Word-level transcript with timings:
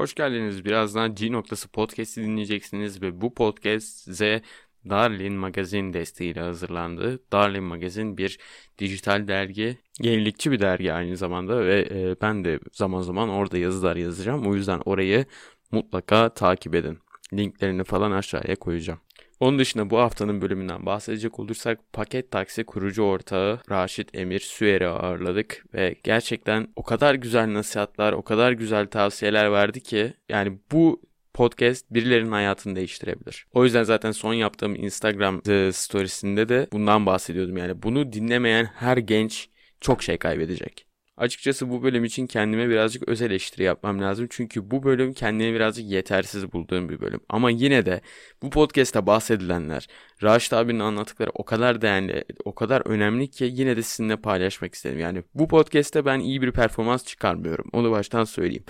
Hoş 0.00 0.14
geldiniz. 0.14 0.64
Birazdan 0.64 1.14
G 1.14 1.32
noktası 1.32 1.68
podcast'i 1.68 2.22
dinleyeceksiniz 2.22 3.02
ve 3.02 3.20
bu 3.20 3.34
podcast 3.34 3.86
size 3.86 4.42
Darlin 4.90 5.32
Magazin 5.34 5.92
desteğiyle 5.92 6.40
hazırlandı. 6.40 7.20
Darlin 7.32 7.64
Magazin 7.64 8.18
bir 8.18 8.38
dijital 8.78 9.28
dergi, 9.28 9.78
yenilikçi 10.02 10.50
bir 10.50 10.60
dergi 10.60 10.92
aynı 10.92 11.16
zamanda 11.16 11.66
ve 11.66 11.88
e, 11.90 12.16
ben 12.20 12.44
de 12.44 12.60
zaman 12.72 13.02
zaman 13.02 13.28
orada 13.28 13.58
yazılar 13.58 13.96
yazacağım. 13.96 14.46
O 14.46 14.54
yüzden 14.54 14.80
orayı 14.84 15.24
mutlaka 15.70 16.34
takip 16.34 16.74
edin. 16.74 16.98
Linklerini 17.32 17.84
falan 17.84 18.10
aşağıya 18.10 18.56
koyacağım. 18.56 19.00
Onun 19.40 19.58
dışında 19.58 19.90
bu 19.90 19.98
haftanın 19.98 20.42
bölümünden 20.42 20.86
bahsedecek 20.86 21.38
olursak 21.40 21.92
paket 21.92 22.30
taksi 22.30 22.64
kurucu 22.64 23.02
ortağı 23.02 23.60
Raşit 23.70 24.14
Emir 24.14 24.40
Süer'i 24.40 24.86
ağırladık 24.86 25.64
ve 25.74 25.96
gerçekten 26.02 26.68
o 26.76 26.82
kadar 26.82 27.14
güzel 27.14 27.54
nasihatler, 27.54 28.12
o 28.12 28.22
kadar 28.22 28.52
güzel 28.52 28.86
tavsiyeler 28.86 29.52
verdi 29.52 29.82
ki 29.82 30.12
yani 30.28 30.58
bu 30.72 31.02
podcast 31.34 31.86
birilerinin 31.90 32.32
hayatını 32.32 32.76
değiştirebilir. 32.76 33.46
O 33.52 33.64
yüzden 33.64 33.82
zaten 33.82 34.12
son 34.12 34.34
yaptığım 34.34 34.74
Instagram 34.74 35.42
storiesinde 35.72 36.48
de 36.48 36.68
bundan 36.72 37.06
bahsediyordum. 37.06 37.56
Yani 37.56 37.82
bunu 37.82 38.12
dinlemeyen 38.12 38.64
her 38.64 38.96
genç 38.96 39.48
çok 39.80 40.02
şey 40.02 40.18
kaybedecek. 40.18 40.89
Açıkçası 41.20 41.70
bu 41.70 41.82
bölüm 41.82 42.04
için 42.04 42.26
kendime 42.26 42.68
birazcık 42.68 43.08
öz 43.08 43.22
eleştiri 43.22 43.62
yapmam 43.62 44.00
lazım. 44.02 44.26
Çünkü 44.30 44.70
bu 44.70 44.82
bölüm 44.82 45.12
kendini 45.12 45.54
birazcık 45.54 45.86
yetersiz 45.90 46.52
bulduğum 46.52 46.88
bir 46.88 47.00
bölüm. 47.00 47.20
Ama 47.28 47.50
yine 47.50 47.86
de 47.86 48.00
bu 48.42 48.50
podcast'ta 48.50 49.06
bahsedilenler, 49.06 49.86
Raşit 50.22 50.52
abinin 50.52 50.78
anlattıkları 50.78 51.30
o 51.34 51.44
kadar 51.44 51.82
değerli, 51.82 52.24
o 52.44 52.54
kadar 52.54 52.82
önemli 52.86 53.30
ki 53.30 53.50
yine 53.52 53.76
de 53.76 53.82
sizinle 53.82 54.16
paylaşmak 54.16 54.74
istedim. 54.74 54.98
Yani 54.98 55.22
bu 55.34 55.48
podcast'te 55.48 56.04
ben 56.04 56.20
iyi 56.20 56.42
bir 56.42 56.52
performans 56.52 57.04
çıkarmıyorum. 57.04 57.66
Onu 57.72 57.90
baştan 57.90 58.24
söyleyeyim. 58.24 58.64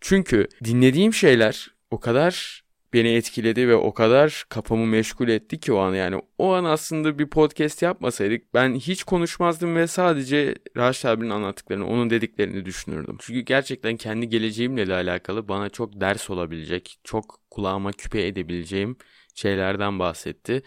Çünkü 0.00 0.48
dinlediğim 0.64 1.14
şeyler 1.14 1.68
o 1.90 2.00
kadar 2.00 2.62
beni 2.94 3.08
etkiledi 3.08 3.68
ve 3.68 3.74
o 3.74 3.94
kadar 3.94 4.44
kafamı 4.48 4.86
meşgul 4.86 5.28
etti 5.28 5.60
ki 5.60 5.72
o 5.72 5.78
an 5.78 5.94
yani. 5.94 6.22
O 6.38 6.52
an 6.52 6.64
aslında 6.64 7.18
bir 7.18 7.26
podcast 7.26 7.82
yapmasaydık 7.82 8.54
ben 8.54 8.74
hiç 8.74 9.04
konuşmazdım 9.04 9.76
ve 9.76 9.86
sadece 9.86 10.54
Raşit 10.76 11.04
abinin 11.04 11.30
anlattıklarını, 11.30 11.86
onun 11.86 12.10
dediklerini 12.10 12.64
düşünürdüm. 12.64 13.16
Çünkü 13.20 13.40
gerçekten 13.40 13.96
kendi 13.96 14.28
geleceğimle 14.28 14.86
de 14.86 14.94
alakalı 14.94 15.48
bana 15.48 15.68
çok 15.68 16.00
ders 16.00 16.30
olabilecek, 16.30 16.98
çok 17.04 17.40
kulağıma 17.50 17.92
küpe 17.92 18.26
edebileceğim 18.26 18.96
şeylerden 19.34 19.98
bahsetti. 19.98 20.62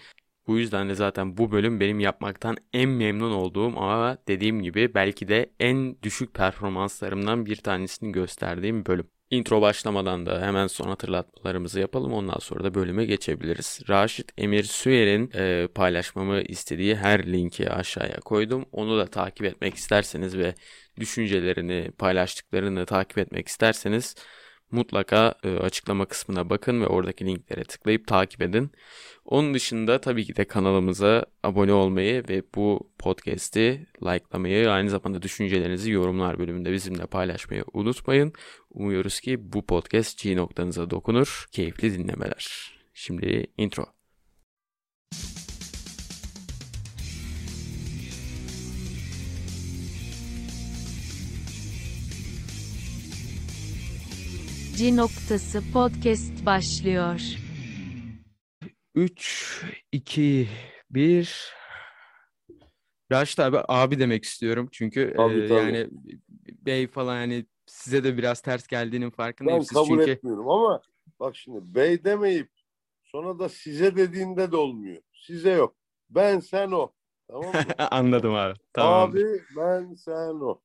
Bu 0.48 0.58
yüzden 0.58 0.90
de 0.90 0.96
zaten 0.96 1.38
bu 1.38 1.52
bölüm 1.52 1.80
benim 1.80 2.00
yapmaktan 2.00 2.58
en 2.74 2.90
memnun 2.90 3.32
olduğum 3.32 3.80
ama 3.80 4.18
dediğim 4.28 4.62
gibi 4.62 4.94
belki 4.94 5.28
de 5.28 5.54
en 5.60 6.02
düşük 6.04 6.34
performanslarımdan 6.34 7.46
bir 7.46 7.56
tanesini 7.56 8.12
gösterdiğim 8.12 8.86
bölüm. 8.86 9.08
Intro 9.34 9.62
başlamadan 9.62 10.26
da 10.26 10.42
hemen 10.42 10.67
son 10.67 10.88
hatırlatmalarımızı 10.88 11.80
yapalım. 11.80 12.14
Ondan 12.14 12.39
sonra 12.39 12.64
da 12.64 12.73
bölüme 12.76 13.06
geçebiliriz. 13.06 13.81
Raşit 13.90 14.31
Emir 14.38 14.64
Süer'in 14.64 15.31
e, 15.36 15.67
paylaşmamı 15.67 16.42
istediği 16.42 16.95
her 16.95 17.31
linki 17.31 17.70
aşağıya 17.72 18.20
koydum. 18.20 18.66
Onu 18.72 18.98
da 18.98 19.08
takip 19.08 19.45
etmek 19.45 19.75
isterseniz 19.75 20.38
ve 20.38 20.56
düşüncelerini, 21.00 21.92
paylaştıklarını 21.98 22.86
takip 22.86 23.17
etmek 23.17 23.48
isterseniz 23.48 24.16
mutlaka 24.72 25.36
e, 25.44 25.58
açıklama 25.58 26.06
kısmına 26.06 26.50
bakın 26.50 26.81
ve 26.81 26.88
oradaki 26.88 27.25
linklere 27.25 27.64
tıklayıp 27.64 28.08
takip 28.08 28.42
edin. 28.42 28.72
Onun 29.26 29.54
dışında 29.54 30.02
tabii 30.02 30.26
ki 30.26 30.36
de 30.36 30.46
kanalımıza 30.46 31.26
abone 31.44 31.74
olmayı 31.74 32.24
ve 32.30 32.44
bu 32.56 32.92
podcast'i 33.00 33.88
likelamayı 34.04 34.72
aynı 34.72 34.90
zamanda 34.90 35.22
düşüncelerinizi 35.22 35.92
yorumlar 35.92 36.40
bölümünde 36.40 36.72
bizimle 36.72 37.06
paylaşmayı 37.06 37.64
unutmayın. 37.74 38.34
Umuyoruz 38.70 39.20
ki 39.20 39.54
bu 39.54 39.66
podcast 39.66 40.24
G 40.24 40.36
noktanıza 40.36 40.90
dokunur. 40.90 41.46
Keyifli 41.52 41.94
dinlemeler. 42.00 42.74
Şimdi 42.94 43.48
intro. 43.58 43.86
G 54.78 54.96
noktası 54.96 55.64
podcast 55.74 56.46
başlıyor. 56.46 57.43
3, 58.96 59.66
2, 59.92 60.48
1. 60.90 61.54
Raşit 63.12 63.40
abi 63.40 63.58
abi 63.68 64.00
demek 64.00 64.24
istiyorum 64.24 64.70
çünkü 64.72 65.14
Tabii, 65.18 65.44
e, 65.44 65.48
tabii. 65.48 65.59
yani 65.59 65.90
bey 66.66 66.88
falan 66.88 67.22
yani 67.22 67.46
size 67.66 68.03
de 68.03 68.18
biraz 68.18 68.42
ters 68.42 68.68
geldiğinin 68.68 69.09
farkındayım. 69.09 69.59
Ben 69.59 69.64
Siz 69.64 69.74
kabul 69.74 70.00
çünkü 70.00 70.12
etmiyorum 70.12 70.50
ama 70.50 70.82
bak 71.20 71.36
şimdi 71.36 71.76
bey 71.76 72.03
demeyip 72.03 72.50
sonra 73.03 73.40
da 73.40 73.50
size 73.50 73.96
dediğinde 73.96 74.52
de 74.52 74.58
olmuyor. 74.58 75.02
Size 75.14 75.52
yok. 75.52 75.76
Ben 76.09 76.40
sen 76.40 76.72
o. 76.72 76.92
Tamam 77.28 77.46
mı? 77.48 77.62
anladım 77.92 78.34
abi. 78.36 78.59
Tamamdır. 78.74 79.20
Abi 79.20 79.42
ben 79.58 79.94
sen 79.94 80.42
o. 80.42 80.62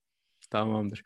Tamamdır. 0.50 1.02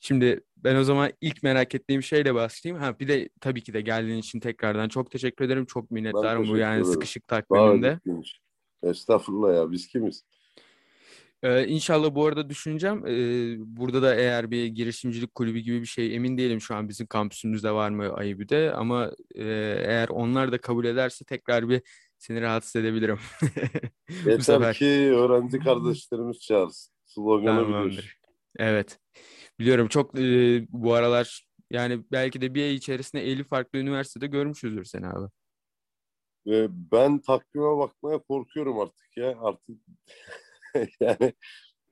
Şimdi 0.00 0.40
ben 0.56 0.76
o 0.76 0.84
zaman 0.84 1.12
ilk 1.20 1.42
merak 1.42 1.74
ettiğim 1.74 2.02
şeyle 2.02 2.34
başlayayım. 2.34 2.82
Ha 2.82 2.98
bir 3.00 3.08
de 3.08 3.28
tabii 3.40 3.62
ki 3.62 3.74
de 3.74 3.80
geldiğin 3.80 4.18
için 4.18 4.40
tekrardan 4.40 4.88
çok 4.88 5.10
teşekkür 5.10 5.44
ederim. 5.44 5.66
Çok 5.66 5.90
minnettarım 5.90 6.48
bu 6.48 6.56
yani 6.56 6.80
ederim. 6.80 6.92
sıkışık 6.92 7.28
ciddi. 7.28 8.00
Estağfurullah 8.82 9.54
ya 9.54 9.72
biz 9.72 9.88
kimiz? 9.88 10.24
Ee, 11.42 11.66
inşallah 11.66 12.14
bu 12.14 12.26
arada 12.26 12.50
düşüneceğim. 12.50 13.06
Ee, 13.06 13.56
burada 13.58 14.02
da 14.02 14.14
eğer 14.14 14.50
bir 14.50 14.66
girişimcilik 14.66 15.34
kulübü 15.34 15.58
gibi 15.58 15.80
bir 15.80 15.86
şey 15.86 16.16
emin 16.16 16.38
değilim 16.38 16.60
şu 16.60 16.74
an 16.74 16.88
bizim 16.88 17.06
kampüsümüzde 17.06 17.70
var 17.70 17.90
mı 17.90 18.12
Ayıbü'de 18.12 18.72
ama 18.72 19.10
e, 19.34 19.44
eğer 19.86 20.08
onlar 20.08 20.52
da 20.52 20.58
kabul 20.58 20.84
ederse 20.84 21.24
tekrar 21.24 21.68
bir 21.68 21.82
seni 22.18 22.40
rahatsız 22.40 22.76
edebilirim. 22.76 23.18
Yeter 24.26 24.74
ki 24.74 25.12
öğrenci 25.14 25.58
kardeşlerimiz 25.58 26.40
çağırsın. 26.40 26.94
Sloganı. 27.06 27.64
Tamamdır. 27.64 28.16
Evet. 28.56 28.98
Biliyorum 29.60 29.88
çok 29.88 30.18
e, 30.18 30.66
bu 30.68 30.94
aralar 30.94 31.46
yani 31.70 32.04
belki 32.12 32.40
de 32.40 32.54
bir 32.54 32.62
ay 32.62 32.74
içerisinde 32.74 33.22
50 33.22 33.44
farklı 33.44 33.78
üniversitede 33.78 34.26
görmüşüzdür 34.26 34.84
seni 34.84 35.06
abi. 35.06 35.30
Ben 36.92 37.18
takvime 37.18 37.78
bakmaya 37.78 38.18
korkuyorum 38.18 38.80
artık 38.80 39.16
ya. 39.16 39.38
Artık 39.40 39.78
yani 41.00 41.32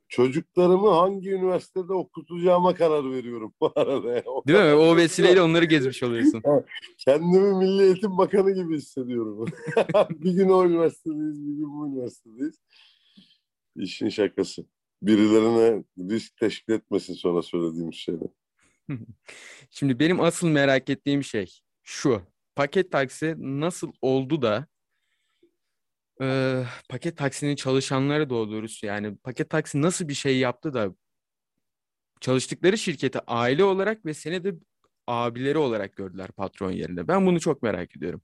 çocuklarımı 0.08 0.90
hangi 0.90 1.30
üniversitede 1.30 1.92
okutacağıma 1.92 2.74
karar 2.74 3.12
veriyorum 3.12 3.54
bu 3.60 3.72
arada. 3.76 4.12
ya. 4.12 4.22
O 4.26 4.44
Değil 4.46 4.58
mi? 4.58 4.74
O 4.74 4.96
vesileyle 4.96 5.42
onları 5.42 5.64
gezmiş 5.64 6.02
oluyorsun. 6.02 6.42
Kendimi 6.98 7.54
Milli 7.54 7.82
Eğitim 7.82 8.18
Bakanı 8.18 8.50
gibi 8.50 8.76
hissediyorum. 8.76 9.48
bir 10.10 10.32
gün 10.32 10.48
o 10.48 10.64
üniversitedeyiz, 10.66 11.46
bir 11.46 11.56
gün 11.56 11.78
bu 11.78 11.88
üniversitedeyiz. 11.88 12.60
İşin 13.76 14.08
şakası. 14.08 14.64
Birilerine 15.02 15.84
risk 15.98 16.36
teşkil 16.36 16.72
etmesin 16.72 17.14
sonra 17.14 17.42
söylediğim 17.42 17.92
şeyler. 17.92 18.28
Şimdi 19.70 19.98
benim 19.98 20.20
asıl 20.20 20.48
merak 20.48 20.90
ettiğim 20.90 21.24
şey 21.24 21.60
şu. 21.82 22.22
Paket 22.54 22.92
taksi 22.92 23.34
nasıl 23.38 23.92
oldu 24.02 24.42
da 24.42 24.66
e, 26.20 26.62
paket 26.88 27.16
taksinin 27.16 27.56
çalışanları 27.56 28.30
doğru 28.30 28.50
doğrusu 28.50 28.86
yani 28.86 29.16
paket 29.16 29.50
taksi 29.50 29.82
nasıl 29.82 30.08
bir 30.08 30.14
şey 30.14 30.38
yaptı 30.38 30.74
da 30.74 30.94
çalıştıkları 32.20 32.78
şirketi 32.78 33.20
aile 33.26 33.64
olarak 33.64 34.06
ve 34.06 34.14
seni 34.14 34.44
de 34.44 34.54
abileri 35.06 35.58
olarak 35.58 35.96
gördüler 35.96 36.30
patron 36.30 36.70
yerine. 36.70 37.08
Ben 37.08 37.26
bunu 37.26 37.40
çok 37.40 37.62
merak 37.62 37.96
ediyorum. 37.96 38.22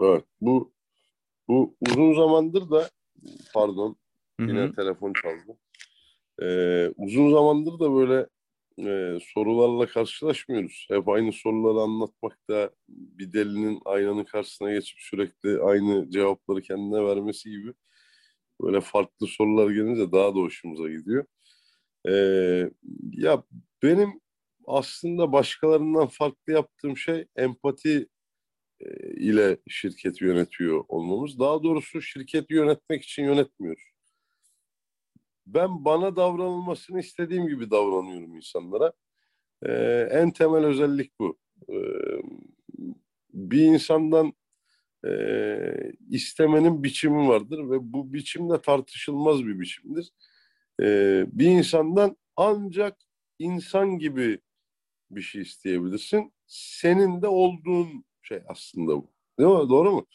Evet, 0.00 0.24
bu 0.40 0.72
bu 1.48 1.76
uzun 1.80 2.14
zamandır 2.14 2.70
da 2.70 2.90
pardon 3.54 3.96
Hı 4.40 4.46
hı. 4.46 4.50
yine 4.50 4.72
telefon 4.72 5.12
çaldı. 5.22 5.58
Ee, 6.42 6.92
uzun 6.96 7.30
zamandır 7.32 7.80
da 7.80 7.94
böyle 7.94 8.26
e, 8.78 9.18
sorularla 9.34 9.86
karşılaşmıyoruz. 9.86 10.86
Hep 10.90 11.08
aynı 11.08 11.32
soruları 11.32 11.82
anlatmakta 11.82 12.70
bir 12.88 13.32
delinin 13.32 13.80
aynanın 13.84 14.24
karşısına 14.24 14.72
geçip 14.72 14.98
sürekli 15.00 15.60
aynı 15.62 16.10
cevapları 16.10 16.62
kendine 16.62 17.04
vermesi 17.04 17.50
gibi 17.50 17.74
böyle 18.62 18.80
farklı 18.80 19.26
sorular 19.26 19.70
gelince 19.70 20.12
daha 20.12 20.34
da 20.34 20.38
hoşumuza 20.38 20.88
gidiyor. 20.88 21.24
Ee, 22.08 22.70
ya 23.12 23.44
benim 23.82 24.20
aslında 24.66 25.32
başkalarından 25.32 26.06
farklı 26.06 26.52
yaptığım 26.52 26.96
şey 26.96 27.26
empati 27.36 28.08
e, 28.80 29.10
ile 29.10 29.58
şirketi 29.68 30.24
yönetiyor 30.24 30.84
olmamız. 30.88 31.38
Daha 31.38 31.62
doğrusu 31.62 32.02
şirketi 32.02 32.54
yönetmek 32.54 33.04
için 33.04 33.24
yönetmiyoruz. 33.24 33.82
Ben 35.54 35.84
bana 35.84 36.16
davranılmasını 36.16 37.00
istediğim 37.00 37.48
gibi 37.48 37.70
davranıyorum 37.70 38.36
insanlara. 38.36 38.92
Ee, 39.62 40.08
en 40.10 40.30
temel 40.30 40.64
özellik 40.64 41.20
bu. 41.20 41.38
Ee, 41.68 41.74
bir 43.32 43.62
insandan 43.62 44.32
e, 45.06 45.12
istemenin 46.10 46.84
biçimi 46.84 47.28
vardır 47.28 47.70
ve 47.70 47.92
bu 47.92 48.12
biçim 48.12 48.50
de 48.50 48.60
tartışılmaz 48.60 49.46
bir 49.46 49.60
biçimdir. 49.60 50.12
Ee, 50.82 51.26
bir 51.32 51.46
insandan 51.46 52.16
ancak 52.36 52.96
insan 53.38 53.98
gibi 53.98 54.40
bir 55.10 55.20
şey 55.20 55.42
isteyebilirsin. 55.42 56.32
Senin 56.46 57.22
de 57.22 57.28
olduğun 57.28 58.04
şey 58.22 58.42
aslında 58.48 58.96
bu. 58.96 59.10
Değil 59.38 59.50
mi? 59.50 59.68
Doğru 59.68 59.92
mu? 59.92 60.06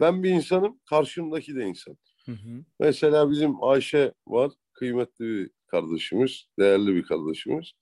Ben 0.00 0.22
bir 0.22 0.30
insanım, 0.30 0.80
karşımdaki 0.90 1.56
de 1.56 1.64
insan. 1.64 1.96
Hı 2.24 2.32
hı. 2.32 2.64
Mesela 2.80 3.30
bizim 3.30 3.64
Ayşe 3.64 4.12
var, 4.26 4.52
kıymetli 4.78 5.24
bir 5.24 5.50
kardeşimiz, 5.66 6.48
değerli 6.58 6.94
bir 6.94 7.02
kardeşimiz. 7.02 7.72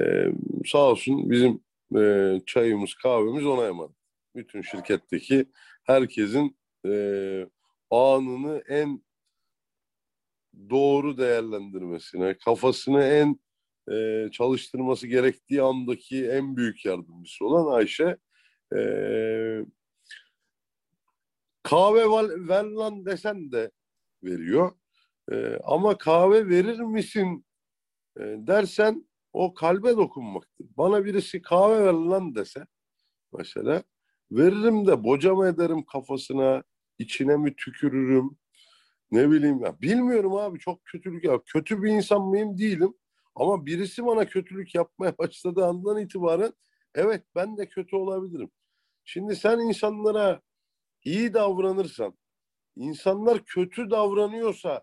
Ee, 0.00 0.26
sağ 0.66 0.90
olsun 0.90 1.30
bizim 1.30 1.60
e, 1.96 2.40
çayımız, 2.46 2.94
kahvemiz 2.94 3.46
ona 3.46 3.66
emanet. 3.66 3.96
Bütün 4.36 4.62
şirketteki 4.62 5.46
herkesin 5.84 6.56
e, 6.86 7.46
anını 7.90 8.62
en 8.68 9.04
doğru 10.70 11.18
değerlendirmesine, 11.18 12.38
kafasını 12.38 13.04
en 13.04 13.40
e, 13.92 14.28
çalıştırması 14.30 15.06
gerektiği 15.06 15.62
andaki 15.62 16.28
en 16.28 16.56
büyük 16.56 16.84
yardımcısı 16.84 17.44
olan 17.44 17.76
Ayşe. 17.76 18.16
E, 18.76 18.80
kahve 21.62 22.04
ver, 22.48 22.64
lan 22.64 23.06
desen 23.06 23.52
de 23.52 23.70
veriyor. 24.22 24.72
E, 25.32 25.58
ama 25.64 25.98
kahve 25.98 26.48
verir 26.48 26.80
misin 26.80 27.46
e, 28.18 28.22
dersen 28.22 29.08
o 29.32 29.54
kalbe 29.54 29.96
dokunmaktır. 29.96 30.66
Bana 30.76 31.04
birisi 31.04 31.42
kahve 31.42 31.84
ver 31.84 31.92
lan 31.92 32.34
dese 32.34 32.66
mesela 33.32 33.82
veririm 34.32 34.86
de 34.86 35.04
bocama 35.04 35.48
ederim 35.48 35.84
kafasına, 35.84 36.62
içine 36.98 37.36
mi 37.36 37.56
tükürürüm, 37.56 38.38
ne 39.10 39.30
bileyim 39.30 39.64
ya. 39.64 39.80
Bilmiyorum 39.80 40.34
abi 40.34 40.58
çok 40.58 40.84
kötülük 40.84 41.24
ya. 41.24 41.40
Kötü 41.46 41.82
bir 41.82 41.90
insan 41.90 42.22
mıyım? 42.22 42.58
Değilim. 42.58 42.94
Ama 43.34 43.66
birisi 43.66 44.06
bana 44.06 44.26
kötülük 44.26 44.74
yapmaya 44.74 45.18
başladığı 45.18 45.66
andan 45.66 45.98
itibaren 45.98 46.52
evet 46.94 47.24
ben 47.34 47.56
de 47.56 47.68
kötü 47.68 47.96
olabilirim. 47.96 48.50
Şimdi 49.04 49.36
sen 49.36 49.58
insanlara 49.58 50.40
iyi 51.04 51.34
davranırsan, 51.34 52.18
insanlar 52.76 53.44
kötü 53.44 53.90
davranıyorsa 53.90 54.82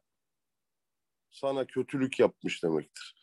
sana 1.32 1.66
kötülük 1.66 2.20
yapmış 2.20 2.64
demektir. 2.64 3.16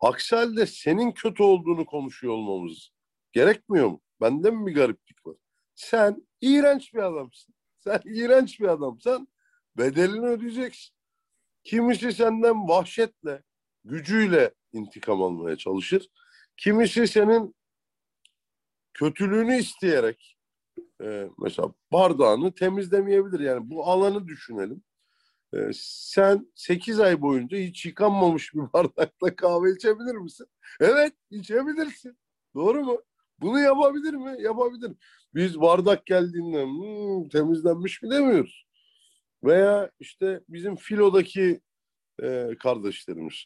Aksi 0.00 0.36
halde 0.36 0.66
senin 0.66 1.12
kötü 1.12 1.42
olduğunu 1.42 1.86
konuşuyor 1.86 2.34
olmamız 2.34 2.90
gerekmiyor 3.32 3.88
mu? 3.88 4.00
Bende 4.20 4.50
mi 4.50 4.66
bir 4.66 4.74
gariplik 4.74 5.26
var? 5.26 5.36
Sen 5.74 6.28
iğrenç 6.40 6.94
bir 6.94 6.98
adamsın. 6.98 7.54
Sen 7.78 8.00
iğrenç 8.04 8.60
bir 8.60 8.68
adamsan 8.68 9.28
bedelini 9.78 10.26
ödeyeceksin. 10.26 10.94
Kimisi 11.64 12.12
senden 12.12 12.68
vahşetle, 12.68 13.42
gücüyle 13.84 14.54
intikam 14.72 15.22
almaya 15.22 15.56
çalışır. 15.56 16.08
Kimisi 16.56 17.08
senin 17.08 17.54
kötülüğünü 18.94 19.56
isteyerek 19.56 20.38
e, 21.02 21.28
mesela 21.38 21.72
bardağını 21.92 22.54
temizlemeyebilir. 22.54 23.40
Yani 23.40 23.70
bu 23.70 23.86
alanı 23.86 24.28
düşünelim. 24.28 24.82
E, 25.54 25.70
sen 25.74 26.52
8 26.54 27.00
ay 27.00 27.20
boyunca 27.20 27.58
hiç 27.58 27.86
yıkanmamış 27.86 28.54
bir 28.54 28.60
bardakla 28.72 29.36
kahve 29.36 29.72
içebilir 29.72 30.14
misin? 30.14 30.46
Evet 30.80 31.12
içebilirsin. 31.30 32.18
Doğru 32.54 32.84
mu? 32.84 33.02
Bunu 33.40 33.60
yapabilir 33.60 34.14
mi? 34.14 34.42
Yapabilir. 34.42 34.92
Biz 35.34 35.60
bardak 35.60 36.06
geldiğinde 36.06 36.64
hmm, 36.64 37.28
temizlenmiş 37.28 38.02
mi 38.02 38.10
demiyoruz. 38.10 38.66
Veya 39.44 39.90
işte 40.00 40.40
bizim 40.48 40.76
filodaki 40.76 41.60
e, 42.22 42.48
kardeşlerimiz 42.58 43.44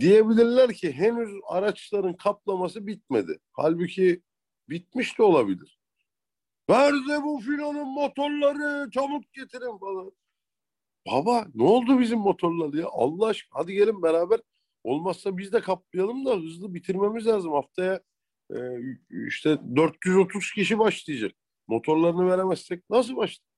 diyebilirler 0.00 0.72
ki 0.72 0.92
henüz 0.92 1.30
araçların 1.48 2.16
kaplaması 2.16 2.86
bitmedi. 2.86 3.38
Halbuki 3.52 4.22
bitmiş 4.68 5.18
de 5.18 5.22
olabilir. 5.22 5.78
Nerede 6.68 7.22
bu 7.22 7.40
filonun 7.40 7.94
motorları 7.94 8.90
çabuk 8.90 9.32
getirin 9.32 9.78
falan. 9.78 10.12
Baba 11.06 11.46
ne 11.54 11.62
oldu 11.62 12.00
bizim 12.00 12.18
motorlar 12.18 12.74
ya 12.74 12.86
Allah 12.92 13.26
aşkına 13.26 13.60
hadi 13.60 13.72
gelin 13.72 14.02
beraber 14.02 14.40
olmazsa 14.84 15.38
biz 15.38 15.52
de 15.52 15.60
kaplayalım 15.60 16.26
da 16.26 16.36
hızlı 16.36 16.74
bitirmemiz 16.74 17.26
lazım. 17.26 17.52
Haftaya 17.52 18.00
e, 18.50 18.58
işte 19.26 19.58
430 19.76 20.52
kişi 20.52 20.78
başlayacak. 20.78 21.32
Motorlarını 21.68 22.30
veremezsek 22.30 22.90
nasıl 22.90 23.16
başlayacak? 23.16 23.54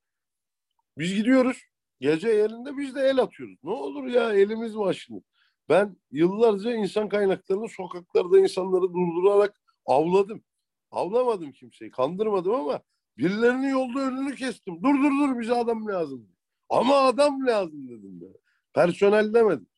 Biz 0.98 1.14
gidiyoruz. 1.14 1.62
Gece 2.00 2.28
yerinde 2.28 2.76
biz 2.76 2.94
de 2.94 3.00
el 3.00 3.18
atıyoruz. 3.18 3.58
Ne 3.62 3.70
olur 3.70 4.06
ya 4.06 4.32
elimiz 4.32 4.78
başını. 4.78 5.22
Ben 5.68 5.96
yıllarca 6.10 6.74
insan 6.74 7.08
kaynaklarını 7.08 7.68
sokaklarda 7.68 8.38
insanları 8.38 8.82
durdurarak 8.82 9.60
avladım. 9.86 10.44
Avlamadım 10.90 11.52
kimseyi, 11.52 11.90
kandırmadım 11.90 12.54
ama 12.54 12.80
birilerinin 13.18 13.68
yolda 13.68 14.00
önünü 14.00 14.34
kestim. 14.34 14.82
Dur 14.82 14.94
dur 14.94 15.10
dur 15.10 15.40
bize 15.40 15.54
adam 15.54 15.88
lazım. 15.88 16.35
Ama 16.68 16.96
adam 16.96 17.46
lazım 17.46 17.88
dedim 17.88 18.20
ben. 18.20 18.34
Personel 18.74 19.34
demedim. 19.34 19.68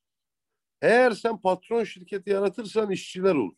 Eğer 0.82 1.10
sen 1.10 1.40
patron 1.40 1.84
şirketi 1.84 2.30
yaratırsan 2.30 2.90
işçiler 2.90 3.34
olur. 3.34 3.56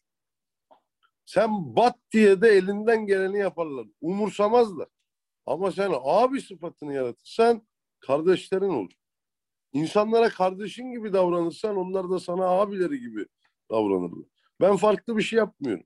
Sen 1.25 1.77
bat 1.77 1.97
diye 2.13 2.41
de 2.41 2.49
elinden 2.49 3.07
geleni 3.07 3.39
yaparlar. 3.39 3.87
Umursamazlar. 4.01 4.89
Ama 5.47 5.73
sen 5.73 5.93
abi 6.03 6.41
sıfatını 6.41 6.95
yaratırsan 6.95 7.67
kardeşlerin 8.01 8.69
olur. 8.69 8.93
İnsanlara 9.73 10.29
kardeşin 10.29 10.93
gibi 10.93 11.13
davranırsan 11.13 11.77
onlar 11.77 12.11
da 12.11 12.21
sana 12.21 12.45
abileri 12.47 13.01
gibi 13.01 13.27
davranırlar. 13.71 14.29
Ben 14.61 14.77
farklı 14.77 15.17
bir 15.17 15.23
şey 15.23 15.37
yapmıyorum. 15.39 15.85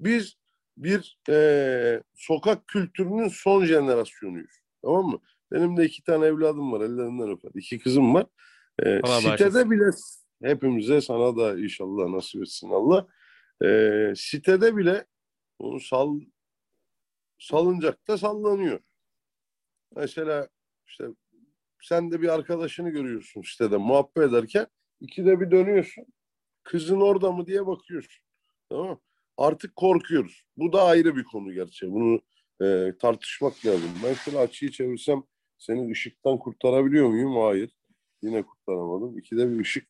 Biz 0.00 0.34
bir 0.76 1.18
e, 1.28 2.02
sokak 2.14 2.68
kültürünün 2.68 3.28
son 3.28 3.64
jenerasyonuyuz. 3.64 4.60
Tamam 4.82 5.06
mı? 5.06 5.20
Benim 5.54 5.76
de 5.76 5.84
iki 5.84 6.02
tane 6.02 6.26
evladım 6.26 6.72
var. 6.72 6.80
Ellerinden 6.80 7.30
öper. 7.30 7.50
İki 7.54 7.78
kızım 7.78 8.14
var. 8.14 8.26
E, 8.82 9.00
Allah 9.00 9.20
sitede 9.20 9.70
bile 9.70 9.84
hepimize 10.42 11.00
sana 11.00 11.36
da 11.36 11.60
inşallah 11.60 12.08
nasip 12.08 12.42
etsin 12.42 12.70
Allah. 12.70 13.06
E, 13.64 14.12
sitede 14.16 14.76
bile 14.76 15.06
onu 15.58 15.80
sal 15.80 16.20
salıncakta 17.38 18.18
sallanıyor. 18.18 18.80
Mesela 19.96 20.48
işte 20.86 21.04
sen 21.82 22.12
de 22.12 22.22
bir 22.22 22.28
arkadaşını 22.28 22.90
görüyorsun 22.90 23.42
sitede 23.42 23.76
muhabbet 23.76 24.28
ederken 24.28 24.66
ikide 25.00 25.40
bir 25.40 25.50
dönüyorsun. 25.50 26.04
Kızın 26.62 27.00
orada 27.00 27.32
mı 27.32 27.46
diye 27.46 27.66
bakıyorsun. 27.66 28.24
Tamam 28.68 28.88
mı? 28.88 29.00
Artık 29.36 29.76
korkuyoruz. 29.76 30.44
Bu 30.56 30.72
da 30.72 30.82
ayrı 30.82 31.16
bir 31.16 31.24
konu 31.24 31.52
gerçi. 31.52 31.92
Bunu 31.92 32.20
e, 32.62 32.98
tartışmak 32.98 33.66
lazım. 33.66 33.90
Ben 34.04 34.14
şöyle 34.14 34.38
açıyı 34.38 34.70
çevirsem 34.70 35.22
seni 35.58 35.90
ışıktan 35.92 36.38
kurtarabiliyor 36.38 37.08
muyum? 37.08 37.36
Hayır. 37.36 37.70
Yine 38.22 38.42
kurtaramadım. 38.42 39.18
İkide 39.18 39.50
bir 39.50 39.60
ışık 39.60 39.86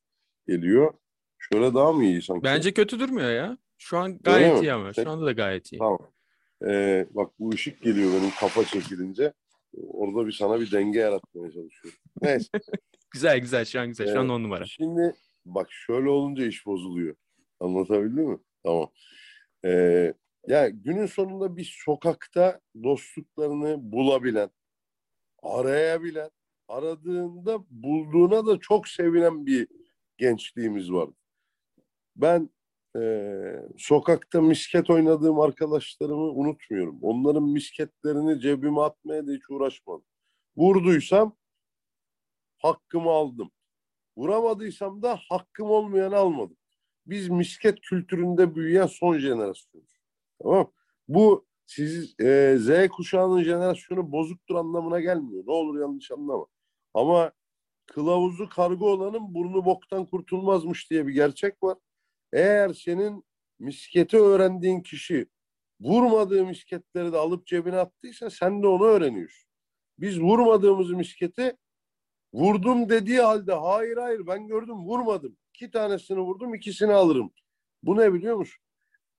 geliyor. 0.47 0.95
Şöyle 1.39 1.75
daha 1.75 1.93
mı 1.93 2.05
iyi 2.05 2.23
sanki? 2.23 2.45
Bence 2.45 2.75
kötü 2.75 3.01
durmuyor 3.01 3.31
ya. 3.31 3.59
Şu 3.79 3.99
an 3.99 4.11
Öyle 4.11 4.19
gayet 4.23 4.55
mi? 4.61 4.67
iyi 4.67 4.73
ama. 4.73 4.93
Şu 4.93 5.11
anda 5.11 5.27
da 5.27 5.33
gayet 5.33 5.73
iyi. 5.73 5.79
Tamam. 5.79 5.99
Ee, 6.67 7.07
bak 7.11 7.31
bu 7.39 7.51
ışık 7.51 7.83
geliyor 7.83 8.13
benim 8.13 8.31
kafa 8.41 8.65
çekilince. 8.65 9.33
Orada 9.77 10.27
bir 10.27 10.33
sana 10.33 10.61
bir 10.61 10.73
denge 10.73 10.99
yaratmaya 10.99 11.53
çalışıyorum. 11.53 12.01
Neyse. 12.23 12.49
Güzel 13.11 13.39
güzel 13.39 13.65
şu 13.65 13.81
an 13.81 13.89
güzel. 13.89 14.07
Şu 14.07 14.13
an 14.13 14.17
Evet. 14.19 14.31
on 14.31 14.43
numara. 14.43 14.65
Şimdi 14.65 15.15
bak 15.47 15.67
şöyle 15.71 16.09
olunca 16.09 16.47
iş 16.47 16.67
bozuluyor. 16.67 17.17
Anlatabildim 17.61 18.25
mi? 18.31 18.39
Tamam. 18.65 18.91
Ee, 19.65 20.15
ya 20.49 20.69
günün 20.69 21.07
sonunda 21.07 21.57
bir 21.57 21.77
sokakta 21.85 22.61
dostluklarını 22.83 23.93
bulabilen, 23.93 24.51
arayabilen, 25.45 26.31
aradığında 26.69 27.59
bulduğuna 27.71 28.47
da 28.47 28.59
çok 28.61 28.89
sevinen 28.89 29.47
bir 29.47 29.69
gençliğimiz 30.19 30.93
vardı. 30.93 31.15
Ben 32.17 32.51
eee, 32.97 33.69
sokakta 33.79 34.41
misket 34.43 34.91
oynadığım 34.91 35.41
arkadaşlarımı 35.41 36.23
unutmuyorum. 36.33 36.99
Onların 37.03 37.43
misketlerini 37.43 38.41
cebime 38.41 38.81
atmaya 38.81 39.27
da 39.27 39.33
hiç 39.33 39.51
uğraşmadım. 39.51 40.05
Vurduysam 40.57 41.37
hakkımı 42.59 43.11
aldım. 43.11 43.51
Vuramadıysam 44.17 45.03
da 45.03 45.21
hakkım 45.29 45.71
olmayanı 45.71 46.17
almadım. 46.17 46.57
Biz 47.07 47.29
misket 47.29 47.81
kültüründe 47.81 48.55
büyüyen 48.55 48.87
son 48.87 49.19
jenerasyonuz. 49.19 50.01
Tamam? 50.43 50.73
Bu 51.09 51.47
siz 51.67 52.21
e, 52.21 52.57
Z 52.59 52.89
kuşağının 52.89 53.43
jenerasyonu 53.43 54.13
bozuktur 54.13 54.55
anlamına 54.55 55.01
gelmiyor. 55.01 55.45
Ne 55.47 55.53
olur 55.53 55.81
yanlış 55.81 56.11
anlama. 56.11 56.47
Ama 56.95 57.33
kılavuzu 57.87 58.49
kargo 58.49 58.91
olanın 58.91 59.35
burnu 59.35 59.65
boktan 59.65 60.07
kurtulmazmış 60.07 60.91
diye 60.91 61.07
bir 61.07 61.13
gerçek 61.13 61.63
var. 61.63 61.79
Eğer 62.33 62.73
senin 62.75 63.25
misketi 63.59 64.17
öğrendiğin 64.19 64.81
kişi 64.81 65.27
vurmadığı 65.81 66.47
misketleri 66.47 67.13
de 67.13 67.17
alıp 67.17 67.47
cebine 67.47 67.77
attıysa 67.77 68.31
sen 68.31 68.63
de 68.63 68.67
onu 68.67 68.85
öğreniyorsun. 68.85 69.51
Biz 69.99 70.21
vurmadığımız 70.21 70.91
misketi 70.91 71.57
vurdum 72.35 72.89
dediği 72.89 73.21
halde 73.21 73.53
hayır 73.53 73.97
hayır 73.97 74.27
ben 74.27 74.47
gördüm 74.47 74.87
vurmadım. 74.87 75.37
İki 75.55 75.71
tanesini 75.71 76.21
vurdum 76.21 76.55
ikisini 76.55 76.93
alırım. 76.93 77.33
Bu 77.83 77.97
ne 77.97 78.15
biliyor 78.15 78.37
musun? 78.37 78.63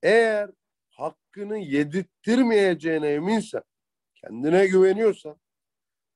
Eğer 0.04 0.52
hakkını 0.98 1.58
yedirttirmeyeceğine 1.58 3.08
eminsen, 3.08 3.64
kendine 4.16 4.68
güveniyorsan, 4.68 5.40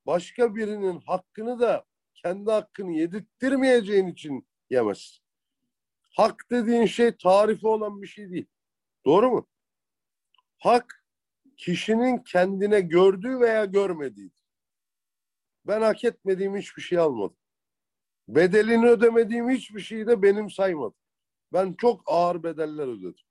başka 0.06 0.56
birinin 0.56 1.00
hakkını 1.00 1.60
da 1.60 1.86
kendi 2.14 2.52
hakkını 2.52 2.92
yedirttirmeyeceğin 2.92 4.08
için 4.08 4.48
yemezsin. 4.70 5.24
Hak 6.16 6.46
dediğin 6.52 6.86
şey 6.86 7.18
tarifi 7.18 7.68
olan 7.68 8.02
bir 8.02 8.08
şey 8.08 8.32
değil. 8.32 8.48
Doğru 9.06 9.32
mu? 9.32 9.48
Hak 10.58 11.06
kişinin 11.58 12.18
kendine 12.18 12.82
gördüğü 12.82 13.40
veya 13.40 13.66
görmediği. 13.66 14.32
Ben 15.68 15.82
hak 15.82 16.04
etmediğim 16.04 16.58
hiçbir 16.58 16.82
şey 16.82 16.98
almadım. 16.98 17.38
Bedelini 18.28 18.88
ödemediğim 18.88 19.50
hiçbir 19.50 19.82
şeyi 19.82 20.08
de 20.08 20.22
benim 20.22 20.50
saymadım. 20.50 21.00
Ben 21.54 21.74
çok 21.74 22.04
ağır 22.06 22.44
bedeller 22.44 22.88
ödedim. 22.88 23.29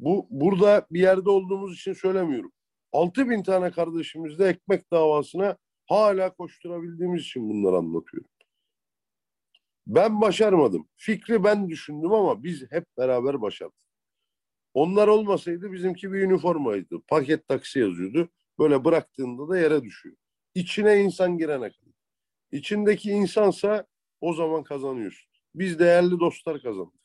Bu 0.00 0.26
burada 0.30 0.86
bir 0.90 1.00
yerde 1.00 1.30
olduğumuz 1.30 1.74
için 1.74 1.92
söylemiyorum. 1.92 2.52
6 2.92 3.30
bin 3.30 3.42
tane 3.42 3.70
kardeşimizde 3.70 4.46
ekmek 4.48 4.90
davasına 4.92 5.56
hala 5.86 6.34
koşturabildiğimiz 6.34 7.22
için 7.22 7.48
bunları 7.48 7.76
anlatıyorum. 7.76 8.30
Ben 9.86 10.20
başarmadım. 10.20 10.88
Fikri 10.96 11.44
ben 11.44 11.68
düşündüm 11.68 12.12
ama 12.12 12.42
biz 12.44 12.72
hep 12.72 12.84
beraber 12.98 13.40
başardık. 13.40 13.76
Onlar 14.74 15.08
olmasaydı 15.08 15.72
bizimki 15.72 16.12
bir 16.12 16.20
üniformaydı. 16.20 17.00
Paket 17.08 17.48
taksi 17.48 17.78
yazıyordu. 17.78 18.28
Böyle 18.58 18.84
bıraktığında 18.84 19.48
da 19.48 19.58
yere 19.58 19.82
düşüyor. 19.82 20.16
İçine 20.54 21.00
insan 21.00 21.38
girene 21.38 21.70
kadar. 21.70 21.94
İçindeki 22.52 23.10
insansa 23.10 23.86
o 24.20 24.32
zaman 24.34 24.64
kazanıyorsun. 24.64 25.30
Biz 25.54 25.78
değerli 25.78 26.20
dostlar 26.20 26.62
kazandık. 26.62 27.03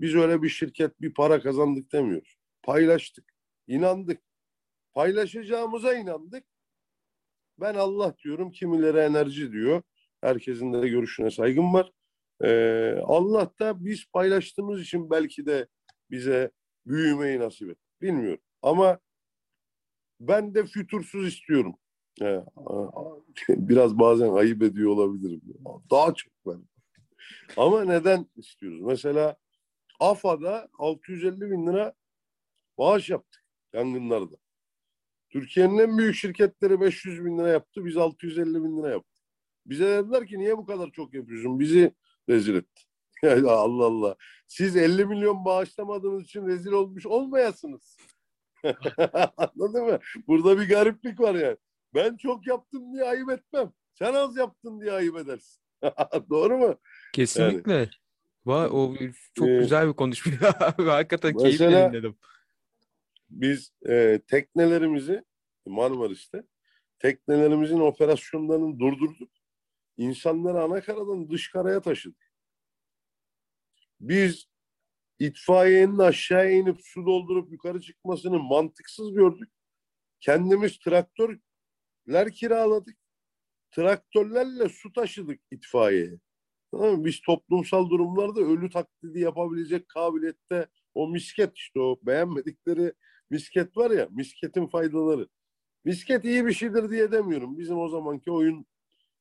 Biz 0.00 0.14
öyle 0.14 0.42
bir 0.42 0.48
şirket, 0.48 1.00
bir 1.00 1.14
para 1.14 1.42
kazandık 1.42 1.92
demiyoruz. 1.92 2.36
Paylaştık, 2.62 3.32
inandık. 3.66 4.22
Paylaşacağımıza 4.94 5.94
inandık. 5.94 6.44
Ben 7.60 7.74
Allah 7.74 8.14
diyorum, 8.24 8.50
kimileri 8.50 8.98
enerji 8.98 9.52
diyor. 9.52 9.82
Herkesin 10.20 10.72
de 10.72 10.88
görüşüne 10.88 11.30
saygım 11.30 11.74
var. 11.74 11.92
Ee, 12.44 13.00
Allah 13.04 13.50
da 13.60 13.84
biz 13.84 14.06
paylaştığımız 14.12 14.80
için 14.80 15.10
belki 15.10 15.46
de 15.46 15.68
bize 16.10 16.50
büyümeyi 16.86 17.38
nasip 17.38 17.70
et. 17.70 17.78
Bilmiyorum. 18.02 18.40
Ama 18.62 18.98
ben 20.20 20.54
de 20.54 20.64
fütursuz 20.64 21.28
istiyorum. 21.28 21.76
Ee, 22.22 22.40
biraz 23.48 23.98
bazen 23.98 24.32
ayıp 24.32 24.62
ediyor 24.62 24.90
olabilirim. 24.90 25.42
Daha 25.90 26.14
çok 26.14 26.32
ben. 26.46 26.68
Ama 27.56 27.84
neden 27.84 28.26
istiyoruz? 28.36 28.80
Mesela 28.80 29.36
AFA'da 30.00 30.68
650 30.78 31.50
bin 31.50 31.66
lira 31.66 31.92
bağış 32.78 33.10
yaptık 33.10 33.44
yangınlarda. 33.72 34.36
Türkiye'nin 35.30 35.78
en 35.78 35.98
büyük 35.98 36.14
şirketleri 36.14 36.80
500 36.80 37.24
bin 37.24 37.38
lira 37.38 37.48
yaptı. 37.48 37.84
Biz 37.84 37.96
650 37.96 38.64
bin 38.64 38.78
lira 38.78 38.90
yaptık. 38.90 39.22
Bize 39.66 39.86
dediler 39.86 40.26
ki 40.26 40.38
niye 40.38 40.58
bu 40.58 40.66
kadar 40.66 40.90
çok 40.90 41.14
yapıyorsun? 41.14 41.60
Bizi 41.60 41.94
rezil 42.28 42.54
etti. 42.54 42.82
Allah 43.48 43.84
Allah. 43.84 44.16
Siz 44.46 44.76
50 44.76 45.06
milyon 45.06 45.44
bağışlamadığınız 45.44 46.24
için 46.24 46.46
rezil 46.46 46.72
olmuş 46.72 47.06
olmayasınız. 47.06 47.96
Anladın 49.36 49.84
mı? 49.84 49.98
Burada 50.26 50.60
bir 50.60 50.68
gariplik 50.68 51.20
var 51.20 51.34
yani. 51.34 51.56
Ben 51.94 52.16
çok 52.16 52.46
yaptım 52.46 52.92
diye 52.94 53.04
ayıp 53.04 53.30
etmem. 53.30 53.72
Sen 53.94 54.14
az 54.14 54.36
yaptın 54.36 54.80
diye 54.80 54.92
ayıp 54.92 55.16
edersin. 55.16 55.62
Doğru 56.30 56.58
mu? 56.58 56.74
Kesinlikle. 57.12 57.74
Yani. 57.74 57.88
Vay, 58.46 58.68
o 58.72 58.94
çok 59.34 59.48
ee, 59.48 59.58
güzel 59.58 59.88
bir 59.88 59.92
konuşma. 59.92 60.32
Hakikaten 60.76 61.32
mesela, 61.34 61.70
keyifle 61.70 61.90
dinledim. 61.90 62.18
Biz 63.30 63.72
e, 63.88 64.20
teknelerimizi 64.26 65.24
Marmaris'te 65.66 66.42
teknelerimizin 66.98 67.80
operasyonlarını 67.80 68.78
durdurduk. 68.78 69.30
İnsanları 69.96 70.62
ana 70.62 70.80
karadan 70.80 71.30
dış 71.30 71.50
karaya 71.50 71.80
taşıdık. 71.80 72.32
Biz 74.00 74.46
itfaiyenin 75.18 75.98
aşağıya 75.98 76.50
inip 76.50 76.78
su 76.82 77.06
doldurup 77.06 77.52
yukarı 77.52 77.80
çıkmasını 77.80 78.38
mantıksız 78.38 79.12
gördük. 79.12 79.50
Kendimiz 80.20 80.78
traktörler 80.78 82.32
kiraladık. 82.32 82.96
Traktörlerle 83.70 84.68
su 84.68 84.92
taşıdık 84.92 85.40
itfaiyeye. 85.50 86.18
Tamam 86.70 87.04
Biz 87.04 87.20
toplumsal 87.20 87.90
durumlarda 87.90 88.40
ölü 88.40 88.70
taklidi 88.70 89.20
yapabilecek 89.20 89.88
kabiliyette 89.88 90.66
o 90.94 91.08
misket 91.08 91.56
işte 91.56 91.80
o 91.80 91.98
beğenmedikleri 92.02 92.92
misket 93.30 93.76
var 93.76 93.90
ya 93.90 94.08
misketin 94.10 94.66
faydaları. 94.66 95.28
Misket 95.84 96.24
iyi 96.24 96.46
bir 96.46 96.52
şeydir 96.52 96.90
diye 96.90 97.12
demiyorum. 97.12 97.58
Bizim 97.58 97.78
o 97.78 97.88
zamanki 97.88 98.30
oyun 98.30 98.66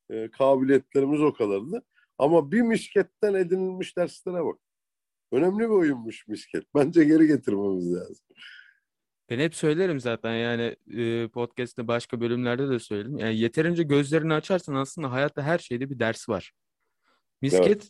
e, 0.10 0.32
kabiliyetlerimiz 0.32 1.22
o 1.22 1.34
kadardı. 1.34 1.84
Ama 2.18 2.52
bir 2.52 2.62
misketten 2.62 3.34
edinilmiş 3.34 3.98
derslere 3.98 4.46
bak. 4.46 4.60
Önemli 5.32 5.60
bir 5.60 5.70
oyunmuş 5.70 6.28
misket. 6.28 6.64
Bence 6.76 7.04
geri 7.04 7.28
getirmemiz 7.28 7.94
lazım. 7.94 8.26
Ben 9.30 9.40
hep 9.40 9.56
söylerim 9.56 10.00
zaten 10.00 10.36
yani 10.36 10.76
e, 11.02 11.28
podcast'te 11.28 11.88
başka 11.88 12.22
bölümlerde 12.22 12.70
de 12.70 12.80
söyledim. 12.80 13.18
Yani 13.18 13.38
yeterince 13.38 13.84
gözlerini 13.84 14.34
açarsan 14.34 14.76
aslında 14.76 15.12
hayatta 15.12 15.42
her 15.44 15.58
şeyde 15.58 15.90
bir 15.90 16.00
ders 16.00 16.30
var. 16.30 16.52
Misket 17.46 17.68
evet. 17.68 17.90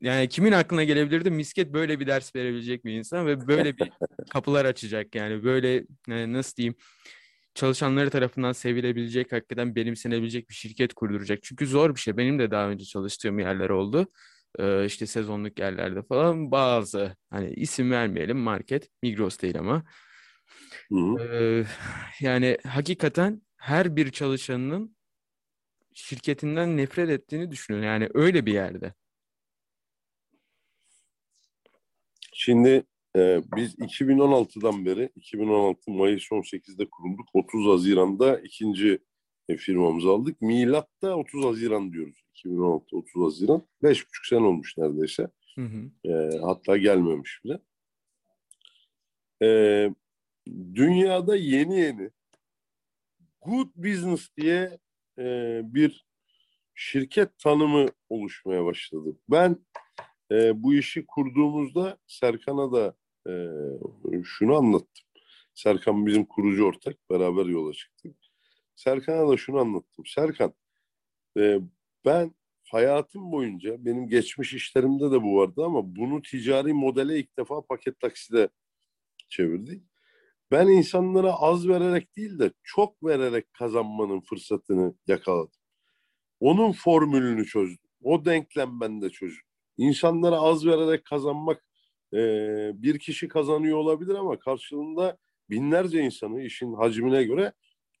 yani 0.00 0.28
kimin 0.28 0.52
aklına 0.52 0.84
gelebilirdi 0.84 1.30
misket 1.30 1.72
böyle 1.72 2.00
bir 2.00 2.06
ders 2.06 2.36
verebilecek 2.36 2.84
bir 2.84 2.92
insan 2.92 3.26
ve 3.26 3.46
böyle 3.46 3.76
bir 3.76 3.90
kapılar 4.30 4.64
açacak 4.64 5.14
yani 5.14 5.44
böyle 5.44 5.84
yani 6.08 6.32
nasıl 6.32 6.56
diyeyim 6.56 6.74
çalışanları 7.56 8.10
tarafından 8.10 8.52
sevilebilecek, 8.52 9.32
hakikaten 9.32 9.74
benimsenebilecek 9.76 10.50
bir 10.50 10.54
şirket 10.54 10.94
kurduracak. 10.94 11.38
Çünkü 11.42 11.66
zor 11.66 11.94
bir 11.94 12.00
şey. 12.00 12.16
Benim 12.16 12.38
de 12.38 12.50
daha 12.50 12.68
önce 12.68 12.84
çalıştığım 12.84 13.38
yerler 13.38 13.70
oldu. 13.70 14.06
Ee, 14.58 14.86
işte 14.86 15.06
sezonluk 15.06 15.58
yerlerde 15.58 16.02
falan 16.02 16.50
bazı 16.50 17.16
hani 17.30 17.52
isim 17.52 17.90
vermeyelim 17.90 18.38
market 18.38 18.88
Migros 19.02 19.38
değil 19.38 19.58
ama 19.58 19.84
ee, 21.20 21.64
yani 22.20 22.58
hakikaten 22.66 23.42
her 23.56 23.96
bir 23.96 24.10
çalışanının 24.10 24.95
şirketinden 25.96 26.76
nefret 26.76 27.10
ettiğini 27.10 27.50
düşünüyorum. 27.50 27.88
Yani 27.88 28.08
öyle 28.14 28.46
bir 28.46 28.52
yerde. 28.52 28.94
Şimdi 32.32 32.84
e, 33.16 33.42
biz 33.56 33.74
2016'dan 33.74 34.86
beri 34.86 35.10
2016 35.16 35.90
Mayıs 35.90 36.22
18'de 36.32 36.90
kurulduk. 36.90 37.28
30 37.32 37.66
Haziran'da 37.66 38.40
ikinci 38.40 38.98
e, 39.48 39.56
firmamızı 39.56 40.08
aldık. 40.08 40.42
Milat'ta 40.42 41.16
30 41.16 41.44
Haziran 41.44 41.92
diyoruz. 41.92 42.24
2016 42.30 42.96
30 42.96 43.22
Haziran. 43.22 43.62
Beş 43.82 44.08
buçuk 44.08 44.26
sene 44.26 44.46
olmuş 44.46 44.78
neredeyse. 44.78 45.28
Hı 45.54 45.64
hı. 45.64 46.10
E, 46.10 46.38
hatta 46.38 46.76
gelmemiş 46.76 47.40
bile. 47.44 47.60
E, 49.42 49.48
dünyada 50.74 51.36
yeni 51.36 51.80
yeni 51.80 52.10
good 53.40 53.68
business 53.76 54.28
diye 54.36 54.78
e, 55.18 55.60
bir 55.64 56.06
şirket 56.74 57.38
tanımı 57.38 57.86
oluşmaya 58.08 58.64
başladı. 58.64 59.16
Ben 59.28 59.56
e, 60.32 60.62
bu 60.62 60.74
işi 60.74 61.06
kurduğumuzda 61.06 61.98
Serkan'a 62.06 62.72
da 62.72 62.96
e, 63.28 63.32
şunu 64.24 64.56
anlattım. 64.56 65.06
Serkan 65.54 66.06
bizim 66.06 66.24
kurucu 66.24 66.64
ortak. 66.64 67.10
Beraber 67.10 67.46
yola 67.46 67.72
çıktık. 67.72 68.16
Serkan'a 68.76 69.28
da 69.28 69.36
şunu 69.36 69.58
anlattım. 69.58 70.06
Serkan 70.06 70.54
e, 71.38 71.60
ben 72.04 72.34
hayatım 72.64 73.32
boyunca 73.32 73.84
benim 73.84 74.08
geçmiş 74.08 74.54
işlerimde 74.54 75.10
de 75.10 75.22
bu 75.22 75.36
vardı 75.36 75.64
ama 75.64 75.96
bunu 75.96 76.22
ticari 76.22 76.72
modele 76.72 77.18
ilk 77.18 77.38
defa 77.38 77.66
paket 77.66 78.00
takside 78.00 78.48
çevirdik. 79.28 79.82
Ben 80.50 80.68
insanlara 80.68 81.32
az 81.32 81.68
vererek 81.68 82.16
değil 82.16 82.38
de 82.38 82.52
çok 82.62 83.04
vererek 83.04 83.52
kazanmanın 83.52 84.20
fırsatını 84.20 84.94
yakaladım. 85.06 85.60
Onun 86.40 86.72
formülünü 86.72 87.46
çözdüm. 87.46 87.90
O 88.02 88.24
denklem 88.24 88.80
bende 88.80 89.10
çözüm. 89.10 89.42
İnsanlara 89.76 90.36
az 90.36 90.66
vererek 90.66 91.04
kazanmak 91.04 91.64
e, 92.12 92.18
bir 92.74 92.98
kişi 92.98 93.28
kazanıyor 93.28 93.78
olabilir 93.78 94.14
ama 94.14 94.38
karşılığında 94.38 95.18
binlerce 95.50 96.00
insanı 96.00 96.42
işin 96.42 96.74
hacmine 96.74 97.24
göre 97.24 97.52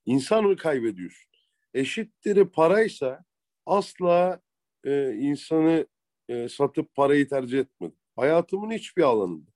insanı 0.06 0.56
kaybediyorsun. 0.56 1.30
Eşitleri 1.74 2.50
paraysa 2.50 3.24
asla 3.66 4.40
e, 4.84 5.12
insanı 5.12 5.86
e, 6.28 6.48
satıp 6.48 6.94
parayı 6.94 7.28
tercih 7.28 7.58
etmedim. 7.58 7.98
Hayatımın 8.16 8.70
hiçbir 8.70 9.02
alanında. 9.02 9.50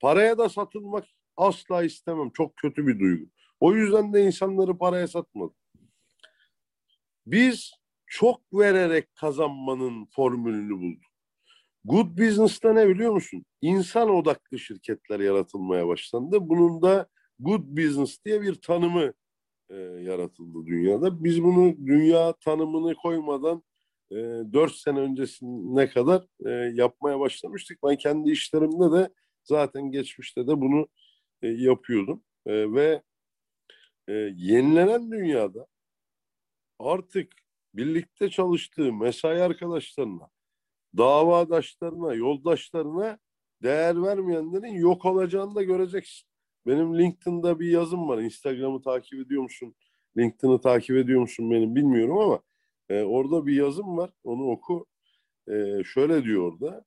Paraya 0.00 0.38
da 0.38 0.48
satılmak 0.48 1.04
asla 1.36 1.84
istemem. 1.84 2.30
Çok 2.30 2.56
kötü 2.56 2.86
bir 2.86 2.98
duygu. 3.00 3.26
O 3.60 3.74
yüzden 3.74 4.12
de 4.12 4.24
insanları 4.24 4.78
paraya 4.78 5.08
satmadım. 5.08 5.56
Biz 7.26 7.72
çok 8.06 8.40
vererek 8.52 9.14
kazanmanın 9.14 10.06
formülünü 10.06 10.80
bulduk. 10.80 11.12
Good 11.84 12.18
Business'ta 12.18 12.72
ne 12.72 12.88
biliyor 12.88 13.12
musun? 13.12 13.44
İnsan 13.60 14.10
odaklı 14.10 14.58
şirketler 14.58 15.20
yaratılmaya 15.20 15.86
başlandı. 15.88 16.36
Bunun 16.40 16.82
da 16.82 17.08
Good 17.38 17.64
Business 17.64 18.24
diye 18.24 18.42
bir 18.42 18.54
tanımı 18.54 19.12
e, 19.70 19.76
yaratıldı 19.76 20.66
dünyada. 20.66 21.24
Biz 21.24 21.42
bunu 21.42 21.86
dünya 21.86 22.32
tanımını 22.32 22.94
koymadan 22.94 23.62
e, 24.10 24.14
4 24.14 24.72
sene 24.72 25.00
öncesine 25.00 25.88
kadar 25.88 26.26
e, 26.46 26.50
yapmaya 26.74 27.20
başlamıştık. 27.20 27.78
Ben 27.84 27.96
kendi 27.96 28.30
işlerimde 28.30 28.92
de 28.98 29.08
zaten 29.44 29.90
geçmişte 29.90 30.46
de 30.46 30.60
bunu 30.60 30.88
e, 31.42 31.48
yapıyordum. 31.48 32.22
E, 32.46 32.72
ve 32.72 33.02
e, 34.08 34.12
yenilenen 34.36 35.10
dünyada 35.10 35.66
artık 36.78 37.32
birlikte 37.74 38.30
çalıştığı 38.30 38.92
mesai 38.92 39.42
arkadaşlarına, 39.42 40.30
davadaşlarına, 40.96 42.14
yoldaşlarına 42.14 43.18
değer 43.62 44.02
vermeyenlerin 44.02 44.74
yok 44.74 45.04
olacağını 45.04 45.54
da 45.54 45.62
göreceksin. 45.62 46.28
Benim 46.66 46.98
LinkedIn'da 46.98 47.60
bir 47.60 47.70
yazım 47.70 48.08
var. 48.08 48.18
Instagram'ı 48.18 48.82
takip 48.82 49.20
ediyor 49.20 49.42
musun? 49.42 49.74
LinkedIn'ı 50.16 50.60
takip 50.60 50.96
ediyor 50.96 51.20
musun 51.20 51.50
benim 51.50 51.74
bilmiyorum 51.76 52.18
ama 52.18 52.42
e, 52.88 53.02
orada 53.02 53.46
bir 53.46 53.56
yazım 53.56 53.96
var. 53.96 54.10
Onu 54.24 54.50
oku. 54.50 54.86
E, 55.48 55.84
şöyle 55.84 56.24
diyor 56.24 56.52
orada. 56.52 56.84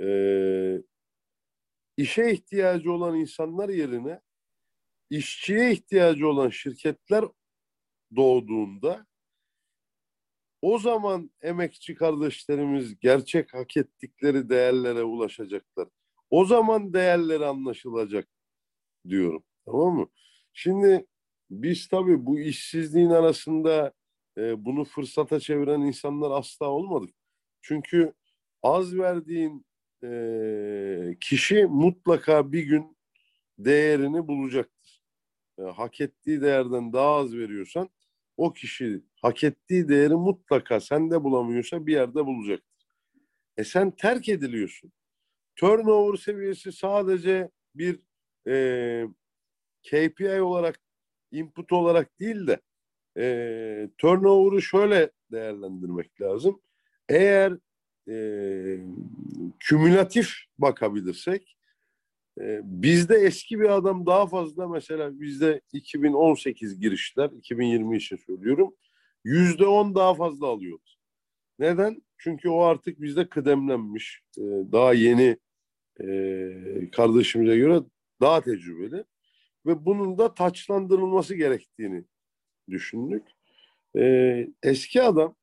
E, 0.00 0.06
işe 1.96 2.30
ihtiyacı 2.30 2.92
olan 2.92 3.16
insanlar 3.16 3.68
yerine 3.68 4.20
işçiye 5.10 5.72
ihtiyacı 5.72 6.28
olan 6.28 6.48
şirketler 6.48 7.24
doğduğunda 8.16 9.06
o 10.62 10.78
zaman 10.78 11.30
emekçi 11.42 11.94
kardeşlerimiz 11.94 12.98
gerçek 12.98 13.54
hak 13.54 13.76
ettikleri 13.76 14.48
değerlere 14.48 15.02
ulaşacaklar. 15.02 15.88
O 16.30 16.44
zaman 16.44 16.92
değerleri 16.92 17.46
anlaşılacak 17.46 18.28
diyorum. 19.08 19.44
Tamam 19.64 19.94
mı? 19.94 20.08
Şimdi 20.52 21.06
biz 21.50 21.88
tabii 21.88 22.26
bu 22.26 22.38
işsizliğin 22.40 23.10
arasında 23.10 23.92
e, 24.38 24.64
bunu 24.64 24.84
fırsata 24.84 25.40
çeviren 25.40 25.80
insanlar 25.80 26.30
asla 26.30 26.66
olmadık. 26.66 27.14
Çünkü 27.62 28.12
az 28.62 28.96
verdiğin 28.98 29.65
e, 30.04 31.16
kişi 31.20 31.66
mutlaka 31.66 32.52
bir 32.52 32.62
gün 32.62 32.96
değerini 33.58 34.28
bulacaktır. 34.28 35.02
E, 35.58 35.62
hak 35.62 36.00
ettiği 36.00 36.40
değerden 36.40 36.92
daha 36.92 37.14
az 37.14 37.36
veriyorsan 37.36 37.90
o 38.36 38.52
kişi 38.52 39.02
hak 39.22 39.44
ettiği 39.44 39.88
değeri 39.88 40.14
mutlaka 40.14 40.80
sende 40.80 41.24
bulamıyorsa 41.24 41.86
bir 41.86 41.92
yerde 41.92 42.26
bulacaktır. 42.26 42.86
E 43.56 43.64
sen 43.64 43.90
terk 43.90 44.28
ediliyorsun. 44.28 44.92
Turnover 45.56 46.16
seviyesi 46.16 46.72
sadece 46.72 47.50
bir 47.74 48.00
e, 48.48 49.06
KPI 49.82 50.42
olarak 50.42 50.80
input 51.30 51.72
olarak 51.72 52.20
değil 52.20 52.46
de 52.46 52.60
e, 53.18 53.90
turnover'ı 53.98 54.62
şöyle 54.62 55.10
değerlendirmek 55.32 56.20
lazım. 56.20 56.60
Eğer 57.08 57.58
e, 58.08 58.16
kümülatif 59.58 60.30
bakabilirsek 60.58 61.56
e, 62.40 62.60
bizde 62.64 63.16
eski 63.16 63.60
bir 63.60 63.68
adam 63.68 64.06
daha 64.06 64.26
fazla 64.26 64.68
mesela 64.68 65.20
bizde 65.20 65.60
2018 65.72 66.80
girişler 66.80 67.30
2020 67.30 67.96
için 67.96 68.16
söylüyorum 68.16 68.74
yüzde 69.24 69.66
on 69.66 69.94
daha 69.94 70.14
fazla 70.14 70.46
alıyoruz. 70.46 70.98
Neden? 71.58 72.02
Çünkü 72.18 72.48
o 72.48 72.60
artık 72.62 73.00
bizde 73.00 73.28
kıdemlenmiş 73.28 74.22
e, 74.38 74.42
daha 74.72 74.94
yeni 74.94 75.36
e, 76.00 76.90
kardeşimize 76.90 77.56
göre 77.56 77.80
daha 78.20 78.40
tecrübeli 78.40 79.04
ve 79.66 79.84
bunun 79.86 80.18
da 80.18 80.34
taçlandırılması 80.34 81.34
gerektiğini 81.34 82.04
düşündük. 82.70 83.22
E, 83.96 84.48
eski 84.62 85.02
adam 85.02 85.34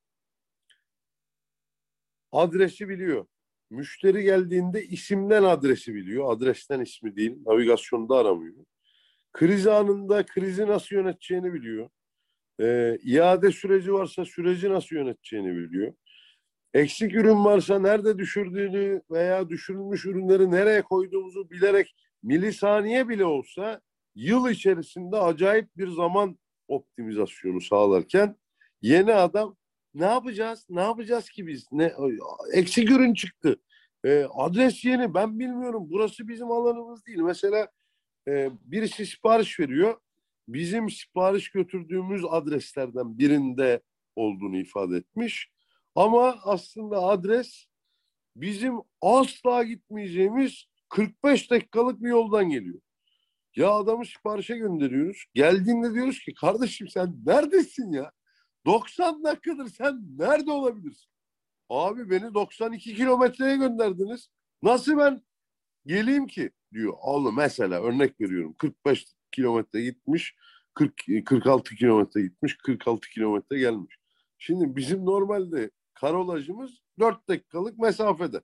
adresi 2.33 2.89
biliyor. 2.89 3.25
Müşteri 3.69 4.23
geldiğinde 4.23 4.85
isimden 4.85 5.43
adresi 5.43 5.95
biliyor. 5.95 6.33
Adresten 6.33 6.81
ismi 6.81 7.15
değil. 7.15 7.37
Navigasyonda 7.45 8.15
aramıyor. 8.15 8.65
Kriz 9.33 9.67
anında 9.67 10.25
krizi 10.25 10.67
nasıl 10.67 10.95
yöneteceğini 10.95 11.53
biliyor. 11.53 11.89
E, 12.61 12.97
iade 13.03 13.51
süreci 13.51 13.93
varsa 13.93 14.25
süreci 14.25 14.69
nasıl 14.69 14.95
yöneteceğini 14.95 15.55
biliyor. 15.55 15.93
Eksik 16.73 17.15
ürün 17.15 17.45
varsa 17.45 17.79
nerede 17.79 18.17
düşürdüğünü 18.17 19.01
veya 19.11 19.49
düşürülmüş 19.49 20.05
ürünleri 20.05 20.51
nereye 20.51 20.81
koyduğumuzu 20.81 21.49
bilerek 21.49 21.95
milisaniye 22.23 23.09
bile 23.09 23.25
olsa 23.25 23.81
yıl 24.15 24.49
içerisinde 24.49 25.17
acayip 25.17 25.77
bir 25.77 25.87
zaman 25.87 26.37
optimizasyonu 26.67 27.61
sağlarken 27.61 28.35
yeni 28.81 29.13
adam 29.13 29.55
ne 29.93 30.05
yapacağız? 30.05 30.65
Ne 30.69 30.81
yapacağız 30.81 31.29
ki 31.29 31.47
biz? 31.47 31.65
Ne 31.71 31.93
eksik 32.53 32.91
ürün 32.91 33.13
çıktı. 33.13 33.59
E, 34.05 34.27
adres 34.35 34.85
yeni. 34.85 35.13
Ben 35.13 35.39
bilmiyorum. 35.39 35.87
Burası 35.89 36.27
bizim 36.27 36.51
alanımız 36.51 37.05
değil. 37.05 37.19
Mesela 37.19 37.67
e, 38.27 38.49
birisi 38.63 39.05
sipariş 39.05 39.59
veriyor. 39.59 39.99
Bizim 40.47 40.89
sipariş 40.89 41.49
götürdüğümüz 41.51 42.21
adreslerden 42.29 43.17
birinde 43.17 43.81
olduğunu 44.15 44.57
ifade 44.57 44.97
etmiş. 44.97 45.51
Ama 45.95 46.37
aslında 46.43 46.97
adres 47.03 47.65
bizim 48.35 48.75
asla 49.01 49.63
gitmeyeceğimiz 49.63 50.65
45 50.89 51.51
dakikalık 51.51 52.03
bir 52.03 52.09
yoldan 52.09 52.49
geliyor. 52.49 52.79
Ya 53.55 53.71
adamı 53.71 54.05
siparişe 54.05 54.57
gönderiyoruz. 54.57 55.25
Geldiğinde 55.33 55.93
diyoruz 55.93 56.19
ki 56.19 56.33
kardeşim 56.33 56.87
sen 56.87 57.15
neredesin 57.25 57.91
ya? 57.91 58.11
90 58.65 59.23
dakikadır 59.23 59.69
sen 59.69 60.01
nerede 60.17 60.51
olabilirsin? 60.51 61.11
Abi 61.69 62.09
beni 62.09 62.33
92 62.33 62.95
kilometreye 62.95 63.57
gönderdiniz. 63.57 64.29
Nasıl 64.63 64.97
ben 64.97 65.21
geleyim 65.85 66.27
ki? 66.27 66.51
diyor. 66.73 66.93
Oğlum 67.01 67.35
mesela 67.35 67.81
örnek 67.81 68.21
veriyorum. 68.21 68.53
45 68.53 69.05
kilometre 69.31 69.81
gitmiş. 69.81 70.35
40, 70.73 70.93
46 71.25 71.75
kilometre 71.75 72.21
gitmiş. 72.21 72.57
46 72.57 73.09
kilometre 73.09 73.59
gelmiş. 73.59 73.97
Şimdi 74.37 74.75
bizim 74.75 75.05
normalde 75.05 75.71
karolajımız 75.93 76.71
4 76.99 77.27
dakikalık 77.29 77.77
mesafede. 77.77 78.41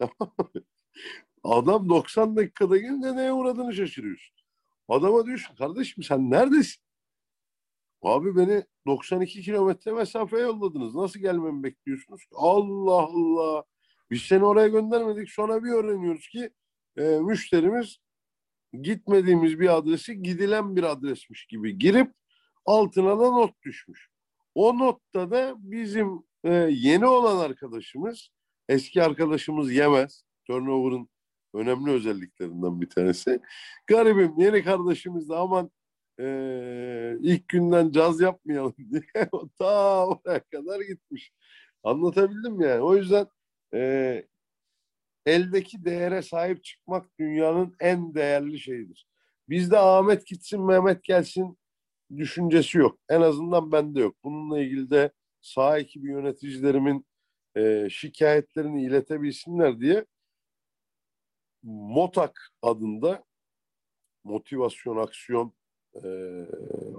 Adam 1.44 1.88
90 1.88 2.36
dakikada 2.36 2.76
gelince 2.76 3.16
neye 3.16 3.32
uğradığını 3.32 3.74
şaşırıyorsun. 3.74 4.36
Adama 4.88 5.26
diyorsun 5.26 5.54
kardeşim 5.54 6.04
sen 6.04 6.30
neredesin? 6.30 6.82
Abi 8.02 8.36
beni 8.36 8.64
92 8.86 9.42
kilometre 9.42 9.92
mesafe 9.92 10.38
yolladınız. 10.38 10.94
Nasıl 10.94 11.20
gelmemi 11.20 11.62
bekliyorsunuz? 11.62 12.22
Allah 12.34 12.92
Allah. 12.92 13.64
Biz 14.10 14.22
seni 14.22 14.44
oraya 14.44 14.68
göndermedik. 14.68 15.30
Sonra 15.30 15.64
bir 15.64 15.70
öğreniyoruz 15.70 16.28
ki 16.28 16.50
e, 16.96 17.02
müşterimiz 17.02 17.98
gitmediğimiz 18.82 19.60
bir 19.60 19.76
adresi 19.76 20.22
gidilen 20.22 20.76
bir 20.76 20.82
adresmiş 20.82 21.46
gibi 21.46 21.78
girip 21.78 22.12
altına 22.66 23.20
da 23.20 23.30
not 23.30 23.62
düşmüş. 23.62 24.08
O 24.54 24.78
notta 24.78 25.30
da 25.30 25.54
bizim 25.58 26.22
e, 26.44 26.52
yeni 26.70 27.06
olan 27.06 27.36
arkadaşımız, 27.36 28.30
eski 28.68 29.02
arkadaşımız 29.02 29.72
yemez. 29.72 30.24
Turnover'ın 30.46 31.08
önemli 31.54 31.90
özelliklerinden 31.90 32.80
bir 32.80 32.90
tanesi. 32.90 33.40
Garibim 33.86 34.34
yeni 34.38 34.64
kardeşimiz 34.64 35.28
de 35.28 35.34
aman 35.34 35.70
e, 36.20 37.16
ilk 37.20 37.48
günden 37.48 37.90
caz 37.90 38.20
yapmayalım 38.20 38.74
diye 38.92 39.02
ta 39.58 40.06
oraya 40.06 40.40
kadar 40.40 40.80
gitmiş. 40.80 41.32
Anlatabildim 41.82 42.60
yani? 42.60 42.80
O 42.80 42.96
yüzden 42.96 43.26
e, 43.74 44.24
eldeki 45.26 45.84
değere 45.84 46.22
sahip 46.22 46.64
çıkmak 46.64 47.18
dünyanın 47.18 47.76
en 47.80 48.14
değerli 48.14 48.58
şeyidir. 48.60 49.06
Bizde 49.48 49.78
Ahmet 49.78 50.26
gitsin 50.26 50.66
Mehmet 50.66 51.04
gelsin 51.04 51.58
düşüncesi 52.16 52.78
yok. 52.78 52.98
En 53.08 53.20
azından 53.20 53.72
bende 53.72 54.00
yok. 54.00 54.16
Bununla 54.24 54.60
ilgili 54.60 54.90
de 54.90 55.12
sağ 55.40 55.78
ekibi 55.78 56.10
yöneticilerimin 56.10 57.06
e, 57.56 57.88
şikayetlerini 57.90 58.84
iletebilsinler 58.84 59.80
diye 59.80 60.06
MOTAK 61.62 62.40
adında 62.62 63.24
motivasyon 64.24 64.96
aksiyon 64.96 65.54
e, 65.94 66.08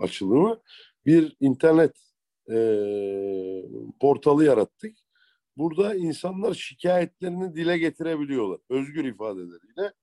açılımı 0.01 0.61
bir 1.05 1.35
internet 1.39 1.95
e, 2.51 2.57
portalı 3.99 4.45
yarattık. 4.45 4.97
Burada 5.57 5.95
insanlar 5.95 6.53
şikayetlerini 6.53 7.55
dile 7.55 7.77
getirebiliyorlar. 7.77 8.59
Özgür 8.69 9.05
ifadeleriyle 9.05 9.93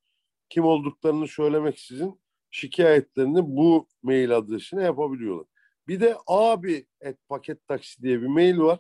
kim 0.49 0.65
olduklarını 0.65 1.29
söylemeksizin 1.29 2.21
şikayetlerini 2.51 3.43
bu 3.47 3.89
mail 4.03 4.37
adresine 4.37 4.83
yapabiliyorlar. 4.83 5.47
Bir 5.89 6.01
de 6.01 6.17
abi 6.27 6.87
et 7.01 7.19
paket 7.29 7.67
taksi 7.67 8.03
diye 8.03 8.23
bir 8.23 8.27
mail 8.27 8.59
var. 8.59 8.79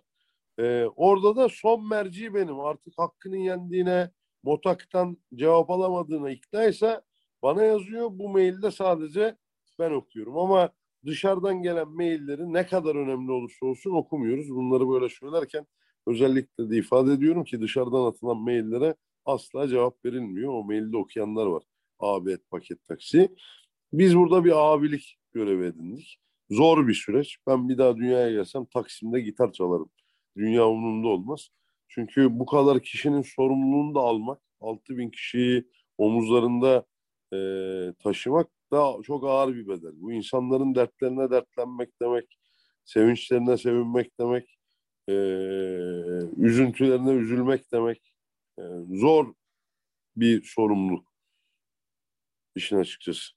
Ee, 0.58 0.86
orada 0.96 1.36
da 1.36 1.48
son 1.48 1.88
merci 1.88 2.34
benim. 2.34 2.60
Artık 2.60 2.94
hakkının 2.98 3.36
yendiğine, 3.36 4.10
Motak'tan 4.42 5.18
cevap 5.34 5.70
alamadığına 5.70 6.30
iknaysa 6.30 7.02
bana 7.42 7.64
yazıyor. 7.64 8.08
Bu 8.12 8.28
mailde 8.28 8.70
sadece 8.70 9.36
ben 9.78 9.90
okuyorum. 9.90 10.38
Ama 10.38 10.70
dışarıdan 11.06 11.62
gelen 11.62 11.88
mailleri 11.88 12.52
ne 12.52 12.66
kadar 12.66 12.94
önemli 12.94 13.32
olursa 13.32 13.66
olsun 13.66 13.90
okumuyoruz. 13.90 14.50
Bunları 14.50 14.88
böyle 14.88 15.08
söylerken 15.08 15.66
özellikle 16.06 16.70
de 16.70 16.76
ifade 16.76 17.12
ediyorum 17.12 17.44
ki 17.44 17.60
dışarıdan 17.60 18.04
atılan 18.04 18.36
maillere 18.36 18.94
asla 19.24 19.68
cevap 19.68 20.04
verilmiyor. 20.04 20.52
O 20.52 20.64
mailde 20.64 20.96
okuyanlar 20.96 21.46
var. 21.46 21.62
Abi 21.98 22.32
et 22.32 22.50
paket 22.50 22.88
taksi. 22.88 23.28
Biz 23.92 24.16
burada 24.16 24.44
bir 24.44 24.72
abilik 24.74 25.18
görevi 25.32 25.66
edindik. 25.66 26.18
Zor 26.50 26.88
bir 26.88 26.94
süreç. 26.94 27.36
Ben 27.46 27.68
bir 27.68 27.78
daha 27.78 27.96
dünyaya 27.96 28.30
gelsem 28.30 28.64
Taksim'de 28.64 29.20
gitar 29.20 29.52
çalarım. 29.52 29.90
Dünya 30.36 30.68
umurumda 30.68 31.08
olmaz. 31.08 31.48
Çünkü 31.88 32.38
bu 32.38 32.46
kadar 32.46 32.82
kişinin 32.82 33.22
sorumluluğunu 33.22 33.94
da 33.94 34.00
almak, 34.00 34.42
6 34.60 34.98
bin 34.98 35.10
kişiyi 35.10 35.68
omuzlarında 35.98 36.86
e, 37.34 37.38
taşımak 37.98 38.48
da 38.72 38.96
çok 39.02 39.24
ağır 39.24 39.54
bir 39.54 39.68
bedel. 39.68 39.92
Bu 39.94 40.12
insanların 40.12 40.74
dertlerine 40.74 41.30
dertlenmek 41.30 42.00
demek, 42.02 42.38
sevinçlerine 42.84 43.56
sevinmek 43.56 44.20
demek, 44.20 44.58
e, 45.08 45.14
üzüntülerine 46.36 47.10
üzülmek 47.10 47.72
demek. 47.72 48.12
E, 48.58 48.62
zor 48.90 49.34
bir 50.16 50.42
sorumluluk 50.42 51.08
işin 52.58 52.76
açıkçası. 52.76 53.32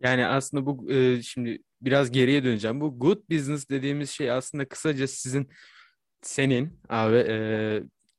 Yani 0.00 0.26
aslında 0.26 0.66
bu 0.66 0.92
e, 0.92 1.22
şimdi 1.22 1.62
biraz 1.80 2.10
geriye 2.10 2.44
döneceğim. 2.44 2.80
Bu 2.80 2.98
good 2.98 3.30
business 3.30 3.68
dediğimiz 3.68 4.10
şey 4.10 4.30
aslında 4.30 4.68
kısaca 4.68 5.06
sizin 5.06 5.48
senin 6.22 6.80
abi 6.88 7.16
e, 7.16 7.36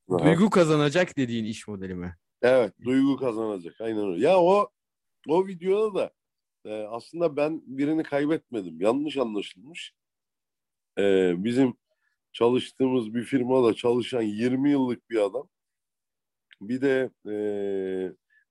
Aha. 0.10 0.26
duygu 0.26 0.50
kazanacak 0.50 1.18
dediğin 1.18 1.46
iş 1.46 1.68
modeli 1.68 1.96
mi? 1.96 2.16
Evet, 2.42 2.74
duygu 2.84 3.18
kazanacak. 3.18 3.82
Aynen 3.82 4.12
öyle. 4.12 4.28
Ya 4.28 4.40
o 4.40 4.70
o 5.28 5.48
videoda 5.48 6.00
da 6.00 6.12
e, 6.66 6.70
aslında 6.74 7.38
ben 7.38 7.62
birini 7.66 8.04
kaybetmedim. 8.04 8.82
Yanlış 8.82 9.18
anlaşılmış. 9.18 9.94
E, 11.00 11.34
bizim 11.38 11.74
çalıştığımız 12.34 13.14
bir 13.16 13.24
firmada 13.24 13.74
çalışan 13.74 14.22
20 14.22 14.72
yıllık 14.72 15.10
bir 15.10 15.18
adam. 15.18 15.50
Bir 16.62 16.82
de 16.82 17.10
e, 17.30 17.36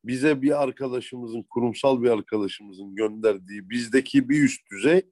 bize 0.04 0.42
bir 0.42 0.62
arkadaşımızın, 0.62 1.42
kurumsal 1.42 2.02
bir 2.02 2.10
arkadaşımızın 2.10 2.94
gönderdiği 2.94 3.70
bizdeki 3.70 4.28
bir 4.28 4.42
üst 4.42 4.70
düzey 4.70 5.02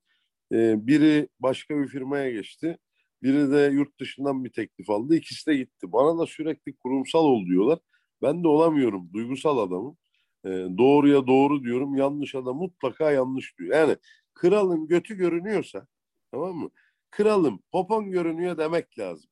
e, 0.53 0.87
biri 0.87 1.29
başka 1.41 1.79
bir 1.79 1.89
firmaya 1.89 2.31
geçti. 2.31 2.79
Biri 3.23 3.51
de 3.51 3.71
yurt 3.75 4.01
dışından 4.01 4.45
bir 4.45 4.53
teklif 4.53 4.91
aldı. 4.91 5.17
İkisi 5.17 5.47
de 5.51 5.57
gitti. 5.57 5.93
Bana 5.93 6.19
da 6.19 6.27
sürekli 6.27 6.77
kurumsal 6.77 7.25
ol 7.25 7.47
diyorlar. 7.47 7.79
Ben 8.23 8.45
de 8.45 8.49
olamıyorum. 8.49 9.11
Duygusal 9.13 9.59
adamım. 9.59 9.99
E, 10.47 10.79
doğruya 10.79 11.27
doğru 11.27 11.65
diyorum. 11.65 11.95
Yanlış 11.97 12.35
adam 12.35 12.57
mutlaka 12.57 13.11
yanlış 13.11 13.59
diyor. 13.59 13.77
Yani 13.77 13.97
kralın 14.35 14.87
götü 14.87 15.15
görünüyorsa 15.15 15.87
tamam 16.31 16.57
mı? 16.57 16.71
Kralın 17.11 17.61
popon 17.73 18.11
görünüyor 18.11 18.59
demek 18.59 18.99
lazım. 18.99 19.31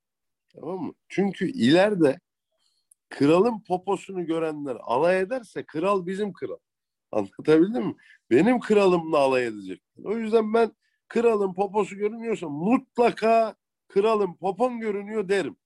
Tamam 0.54 0.80
mı? 0.80 0.92
Çünkü 1.08 1.50
ileride 1.50 2.20
kralın 3.08 3.60
poposunu 3.60 4.26
görenler 4.26 4.76
alay 4.80 5.20
ederse 5.20 5.66
kral 5.66 6.06
bizim 6.06 6.32
kral. 6.32 6.58
Anlatabildim 7.12 7.86
mi? 7.86 7.94
Benim 8.30 8.60
kralımla 8.60 9.18
alay 9.18 9.46
edecekler. 9.46 10.04
O 10.04 10.18
yüzden 10.18 10.54
ben 10.54 10.72
kralın 11.08 11.54
poposu 11.54 11.96
görünüyorsa 11.96 12.48
mutlaka 12.48 13.54
kralın 13.88 14.34
popon 14.34 14.80
görünüyor 14.80 15.28
derim. 15.28 15.56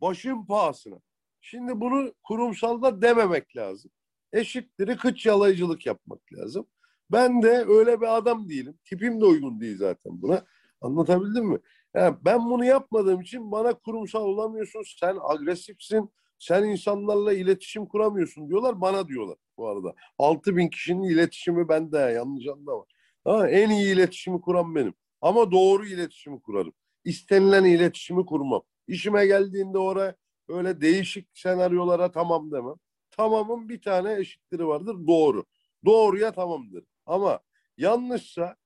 Başım 0.00 0.46
pahasına. 0.46 1.00
Şimdi 1.40 1.80
bunu 1.80 2.14
kurumsalda 2.22 3.02
dememek 3.02 3.56
lazım. 3.56 3.90
Eşitleri 4.32 4.96
kıç 4.96 5.26
yalayıcılık 5.26 5.86
yapmak 5.86 6.32
lazım. 6.32 6.66
Ben 7.12 7.42
de 7.42 7.64
öyle 7.68 8.00
bir 8.00 8.16
adam 8.16 8.48
değilim. 8.48 8.78
Tipim 8.84 9.20
de 9.20 9.24
uygun 9.24 9.60
değil 9.60 9.76
zaten 9.78 10.22
buna. 10.22 10.44
Anlatabildim 10.80 11.44
mi? 11.46 11.58
Yani 11.94 12.16
ben 12.24 12.50
bunu 12.50 12.64
yapmadığım 12.64 13.20
için 13.20 13.52
bana 13.52 13.74
kurumsal 13.74 14.24
olamıyorsun. 14.24 14.82
Sen 15.00 15.16
agresifsin. 15.22 16.10
Sen 16.38 16.64
insanlarla 16.64 17.32
iletişim 17.32 17.86
kuramıyorsun 17.86 18.48
diyorlar. 18.48 18.80
Bana 18.80 19.08
diyorlar 19.08 19.36
bu 19.56 19.68
arada. 19.68 19.94
6 20.18 20.56
bin 20.56 20.68
kişinin 20.68 21.02
iletişimi 21.02 21.68
bende. 21.68 21.98
Yanlış 21.98 22.46
anlama. 22.48 22.84
Ha, 23.24 23.48
en 23.48 23.70
iyi 23.70 23.94
iletişimi 23.94 24.40
kuran 24.40 24.74
benim. 24.74 24.94
Ama 25.20 25.52
doğru 25.52 25.86
iletişimi 25.86 26.40
kurarım. 26.42 26.72
İstenilen 27.04 27.64
iletişimi 27.64 28.26
kurmam. 28.26 28.62
İşime 28.88 29.26
geldiğinde 29.26 29.78
oraya 29.78 30.16
öyle 30.48 30.80
değişik 30.80 31.28
senaryolara 31.34 32.12
tamam 32.12 32.50
demem. 32.52 32.74
Tamamın 33.18 33.68
bir 33.68 33.82
tane 33.82 34.14
eşitleri 34.14 34.66
vardır. 34.66 34.96
Doğru. 35.06 35.44
Doğruya 35.84 36.32
tamamdır. 36.32 36.84
Ama 37.06 37.40
yanlışsa 37.76 38.56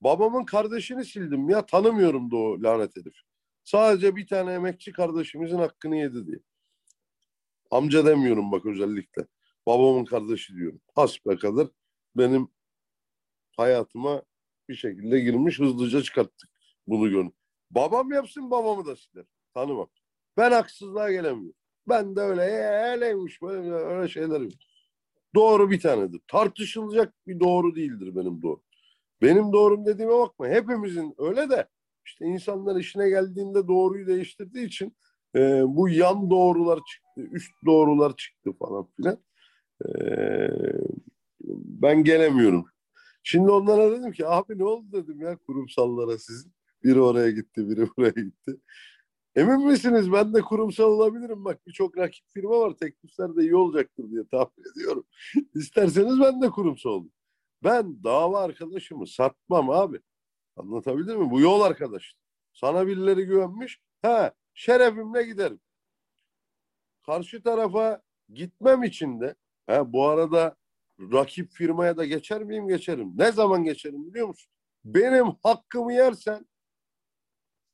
babamın 0.00 0.44
kardeşini 0.44 1.04
sildim 1.04 1.48
ya 1.48 1.66
tanımıyorum 1.66 2.30
da 2.30 2.36
o 2.36 2.62
lanet 2.62 2.96
herif. 2.96 3.14
Sadece 3.64 4.16
bir 4.16 4.26
tane 4.26 4.52
emekçi 4.52 4.92
kardeşimizin 4.92 5.58
hakkını 5.58 5.96
yedi 5.96 6.26
diye. 6.26 6.38
Amca 7.70 8.06
demiyorum 8.06 8.52
bak 8.52 8.66
özellikle. 8.66 9.26
Babamın 9.66 10.04
kardeşi 10.04 10.54
diyorum. 10.54 10.80
Hasbelkader 10.94 11.66
benim 12.16 12.48
hayatıma 13.56 14.22
bir 14.68 14.74
şekilde 14.74 15.20
girmiş 15.20 15.58
hızlıca 15.58 16.02
çıkarttık 16.02 16.50
bunu 16.86 17.10
gönül. 17.10 17.30
Babam 17.70 18.12
yapsın 18.12 18.50
babamı 18.50 18.86
da 18.86 18.96
siler. 18.96 19.24
Tanımam. 19.54 19.88
Ben 20.36 20.52
haksızlığa 20.52 21.10
gelemiyorum. 21.12 21.59
Ben 21.88 22.16
de 22.16 22.20
öyle 22.20 22.42
öyleymiş 22.92 23.42
böyle 23.42 23.72
öyle 23.72 24.08
şeyler 24.08 24.40
yok. 24.40 24.52
Doğru 25.34 25.70
bir 25.70 25.80
tanedir. 25.80 26.20
Tartışılacak 26.28 27.14
bir 27.26 27.40
doğru 27.40 27.76
değildir 27.76 28.16
benim 28.16 28.42
doğru. 28.42 28.60
Benim 29.22 29.52
doğrum 29.52 29.86
dediğime 29.86 30.14
bakma. 30.14 30.48
Hepimizin 30.48 31.14
öyle 31.18 31.50
de 31.50 31.68
işte 32.06 32.24
insanlar 32.24 32.76
işine 32.76 33.08
geldiğinde 33.08 33.68
doğruyu 33.68 34.06
değiştirdiği 34.06 34.66
için 34.66 34.96
e, 35.36 35.62
bu 35.66 35.88
yan 35.88 36.30
doğrular 36.30 36.78
çıktı, 36.92 37.20
üst 37.36 37.52
doğrular 37.66 38.16
çıktı 38.16 38.52
falan 38.52 38.88
filan. 38.96 39.18
E, 39.86 39.90
ben 41.80 42.04
gelemiyorum. 42.04 42.66
Şimdi 43.22 43.50
onlara 43.50 43.90
dedim 43.90 44.12
ki 44.12 44.26
abi 44.26 44.58
ne 44.58 44.64
oldu 44.64 44.86
dedim 44.92 45.20
ya 45.20 45.36
kurumsallara 45.36 46.18
sizin. 46.18 46.52
Biri 46.84 47.00
oraya 47.00 47.30
gitti, 47.30 47.68
biri 47.68 47.88
buraya 47.96 48.22
gitti. 48.22 48.56
Emin 49.36 49.66
misiniz 49.66 50.12
ben 50.12 50.34
de 50.34 50.40
kurumsal 50.40 50.84
olabilirim. 50.84 51.44
Bak 51.44 51.66
birçok 51.66 51.98
rakip 51.98 52.26
firma 52.28 52.60
var. 52.60 52.72
Teklifler 52.76 53.36
de 53.36 53.42
iyi 53.42 53.56
olacaktır 53.56 54.10
diye 54.10 54.26
tahmin 54.26 54.72
ediyorum. 54.72 55.04
İsterseniz 55.54 56.20
ben 56.20 56.42
de 56.42 56.50
kurumsal 56.50 56.90
olayım. 56.90 57.12
Ben 57.64 58.04
dava 58.04 58.40
arkadaşımı 58.40 59.06
satmam 59.06 59.70
abi. 59.70 60.00
Anlatabildim 60.56 61.20
mi? 61.20 61.30
Bu 61.30 61.40
yol 61.40 61.60
arkadaş. 61.60 62.14
Sana 62.52 62.86
birileri 62.86 63.24
güvenmiş. 63.24 63.80
Ha 64.02 64.32
şerefimle 64.54 65.22
giderim. 65.22 65.60
Karşı 67.06 67.42
tarafa 67.42 68.02
gitmem 68.28 68.82
için 68.82 69.20
de 69.20 69.34
ha, 69.66 69.92
bu 69.92 70.08
arada 70.08 70.56
rakip 71.00 71.50
firmaya 71.52 71.96
da 71.96 72.04
geçer 72.04 72.44
miyim? 72.44 72.68
Geçerim. 72.68 73.12
Ne 73.16 73.32
zaman 73.32 73.64
geçerim 73.64 74.06
biliyor 74.06 74.28
musun? 74.28 74.52
Benim 74.84 75.26
hakkımı 75.42 75.92
yersen 75.92 76.46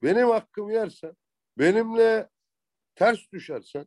benim 0.03 0.29
hakkımı 0.29 0.73
yersen 0.73 1.17
benimle 1.59 2.29
ters 2.95 3.33
düşersen 3.33 3.87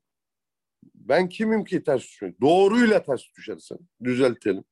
ben 0.96 1.30
kimim 1.30 1.64
ki 1.64 1.84
ters 1.84 2.02
düşmek? 2.04 2.42
Doğruyla 2.42 3.04
ters 3.04 3.24
düşersen 3.38 3.78
düzeltelim. 4.04 4.64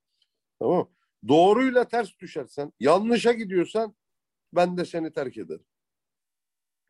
Tamam? 0.59 0.91
Doğruyla 1.27 1.87
ters 1.87 2.19
düşersen, 2.19 2.73
yanlışa 2.79 3.31
gidiyorsan 3.31 3.95
ben 4.53 4.77
de 4.77 4.85
seni 4.85 5.13
terk 5.13 5.37
ederim. 5.37 5.65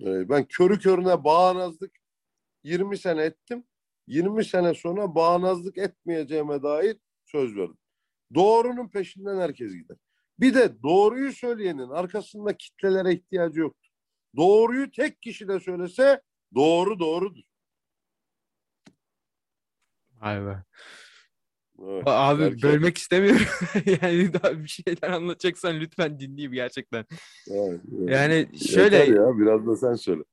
Ee, 0.02 0.30
ben 0.30 0.46
körü 0.46 0.80
körüne 0.80 1.24
bağnazlık 1.24 1.92
20 2.64 2.98
sene 2.98 3.22
ettim. 3.22 3.64
20 4.08 4.46
sene 4.46 4.74
sonra 4.74 5.16
bağnazlık 5.16 5.78
etmeyeceğime 5.78 6.64
dair 6.64 6.98
söz 7.26 7.56
verdim. 7.56 7.78
Doğrunun 8.36 8.90
peşinden 8.90 9.40
herkes 9.40 9.74
gider. 9.74 9.98
Bir 10.40 10.54
de 10.54 10.82
doğruyu 10.84 11.32
söyleyenin 11.34 11.90
arkasında 11.90 12.58
kitlelere 12.58 13.14
ihtiyacı 13.14 13.60
yoktur. 13.60 13.87
Doğruyu 14.36 14.92
tek 14.92 15.22
kişi 15.22 15.48
de 15.48 15.60
söylese 15.60 16.22
doğru 16.56 17.00
doğrudur. 17.00 17.42
Vay 20.22 20.46
be. 20.46 20.64
Evet, 21.84 22.04
Abi 22.06 22.42
belki- 22.44 22.62
bölmek 22.64 22.98
istemiyorum. 22.98 23.46
yani 24.02 24.34
daha 24.34 24.64
bir 24.64 24.68
şeyler 24.68 25.10
anlatacaksan 25.10 25.80
lütfen 25.80 26.20
dinleyeyim 26.20 26.52
gerçekten. 26.54 27.06
Evet, 27.52 27.82
evet. 28.00 28.10
Yani 28.10 28.34
Yeter 28.34 28.58
şöyle 28.74 28.98
ya 28.98 29.38
biraz 29.40 29.68
da 29.68 29.76
sen 29.76 29.94
söyle. 29.94 30.24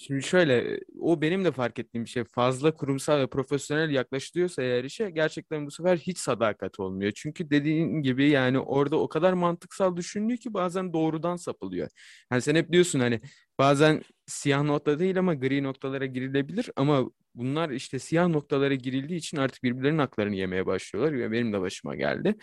Şimdi 0.00 0.22
şöyle 0.22 0.80
o 1.00 1.20
benim 1.20 1.44
de 1.44 1.52
fark 1.52 1.78
ettiğim 1.78 2.04
bir 2.04 2.10
şey 2.10 2.24
fazla 2.24 2.74
kurumsal 2.74 3.18
ve 3.20 3.26
profesyonel 3.26 3.90
yaklaşılıyorsa 3.90 4.62
eğer 4.62 4.84
işe 4.84 5.10
gerçekten 5.10 5.66
bu 5.66 5.70
sefer 5.70 5.96
hiç 5.96 6.18
sadakat 6.18 6.80
olmuyor. 6.80 7.12
Çünkü 7.16 7.50
dediğin 7.50 8.02
gibi 8.02 8.28
yani 8.30 8.58
orada 8.58 8.96
o 8.96 9.08
kadar 9.08 9.32
mantıksal 9.32 9.96
düşünülüyor 9.96 10.38
ki 10.38 10.54
bazen 10.54 10.92
doğrudan 10.92 11.36
sapılıyor. 11.36 11.88
Hani 12.30 12.42
sen 12.42 12.54
hep 12.54 12.72
diyorsun 12.72 13.00
hani 13.00 13.20
bazen 13.58 14.02
siyah 14.26 14.62
nokta 14.62 14.98
değil 14.98 15.18
ama 15.18 15.34
gri 15.34 15.62
noktalara 15.62 16.06
girilebilir 16.06 16.70
ama 16.76 17.10
bunlar 17.34 17.70
işte 17.70 17.98
siyah 17.98 18.28
noktalara 18.28 18.74
girildiği 18.74 19.18
için 19.18 19.36
artık 19.36 19.62
birbirlerinin 19.62 19.98
haklarını 19.98 20.34
yemeye 20.36 20.66
başlıyorlar 20.66 21.18
ve 21.18 21.32
benim 21.32 21.52
de 21.52 21.60
başıma 21.60 21.96
geldi. 21.96 22.34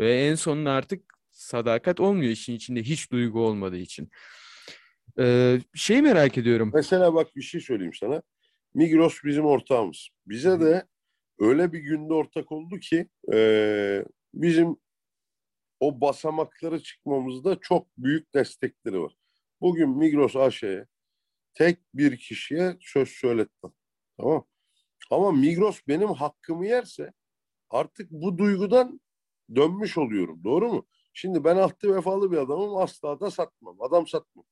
Ve 0.00 0.26
en 0.26 0.34
sonunda 0.34 0.70
artık 0.72 1.04
sadakat 1.30 2.00
olmuyor 2.00 2.30
işin 2.32 2.54
içinde 2.54 2.82
hiç 2.82 3.12
duygu 3.12 3.40
olmadığı 3.46 3.76
için. 3.76 4.10
Ee, 5.18 5.58
şey 5.74 6.02
merak 6.02 6.38
ediyorum. 6.38 6.70
Mesela 6.74 7.14
bak 7.14 7.36
bir 7.36 7.42
şey 7.42 7.60
söyleyeyim 7.60 7.94
sana. 7.94 8.22
Migros 8.74 9.24
bizim 9.24 9.44
ortağımız. 9.46 10.08
Bize 10.26 10.60
de 10.60 10.86
öyle 11.38 11.72
bir 11.72 11.78
günde 11.78 12.14
ortak 12.14 12.52
oldu 12.52 12.78
ki 12.78 13.08
e, 13.32 14.04
bizim 14.34 14.76
o 15.80 16.00
basamakları 16.00 16.82
çıkmamızda 16.82 17.60
çok 17.60 17.86
büyük 17.98 18.34
destekleri 18.34 19.00
var. 19.00 19.16
Bugün 19.60 19.88
Migros 19.88 20.36
AŞ'ye 20.36 20.86
tek 21.54 21.78
bir 21.94 22.16
kişiye 22.16 22.76
söz 22.80 23.08
söyletmem. 23.08 23.72
Tamam. 24.16 24.46
Ama 25.10 25.32
Migros 25.32 25.80
benim 25.88 26.08
hakkımı 26.08 26.66
yerse 26.66 27.12
artık 27.70 28.10
bu 28.10 28.38
duygudan 28.38 29.00
dönmüş 29.54 29.98
oluyorum. 29.98 30.44
Doğru 30.44 30.72
mu? 30.72 30.86
Şimdi 31.12 31.44
ben 31.44 31.56
altı 31.56 31.96
vefalı 31.96 32.32
bir 32.32 32.36
adamım. 32.36 32.76
Asla 32.76 33.20
da 33.20 33.30
satmam. 33.30 33.76
Adam 33.82 34.06
satmam. 34.06 34.44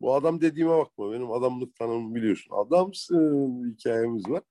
Bu 0.00 0.14
adam 0.14 0.40
dediğime 0.40 0.78
bakma. 0.78 1.12
Benim 1.12 1.32
adamlık 1.32 1.76
tanımım 1.76 2.14
biliyorsun. 2.14 2.54
Adamsın 2.56 3.74
hikayemiz 3.74 4.28
var. 4.28 4.42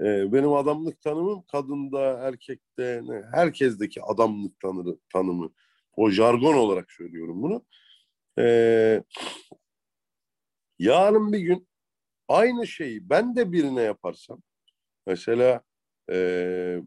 Ee, 0.00 0.32
benim 0.32 0.52
adamlık 0.52 1.00
tanımım 1.00 1.42
kadında, 1.42 2.00
erkekte, 2.00 3.02
ne, 3.04 3.22
herkesteki 3.32 4.02
adamlık 4.02 4.60
tanırı, 4.60 4.98
tanımı. 5.12 5.50
O 5.96 6.10
jargon 6.10 6.54
olarak 6.54 6.92
söylüyorum 6.92 7.42
bunu. 7.42 7.64
Ee, 8.38 9.02
yarın 10.78 11.32
bir 11.32 11.38
gün 11.38 11.68
aynı 12.28 12.66
şeyi 12.66 13.10
ben 13.10 13.36
de 13.36 13.52
birine 13.52 13.82
yaparsam 13.82 14.42
mesela 15.06 15.62
e, 16.10 16.82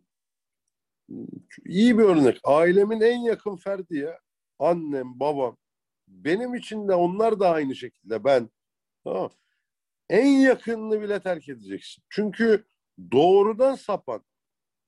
iyi 1.65 1.97
bir 1.97 2.03
örnek 2.03 2.39
ailemin 2.43 3.01
en 3.01 3.19
yakın 3.19 3.55
ferdi 3.55 3.97
ya 3.97 4.19
annem 4.59 5.19
babam 5.19 5.57
benim 6.09 6.55
için 6.55 6.87
de 6.87 6.93
onlar 6.95 7.39
da 7.39 7.49
aynı 7.49 7.75
şekilde 7.75 8.23
ben 8.23 8.49
en 10.09 10.27
yakınını 10.27 11.01
bile 11.01 11.19
terk 11.19 11.49
edeceksin 11.49 12.03
çünkü 12.09 12.65
doğrudan 13.11 13.75
sapan 13.75 14.23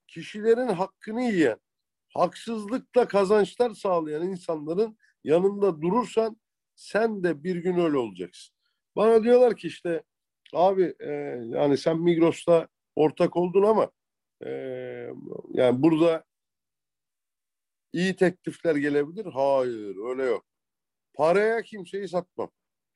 kişilerin 0.07 0.67
hakkını 0.67 1.21
yiyen 1.21 1.60
haksızlıkla 2.13 3.07
kazançlar 3.07 3.71
sağlayan 3.73 4.27
insanların 4.29 4.97
yanında 5.23 5.81
durursan 5.81 6.38
sen 6.75 7.23
de 7.23 7.43
bir 7.43 7.55
gün 7.55 7.77
öyle 7.79 7.97
olacaksın. 7.97 8.55
Bana 8.95 9.23
diyorlar 9.23 9.55
ki 9.57 9.67
işte 9.67 10.03
abi 10.53 10.95
e, 10.99 11.12
yani 11.45 11.77
sen 11.77 11.99
Migros'ta 11.99 12.67
ortak 12.95 13.38
oldun 13.38 13.63
ama 13.63 13.91
e, 14.45 14.49
yani 15.53 15.81
burada 15.81 16.23
iyi 17.93 18.15
teklifler 18.15 18.75
gelebilir. 18.75 19.25
Hayır 19.25 19.95
öyle 20.10 20.23
yok. 20.23 20.45
Paraya 21.13 21.62
kimseyi 21.62 22.08
satmam. 22.08 22.52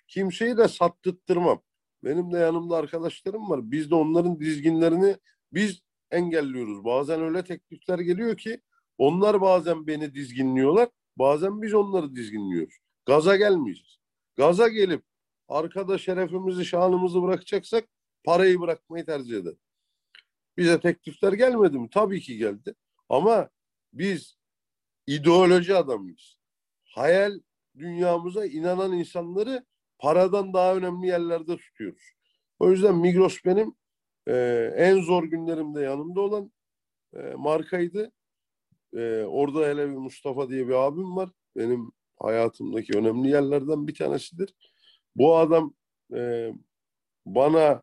Kimseyi 0.08 0.58
de 0.58 0.68
sattırtmam. 0.68 1.62
Benim 2.04 2.34
de 2.34 2.38
yanımda 2.38 2.78
arkadaşlarım 2.78 3.50
var. 3.50 3.72
Biz 3.72 3.92
de 3.92 3.96
onların 3.96 4.40
dizginlerini 4.40 5.18
biz 5.54 5.82
engelliyoruz. 6.12 6.86
Bazen 6.86 7.22
öyle 7.22 7.44
teklifler 7.44 8.00
geliyor 8.00 8.38
ki 8.38 8.62
onlar 8.98 9.42
bazen 9.42 9.88
beni 9.88 10.14
dizginliyorlar. 10.14 10.90
Bazen 11.18 11.62
biz 11.62 11.74
onları 11.74 12.16
dizginliyoruz. 12.16 12.76
Gaza 13.06 13.36
gelmeyeceğiz. 13.36 13.98
Gaza 14.36 14.68
gelip 14.68 15.04
arkada 15.48 15.98
şerefimizi, 15.98 16.66
şanımızı 16.66 17.24
bırakacaksak 17.24 17.88
parayı 18.24 18.62
bırakmayı 18.62 19.06
tercih 19.06 19.38
eder. 19.38 19.54
Bize 20.58 20.80
teklifler 20.80 21.34
gelmedi 21.34 21.80
mi? 21.80 21.90
Tabii 21.92 22.22
ki 22.22 22.38
geldi. 22.38 22.76
Ama 23.10 23.50
biz 23.94 24.38
ideoloji 25.08 25.76
adamıyız. 25.76 26.38
Hayal 26.86 27.40
dünyamıza 27.78 28.46
inanan 28.46 28.94
insanları 28.94 29.66
paradan 30.00 30.54
daha 30.54 30.76
önemli 30.76 31.08
yerlerde 31.08 31.58
tutuyoruz. 31.58 32.04
O 32.60 32.72
yüzden 32.72 32.96
Migros 32.96 33.38
benim 33.46 33.76
e, 34.28 34.34
en 34.78 35.02
zor 35.02 35.24
günlerimde 35.24 35.82
yanımda 35.82 36.22
olan 36.22 36.52
e, 37.14 37.20
markaydı. 37.20 38.12
E, 38.94 39.24
orada 39.24 39.68
hele 39.68 39.90
bir 39.90 39.96
Mustafa 39.96 40.50
diye 40.50 40.68
bir 40.68 40.74
abim 40.74 41.16
var. 41.16 41.30
Benim 41.56 41.92
hayatımdaki 42.20 42.98
önemli 42.98 43.30
yerlerden 43.30 43.88
bir 43.88 43.96
tanesidir. 43.96 44.54
Bu 45.16 45.38
adam 45.38 45.74
e, 46.16 46.52
bana 47.26 47.82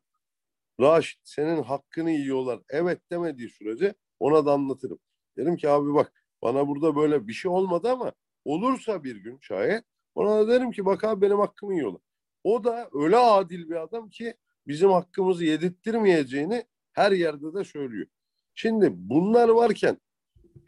Raşit 0.81 1.20
senin 1.24 1.62
hakkını 1.62 2.11
yiyorlar. 2.11 2.61
Evet 2.68 3.11
demediği 3.11 3.48
sürece 3.48 3.94
ona 4.20 4.46
da 4.46 4.52
anlatırım. 4.52 4.98
Derim 5.37 5.57
ki 5.57 5.68
abi 5.68 5.94
bak 5.94 6.24
bana 6.42 6.68
burada 6.68 6.96
böyle 6.96 7.28
bir 7.28 7.33
şey 7.33 7.50
olmadı 7.50 7.90
ama 7.90 8.12
olursa 8.44 9.05
bir 9.05 9.16
gün 9.16 9.38
şayet 9.40 9.85
ona 10.14 10.38
da 10.38 10.48
derim 10.48 10.70
ki 10.70 10.85
bak 10.85 11.05
abi 11.05 11.20
benim 11.20 11.38
hakkımı 11.38 11.74
yiyorlar. 11.74 12.00
O 12.44 12.64
da 12.64 12.88
öyle 12.92 13.16
adil 13.16 13.68
bir 13.70 13.83
adam 13.83 14.11
ki 14.11 14.35
bizim 14.66 14.90
hakkımızı 14.90 15.44
yedirttirmeyeceğini 15.44 16.64
her 16.92 17.12
yerde 17.12 17.55
de 17.55 17.64
söylüyor. 17.64 18.07
Şimdi 18.55 18.88
bunlar 18.92 19.48
varken 19.48 19.98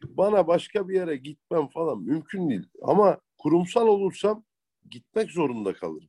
bana 0.04 0.46
başka 0.46 0.88
bir 0.88 0.94
yere 0.94 1.16
gitmem 1.16 1.68
falan 1.68 2.02
mümkün 2.02 2.50
değil. 2.50 2.66
Ama 2.82 3.20
kurumsal 3.38 3.88
olursam 3.88 4.44
gitmek 4.90 5.30
zorunda 5.30 5.72
kalırım. 5.74 6.08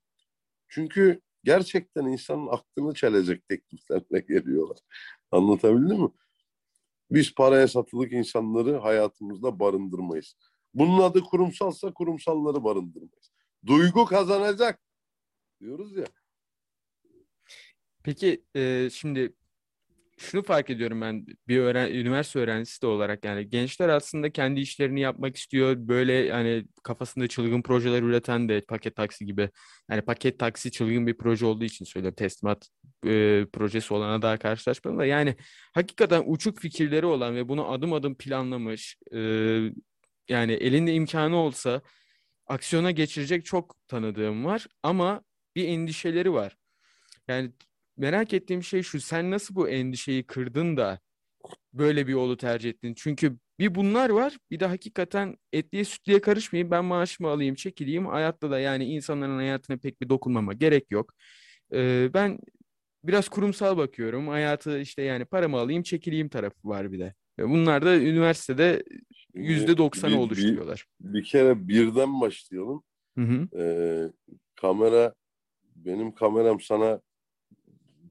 Çünkü 0.67 1.21
gerçekten 1.43 2.06
insanın 2.06 2.47
aklını 2.47 2.93
çelecek 2.93 3.47
tekliflerle 3.47 4.19
geliyorlar. 4.28 4.78
Anlatabildim 5.32 6.01
mi? 6.01 6.10
Biz 7.12 7.36
paraya 7.36 7.67
satılık 7.67 8.12
insanları 8.12 8.78
hayatımızda 8.78 9.60
barındırmayız. 9.60 10.36
Bunun 10.75 11.01
adı 11.01 11.21
kurumsalsa 11.21 11.93
kurumsalları 11.93 12.63
barındırmayız. 12.63 13.31
Duygu 13.65 14.05
kazanacak 14.05 14.79
diyoruz 15.59 15.97
ya. 15.97 16.05
Peki 18.03 18.43
e, 18.55 18.89
şimdi 18.93 19.33
şunu 20.17 20.43
fark 20.43 20.69
ediyorum 20.69 21.01
ben 21.01 21.25
bir 21.47 21.57
öğren 21.59 21.91
üniversite 21.91 22.39
öğrencisi 22.39 22.81
de 22.81 22.88
olarak 22.88 23.25
yani 23.25 23.49
gençler 23.49 23.89
aslında 23.89 24.31
kendi 24.31 24.59
işlerini 24.59 25.01
yapmak 25.01 25.35
istiyor. 25.35 25.75
Böyle 25.77 26.13
yani 26.13 26.65
kafasında 26.83 27.27
çılgın 27.27 27.61
projeler 27.61 28.01
üreten 28.03 28.49
de 28.49 28.61
paket 28.61 28.95
taksi 28.95 29.25
gibi. 29.25 29.49
Yani 29.89 30.01
paket 30.01 30.39
taksi 30.39 30.71
çılgın 30.71 31.07
bir 31.07 31.17
proje 31.17 31.45
olduğu 31.45 31.65
için 31.65 31.85
söylüyorum. 31.85 32.15
Teslimat 32.15 32.69
e, 33.05 33.45
projesi 33.53 33.93
olana 33.93 34.21
daha 34.21 34.38
karşılaşmadım 34.38 34.99
da 34.99 35.05
yani 35.05 35.35
hakikaten 35.73 36.23
uçuk 36.25 36.59
fikirleri 36.59 37.05
olan 37.05 37.35
ve 37.35 37.49
bunu 37.49 37.71
adım 37.71 37.93
adım 37.93 38.15
planlamış 38.15 38.97
e, 39.13 39.19
yani 40.29 40.53
elinde 40.53 40.93
imkanı 40.93 41.35
olsa 41.35 41.81
aksiyona 42.47 42.91
geçirecek 42.91 43.45
çok 43.45 43.75
tanıdığım 43.88 44.45
var 44.45 44.67
ama 44.83 45.23
bir 45.55 45.67
endişeleri 45.67 46.33
var. 46.33 46.57
Yani 47.27 47.51
merak 47.97 48.33
ettiğim 48.33 48.63
şey 48.63 48.83
şu. 48.83 49.01
Sen 49.01 49.31
nasıl 49.31 49.55
bu 49.55 49.69
endişeyi 49.69 50.23
kırdın 50.27 50.77
da 50.77 50.99
böyle 51.73 52.07
bir 52.07 52.11
yolu 52.11 52.38
tercih 52.38 52.69
ettin? 52.69 52.93
Çünkü 52.97 53.38
bir 53.59 53.75
bunlar 53.75 54.09
var. 54.09 54.38
Bir 54.51 54.59
de 54.59 54.65
hakikaten 54.65 55.38
etliye 55.53 55.85
sütlüye 55.85 56.21
karışmayayım. 56.21 56.71
Ben 56.71 56.85
maaşımı 56.85 57.29
alayım, 57.29 57.55
çekileyim. 57.55 58.05
Hayatta 58.05 58.51
da 58.51 58.59
yani 58.59 58.85
insanların 58.85 59.35
hayatına 59.35 59.77
pek 59.77 60.01
bir 60.01 60.09
dokunmama 60.09 60.53
gerek 60.53 60.91
yok. 60.91 61.13
Ee, 61.73 62.09
ben 62.13 62.39
biraz 63.03 63.29
kurumsal 63.29 63.77
bakıyorum. 63.77 64.27
Hayatı 64.27 64.79
işte 64.79 65.01
yani 65.01 65.25
paramı 65.25 65.57
alayım, 65.59 65.83
çekileyim 65.83 66.29
tarafı 66.29 66.67
var 66.69 66.91
bir 66.91 66.99
de. 66.99 67.13
Bunlar 67.39 67.85
da 67.85 67.95
üniversitede 67.97 68.83
yüzde 69.36 69.78
doksanı 69.78 70.19
oluşturuyorlar. 70.19 70.88
Bir, 71.02 71.13
bir 71.13 71.24
kere 71.24 71.67
birden 71.67 72.21
başlayalım. 72.21 72.84
Hı 73.17 73.21
hı. 73.21 73.60
Ee, 73.60 74.12
kamera 74.56 75.13
benim 75.76 76.15
kameram 76.15 76.62
sana 76.62 77.02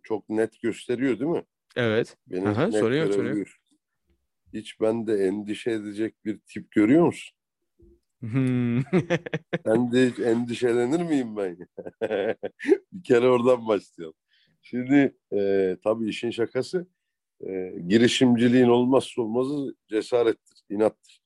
çok 0.03 0.29
net 0.29 0.61
gösteriyor 0.61 1.21
değil 1.21 1.31
mi? 1.31 1.45
Evet. 1.77 2.17
Benim 2.27 2.47
Aha, 2.47 2.67
net 2.67 2.75
soruyor, 2.75 3.13
soruyor. 3.13 3.59
Hiç 4.53 4.81
bende 4.81 5.15
endişe 5.15 5.71
edecek 5.71 6.25
bir 6.25 6.39
tip 6.39 6.71
görüyor 6.71 7.07
musun? 7.07 7.37
Hmm. 8.21 8.79
Ben 9.67 9.93
de 9.93 10.11
hiç 10.11 10.19
endişelenir 10.19 11.03
miyim 11.03 11.37
ben? 11.37 11.57
bir 12.93 13.03
kere 13.03 13.29
oradan 13.29 13.69
başlayalım. 13.69 14.15
Şimdi 14.63 15.17
e, 15.33 15.77
tabii 15.85 16.09
işin 16.09 16.31
şakası 16.31 16.87
e, 17.41 17.75
girişimciliğin 17.89 18.69
olmazsa 18.69 19.23
olmazı 19.23 19.75
cesarettir, 19.89 20.54
inattır. 20.70 21.22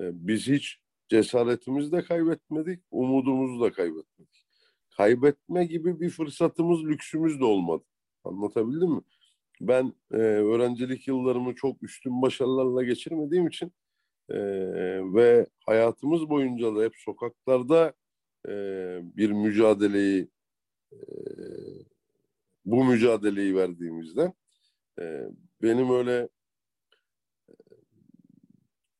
E, 0.00 0.02
biz 0.28 0.48
hiç 0.48 0.78
cesaretimizi 1.08 1.92
de 1.92 2.02
kaybetmedik, 2.02 2.80
umudumuzu 2.90 3.60
da 3.60 3.72
kaybetmedik. 3.72 4.46
kaybetme 4.96 5.64
gibi 5.64 6.00
bir 6.00 6.10
fırsatımız, 6.10 6.84
lüksümüz 6.84 7.40
de 7.40 7.44
olmadı. 7.44 7.84
Anlatabildim 8.24 8.90
mi? 8.90 9.02
Ben 9.60 9.92
e, 10.12 10.16
öğrencilik 10.16 11.08
yıllarımı 11.08 11.54
çok 11.54 11.82
üstün 11.82 12.22
başarılarla 12.22 12.82
geçirmediğim 12.82 13.48
için 13.48 13.72
e, 14.30 14.36
ve 15.14 15.46
hayatımız 15.66 16.28
boyunca 16.28 16.76
da 16.76 16.82
hep 16.82 16.92
sokaklarda 16.96 17.92
e, 18.48 18.52
bir 19.16 19.30
mücadeleyi 19.30 20.28
e, 20.92 20.98
bu 22.64 22.84
mücadeleyi 22.84 23.56
verdiğimizden 23.56 24.32
e, 25.00 25.28
benim 25.62 25.90
öyle 25.90 26.28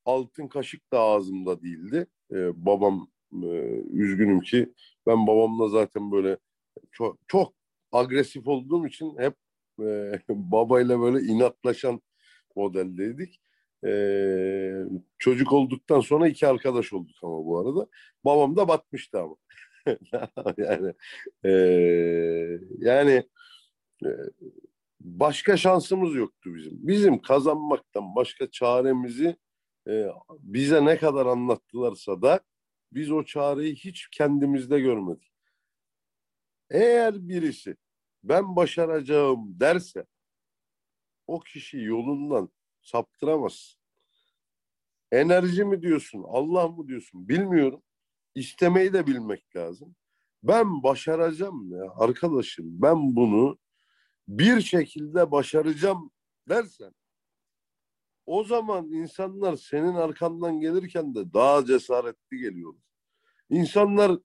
altın 0.05 0.49
kaşık 0.49 0.93
da 0.93 1.01
ağzımda 1.01 1.63
değildi. 1.63 2.07
E, 2.33 2.67
babam 2.67 3.09
e, 3.33 3.47
üzgünüm 3.91 4.41
ki 4.41 4.73
ben 5.07 5.27
babamla 5.27 5.69
zaten 5.69 6.13
böyle 6.13 6.39
çok, 6.93 7.19
çok 7.29 7.55
agresif 7.93 8.49
olduğum 8.49 8.87
için 8.87 9.19
hep 9.19 9.35
e, 9.81 10.13
babayla 10.29 11.01
böyle 11.01 11.27
inatlaşan 11.27 12.01
modeldeydik. 12.57 13.41
E, 13.87 13.93
çocuk 15.19 15.53
olduktan 15.53 16.01
sonra 16.01 16.29
iki 16.29 16.47
arkadaş 16.47 16.93
olduk 16.93 17.17
ama 17.23 17.45
bu 17.47 17.59
arada. 17.59 17.87
Babam 18.25 18.57
da 18.57 18.69
batmıştı 18.69 19.21
ama. 19.21 19.37
yani 20.57 20.95
e, 21.45 21.51
yani 22.79 23.23
e, 24.05 24.09
başka 25.01 25.57
şansımız 25.57 26.15
yoktu 26.15 26.55
bizim. 26.55 26.73
Bizim 26.89 27.23
kazanmaktan 27.23 28.15
başka 28.15 28.51
çaremizi 28.51 29.37
e, 29.89 30.09
bize 30.39 30.85
ne 30.85 30.99
kadar 30.99 31.27
anlattılarsa 31.27 32.23
da 32.23 32.41
biz 32.93 33.11
o 33.11 33.25
çareyi 33.25 33.75
hiç 33.75 34.09
kendimizde 34.09 34.81
görmedik. 34.81 35.33
Eğer 36.71 37.29
birisi 37.29 37.77
ben 38.25 38.57
başaracağım 38.57 39.61
derse 39.61 40.07
o 41.27 41.41
kişi 41.41 41.79
yolundan 41.79 42.51
saptıramaz. 42.83 43.79
Enerji 45.13 45.65
mi 45.65 45.83
diyorsun, 45.83 46.25
Allah 46.29 46.69
mı 46.69 46.89
diyorsun 46.89 47.29
bilmiyorum. 47.29 47.83
İstemeyi 48.35 48.93
de 48.93 49.07
bilmek 49.07 49.57
lazım. 49.57 49.97
Ben 50.43 50.83
başaracağım 50.83 51.73
ya 51.73 51.85
arkadaşım. 51.97 52.83
Ben 52.83 53.17
bunu 53.17 53.59
bir 54.29 54.61
şekilde 54.61 55.31
başaracağım 55.31 56.11
dersen 56.49 56.93
o 58.27 58.45
zaman 58.45 58.93
insanlar 58.93 59.57
senin 59.57 59.95
arkandan 59.95 60.61
gelirken 60.61 61.15
de 61.15 61.33
daha 61.33 61.65
cesaretli 61.67 62.39
geliyorlar. 62.39 62.83
İnsanlar 63.51 64.19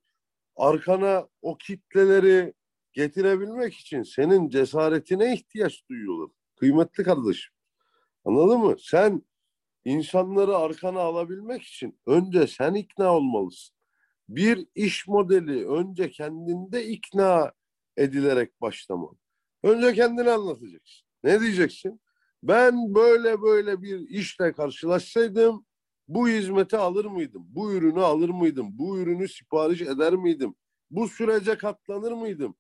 arkana 0.56 1.28
o 1.42 1.58
kitleleri 1.58 2.54
getirebilmek 2.94 3.74
için 3.74 4.04
senin 4.04 4.50
cesaretine 4.50 5.34
ihtiyaç 5.34 5.90
duyuyorlar. 5.90 6.30
Kıymetli 6.56 7.04
kardeşim. 7.04 7.54
Anladın 8.26 8.60
mı? 8.60 8.76
Sen 8.80 9.22
insanları 9.86 10.58
arkana 10.58 11.00
alabilmek 11.00 11.64
için 11.64 12.00
önce 12.06 12.48
sen 12.48 12.74
ikna 12.74 13.16
olmalısın. 13.16 13.76
Bir 14.30 14.68
iş 14.76 15.08
modeli 15.08 15.68
önce 15.68 16.10
kendinde 16.12 16.86
ikna 16.86 17.54
edilerek 17.98 18.62
başlamalı. 18.62 19.16
Önce 19.64 19.94
kendini 19.94 20.30
anlatacaksın. 20.30 21.08
Ne 21.24 21.42
diyeceksin? 21.42 22.02
Ben 22.44 22.96
böyle 22.96 23.42
böyle 23.42 23.82
bir 23.82 24.00
işle 24.10 24.54
karşılaşsaydım 24.54 25.66
bu 26.08 26.28
hizmeti 26.28 26.78
alır 26.78 27.06
mıydım? 27.06 27.46
Bu 27.50 27.74
ürünü 27.74 28.02
alır 28.02 28.30
mıydım? 28.30 28.68
Bu 28.72 29.00
ürünü 29.00 29.28
sipariş 29.28 29.82
eder 29.82 30.14
miydim? 30.14 30.56
Bu 30.92 31.08
sürece 31.08 31.58
katlanır 31.58 32.12
mıydım? 32.12 32.56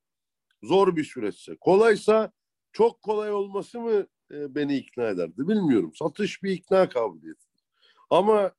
Zor 0.63 0.95
bir 0.95 1.03
süreçse. 1.03 1.55
Kolaysa 1.61 2.31
çok 2.71 3.01
kolay 3.01 3.31
olması 3.31 3.79
mı 3.79 4.07
e, 4.31 4.55
beni 4.55 4.77
ikna 4.77 5.07
ederdi 5.07 5.47
bilmiyorum. 5.47 5.91
Satış 5.95 6.43
bir 6.43 6.51
ikna 6.51 6.89
kabiliyeti. 6.89 7.45
Ama 8.09 8.51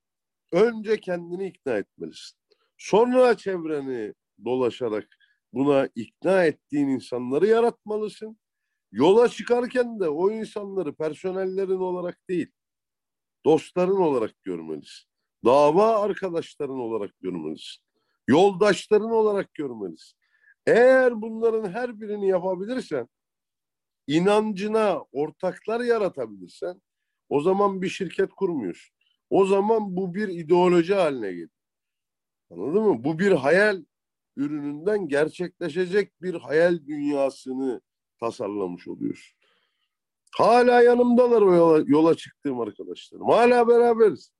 önce 0.52 1.00
kendini 1.00 1.46
ikna 1.46 1.76
etmelisin. 1.76 2.38
Sonra 2.78 3.36
çevreni 3.36 4.14
dolaşarak 4.44 5.08
buna 5.52 5.88
ikna 5.94 6.44
ettiğin 6.44 6.88
insanları 6.88 7.46
yaratmalısın. 7.46 8.39
Yola 8.92 9.28
çıkarken 9.28 10.00
de 10.00 10.08
o 10.08 10.30
insanları 10.30 10.94
personellerin 10.94 11.80
olarak 11.80 12.18
değil, 12.28 12.50
dostların 13.44 13.96
olarak 13.96 14.42
görmelisin. 14.42 15.10
Dava 15.44 16.00
arkadaşların 16.00 16.78
olarak 16.78 17.10
görmelisin. 17.20 17.82
Yoldaşların 18.28 19.10
olarak 19.10 19.54
görmelisin. 19.54 20.18
Eğer 20.66 21.22
bunların 21.22 21.70
her 21.70 22.00
birini 22.00 22.28
yapabilirsen, 22.28 23.08
inancına 24.06 25.02
ortaklar 25.12 25.80
yaratabilirsen, 25.80 26.82
o 27.28 27.40
zaman 27.40 27.82
bir 27.82 27.88
şirket 27.88 28.30
kurmuyorsun. 28.30 28.96
O 29.30 29.46
zaman 29.46 29.96
bu 29.96 30.14
bir 30.14 30.28
ideoloji 30.28 30.94
haline 30.94 31.30
geliyor. 31.30 31.48
Anladın 32.50 32.82
mı? 32.82 33.04
Bu 33.04 33.18
bir 33.18 33.32
hayal 33.32 33.84
ürününden 34.36 35.08
gerçekleşecek 35.08 36.22
bir 36.22 36.34
hayal 36.34 36.86
dünyasını 36.86 37.80
tasarlamış 38.20 38.88
oluyorsun. 38.88 39.38
Hala 40.36 40.82
yanımdalar 40.82 41.42
o 41.42 41.54
yola, 41.54 41.84
yola 41.86 42.14
çıktığım 42.14 42.60
arkadaşlarım. 42.60 43.28
Hala 43.28 43.68
beraberiz. 43.68 44.32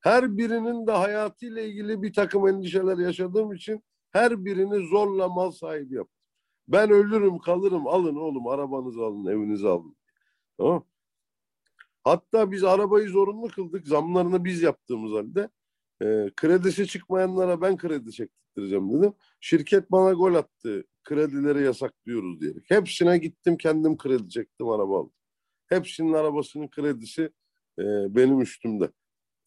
Her 0.00 0.36
birinin 0.36 0.86
de 0.86 0.92
hayatıyla 0.92 1.62
ilgili 1.62 2.02
bir 2.02 2.12
takım 2.12 2.48
endişeler 2.48 2.98
yaşadığım 2.98 3.52
için 3.52 3.82
her 4.10 4.44
birini 4.44 4.88
zorla 4.88 5.28
mal 5.28 5.50
sahibi 5.50 5.94
yaptım. 5.94 6.18
Ben 6.68 6.90
ölürüm 6.90 7.38
kalırım 7.38 7.86
alın 7.86 8.16
oğlum 8.16 8.46
arabanızı 8.48 9.00
alın 9.00 9.26
evinizi 9.26 9.68
alın. 9.68 9.96
Tamam 10.58 10.84
Hatta 12.04 12.50
biz 12.50 12.64
arabayı 12.64 13.08
zorunlu 13.08 13.48
kıldık 13.48 13.88
zamlarını 13.88 14.44
biz 14.44 14.62
yaptığımız 14.62 15.12
halde. 15.12 15.48
E, 16.02 16.30
kredisi 16.36 16.86
çıkmayanlara 16.86 17.60
ben 17.60 17.76
kredi 17.76 18.12
çektireceğim 18.12 18.92
dedim. 18.92 19.12
Şirket 19.40 19.90
bana 19.90 20.12
gol 20.12 20.34
attı. 20.34 20.84
Kredileri 21.08 21.64
yasaklıyoruz 21.64 22.40
diyerek. 22.40 22.64
Hepsine 22.70 23.18
gittim 23.18 23.56
kendim 23.56 23.96
kredi 23.96 24.28
çektim 24.28 24.68
araba 24.68 25.00
aldım. 25.00 25.12
Hepsinin 25.66 26.12
arabasının 26.12 26.68
kredisi 26.68 27.22
e, 27.78 27.84
benim 28.14 28.40
üstümde. 28.40 28.90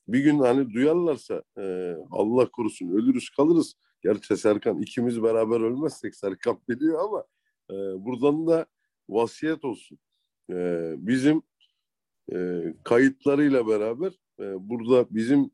Bir 0.07 0.19
gün 0.19 0.39
hani 0.39 0.73
duyarlarsa 0.73 1.43
e, 1.57 1.95
Allah 2.11 2.51
korusun 2.51 2.89
ölürüz 2.89 3.29
kalırız. 3.29 3.75
Gerçi 4.01 4.37
Serkan 4.37 4.81
ikimiz 4.81 5.23
beraber 5.23 5.59
ölmezsek 5.61 6.15
Serkan 6.15 6.59
biliyor 6.69 6.99
ama 7.03 7.25
e, 7.69 7.75
buradan 8.05 8.47
da 8.47 8.65
vasiyet 9.09 9.65
olsun. 9.65 9.99
E, 10.49 10.55
bizim 10.97 11.41
e, 12.33 12.63
kayıtlarıyla 12.83 13.67
beraber 13.67 14.13
e, 14.39 14.69
burada 14.69 15.15
bizim 15.15 15.51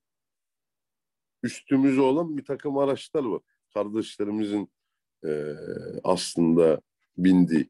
üstümüze 1.44 2.02
olan 2.02 2.38
bir 2.38 2.46
takım 2.46 2.78
araçlar 2.78 3.24
var. 3.24 3.42
Kardeşlerimizin 3.74 4.70
e, 5.26 5.54
aslında 6.04 6.82
bindiği. 7.18 7.70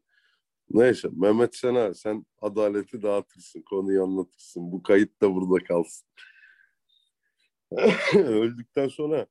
Neyse 0.70 1.08
Mehmet 1.12 1.56
Sena 1.56 1.94
sen 1.94 2.26
adaleti 2.42 3.02
dağıtırsın, 3.02 3.62
konuyu 3.62 4.02
anlatırsın. 4.02 4.72
Bu 4.72 4.82
kayıt 4.82 5.22
da 5.22 5.34
burada 5.34 5.64
kalsın. 5.64 6.08
Öldükten 8.14 8.88
sonra 8.88 9.26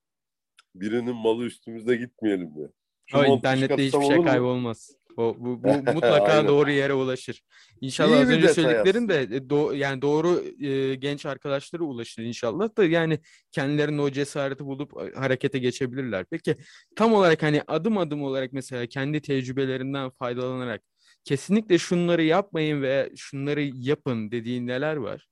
birinin 0.76 1.16
malı 1.16 1.44
üstümüzde 1.44 1.96
gitmeyelim 1.96 2.52
ya. 2.58 2.70
Şu 3.06 3.18
o 3.18 3.26
internette 3.26 3.86
hiçbir 3.86 4.06
şey 4.06 4.22
kaybolmaz. 4.22 4.92
O 5.18 5.36
bu, 5.40 5.64
bu 5.64 5.68
mutlaka 5.94 6.48
doğru 6.48 6.72
yere 6.72 6.94
ulaşır. 6.94 7.42
İnşallah 7.82 8.18
İyi 8.18 8.22
az 8.22 8.30
önce 8.30 8.48
söylediklerin 8.48 9.10
de 9.10 9.50
do, 9.50 9.72
yani 9.72 10.02
doğru 10.02 10.44
e, 10.66 10.96
genç 10.96 11.26
arkadaşlara 11.26 11.84
ulaşır 11.84 12.24
inşallah 12.24 12.78
da 12.78 12.86
yani 12.86 13.20
kendilerinin 13.52 13.98
o 13.98 14.12
cesareti 14.12 14.66
bulup 14.66 14.92
e, 15.02 15.20
harekete 15.20 15.60
geçebilirler. 15.60 16.26
Peki 16.32 16.58
tam 16.96 17.14
olarak 17.14 17.44
hani 17.44 17.62
adım 17.68 17.98
adım 17.98 18.24
olarak 18.24 18.54
mesela 18.54 18.86
kendi 18.86 19.22
tecrübelerinden 19.22 20.10
faydalanarak 20.10 20.82
kesinlikle 21.24 21.78
şunları 21.78 22.24
yapmayın 22.24 22.82
ve 22.82 23.12
şunları 23.16 23.62
yapın 23.62 24.32
dediğin 24.32 24.68
neler 24.68 24.96
var? 24.96 25.28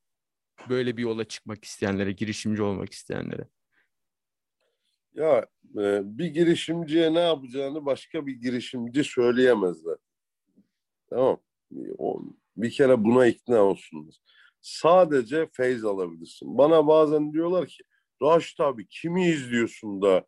Böyle 0.69 0.98
bir 0.98 1.02
yola 1.02 1.26
çıkmak 1.26 1.65
isteyenlere, 1.65 2.12
girişimci 2.12 2.62
olmak 2.62 2.93
isteyenlere. 2.93 3.48
Ya 5.15 5.47
e, 5.78 6.01
bir 6.04 6.25
girişimciye 6.25 7.13
ne 7.13 7.19
yapacağını 7.19 7.86
başka 7.86 8.28
bir 8.28 8.34
girişimci 8.34 9.04
söyleyemezler. 9.04 9.97
Tamam. 11.10 11.39
O, 11.97 12.21
bir 12.58 12.71
kere 12.71 13.04
buna 13.04 13.28
ikna 13.28 13.62
olsunlar. 13.63 14.15
Sadece 14.62 15.50
feyz 15.54 15.85
alabilirsin. 15.85 16.58
Bana 16.58 16.87
bazen 16.87 17.33
diyorlar 17.33 17.67
ki 17.67 17.83
Raşit 18.21 18.60
abi 18.60 18.87
kimi 18.87 19.27
izliyorsun 19.27 20.02
da 20.02 20.25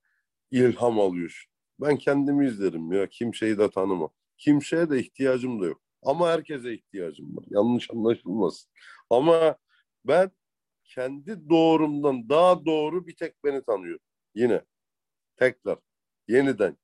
ilham 0.52 1.00
alıyorsun? 1.00 1.52
Ben 1.80 1.98
kendimi 1.98 2.48
izlerim 2.48 2.92
ya. 2.92 3.08
Kimseyi 3.10 3.58
de 3.58 3.70
tanımam. 3.70 4.10
Kimseye 4.38 4.90
de 4.90 5.00
ihtiyacım 5.00 5.62
da 5.62 5.66
yok. 5.66 5.82
Ama 6.04 6.30
herkese 6.30 6.74
ihtiyacım 6.74 7.38
var. 7.38 7.46
Yanlış 7.50 7.92
anlaşılmasın. 7.92 8.72
Ama 9.10 9.58
ben 10.06 10.32
kendi 10.84 11.50
doğrumdan 11.50 12.30
daha 12.30 12.66
doğru 12.66 13.08
bir 13.08 13.16
tek 13.16 13.44
beni 13.44 13.64
tanıyorum. 13.64 14.06
Yine 14.36 14.62
tekrar 15.38 15.80
yeniden 16.28 16.78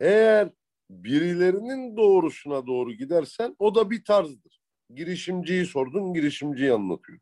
Eğer 0.00 0.50
birilerinin 0.90 1.96
doğrusuna 1.96 2.66
doğru 2.66 2.92
gidersen 2.92 3.56
o 3.58 3.74
da 3.74 3.90
bir 3.90 4.04
tarzdır. 4.04 4.60
Girişimciyi 4.94 5.66
sordun, 5.66 6.14
girişimciyi 6.14 6.72
anlatıyor. 6.72 7.18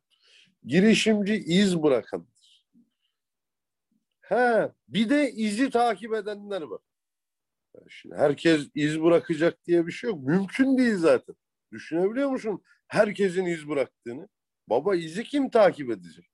Girişimci 0.64 1.34
iz 1.34 1.82
bırakandır. 1.82 2.64
He, 4.20 4.72
bir 4.88 5.10
de 5.10 5.32
izi 5.32 5.70
takip 5.70 6.14
edenler 6.14 6.62
var. 6.62 6.80
Şimdi 7.88 8.14
herkes 8.14 8.68
iz 8.74 9.02
bırakacak 9.02 9.66
diye 9.66 9.86
bir 9.86 9.92
şey 9.92 10.10
yok. 10.10 10.22
Mümkün 10.22 10.78
değil 10.78 10.96
zaten. 10.96 11.36
Düşünebiliyor 11.72 12.30
musun? 12.30 12.62
Herkesin 12.86 13.44
iz 13.44 13.68
bıraktığını. 13.68 14.28
Baba 14.68 14.96
izi 14.96 15.24
kim 15.24 15.50
takip 15.50 15.90
edecek? 15.90 16.30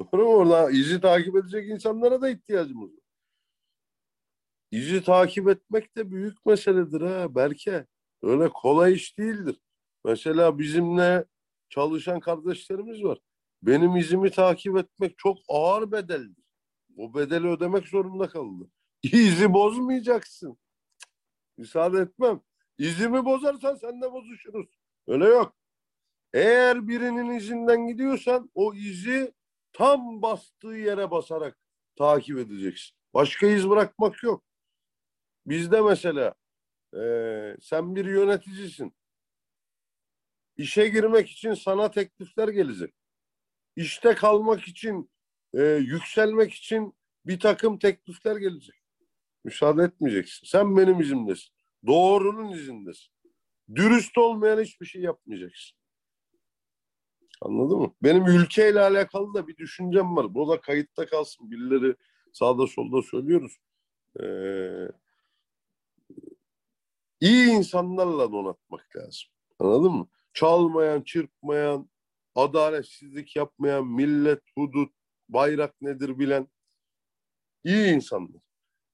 Doğru 0.00 0.24
mu? 0.24 0.30
Orada 0.30 0.70
izi 0.70 1.00
takip 1.00 1.36
edecek 1.36 1.68
insanlara 1.68 2.20
da 2.20 2.30
ihtiyacımız 2.30 2.92
var. 2.92 3.04
İzi 4.70 5.04
takip 5.04 5.48
etmek 5.48 5.96
de 5.96 6.10
büyük 6.10 6.46
meseledir 6.46 7.00
ha 7.00 7.34
Berke. 7.34 7.86
Öyle 8.22 8.48
kolay 8.48 8.94
iş 8.94 9.18
değildir. 9.18 9.60
Mesela 10.04 10.58
bizimle 10.58 11.24
çalışan 11.68 12.20
kardeşlerimiz 12.20 13.04
var. 13.04 13.18
Benim 13.62 13.96
izimi 13.96 14.30
takip 14.30 14.76
etmek 14.76 15.18
çok 15.18 15.38
ağır 15.48 15.92
bedeldir. 15.92 16.44
O 16.96 17.14
bedeli 17.14 17.48
ödemek 17.48 17.88
zorunda 17.88 18.28
kaldı. 18.28 18.70
İzi 19.02 19.52
bozmayacaksın. 19.52 20.58
Müsaade 21.58 21.98
etmem. 21.98 22.40
İzimi 22.78 23.24
bozarsan 23.24 23.74
sen 23.74 24.02
de 24.02 24.12
bozuşuruz. 24.12 24.78
Öyle 25.06 25.24
yok. 25.24 25.56
Eğer 26.32 26.88
birinin 26.88 27.30
izinden 27.30 27.86
gidiyorsan 27.86 28.50
o 28.54 28.74
izi 28.74 29.32
tam 29.74 30.22
bastığı 30.22 30.76
yere 30.76 31.10
basarak 31.10 31.58
takip 31.98 32.38
edeceksin. 32.38 32.96
Başka 33.14 33.46
iz 33.46 33.68
bırakmak 33.68 34.22
yok. 34.22 34.44
Bizde 35.46 35.80
mesela 35.80 36.34
e, 36.96 37.02
sen 37.60 37.96
bir 37.96 38.04
yöneticisin. 38.04 38.94
İşe 40.56 40.88
girmek 40.88 41.30
için 41.30 41.54
sana 41.54 41.90
teklifler 41.90 42.48
gelecek. 42.48 42.94
İşte 43.76 44.14
kalmak 44.14 44.68
için, 44.68 45.10
e, 45.54 45.62
yükselmek 45.62 46.52
için 46.52 46.94
bir 47.26 47.40
takım 47.40 47.78
teklifler 47.78 48.36
gelecek. 48.36 48.76
Müsaade 49.44 49.82
etmeyeceksin. 49.82 50.46
Sen 50.46 50.76
benim 50.76 51.00
izimdesin. 51.00 51.54
Doğrunun 51.86 52.52
izindesin. 52.52 53.12
Dürüst 53.74 54.18
olmayan 54.18 54.60
hiçbir 54.60 54.86
şey 54.86 55.02
yapmayacaksın. 55.02 55.78
Anladın 57.44 57.78
mı? 57.78 57.94
Benim 58.02 58.26
ülkeyle 58.26 58.80
alakalı 58.80 59.34
da 59.34 59.48
bir 59.48 59.56
düşüncem 59.56 60.16
var. 60.16 60.34
Bu 60.34 60.48
da 60.48 60.60
kayıtta 60.60 61.06
kalsın. 61.06 61.50
Birileri 61.50 61.94
sağda 62.32 62.66
solda 62.66 63.02
söylüyoruz. 63.02 63.56
Ee, 64.20 64.88
iyi 67.20 67.50
insanlarla 67.50 68.32
donatmak 68.32 68.96
lazım. 68.96 69.30
Anladın 69.58 69.92
mı? 69.92 70.08
Çalmayan, 70.32 71.02
çırpmayan, 71.02 71.90
adaletsizlik 72.34 73.36
yapmayan, 73.36 73.86
millet, 73.86 74.42
hudut, 74.54 74.92
bayrak 75.28 75.80
nedir 75.80 76.18
bilen 76.18 76.48
iyi 77.64 77.94
insanlar. 77.94 78.42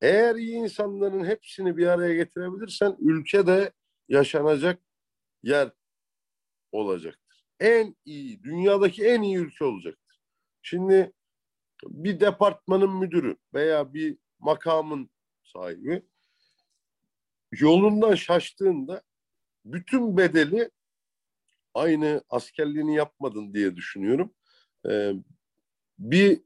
Eğer 0.03 0.35
iyi 0.35 0.57
insanların 0.57 1.25
hepsini 1.25 1.77
bir 1.77 1.87
araya 1.87 2.15
getirebilirsen 2.15 2.97
ülkede 3.01 3.73
yaşanacak 4.09 4.83
yer 5.43 5.71
olacaktır. 6.73 7.30
En 7.61 7.97
iyi, 8.05 8.43
dünyadaki 8.43 9.05
en 9.05 9.23
iyi 9.23 9.37
ülke 9.37 9.65
olacaktır. 9.65 10.21
Şimdi 10.63 11.13
bir 11.85 12.21
departmanın 12.21 12.91
müdürü 12.91 13.37
veya 13.55 13.95
bir 13.95 14.19
makamın 14.39 15.11
sahibi 15.43 16.03
yolundan 17.53 18.15
şaştığında 18.15 19.03
bütün 19.65 20.17
bedeli 20.17 20.71
aynı 21.75 22.23
askerliğini 22.29 22.95
yapmadın 22.95 23.55
diye 23.55 23.77
düşünüyorum. 23.77 24.35
Ee, 24.89 25.13
bir 25.99 26.41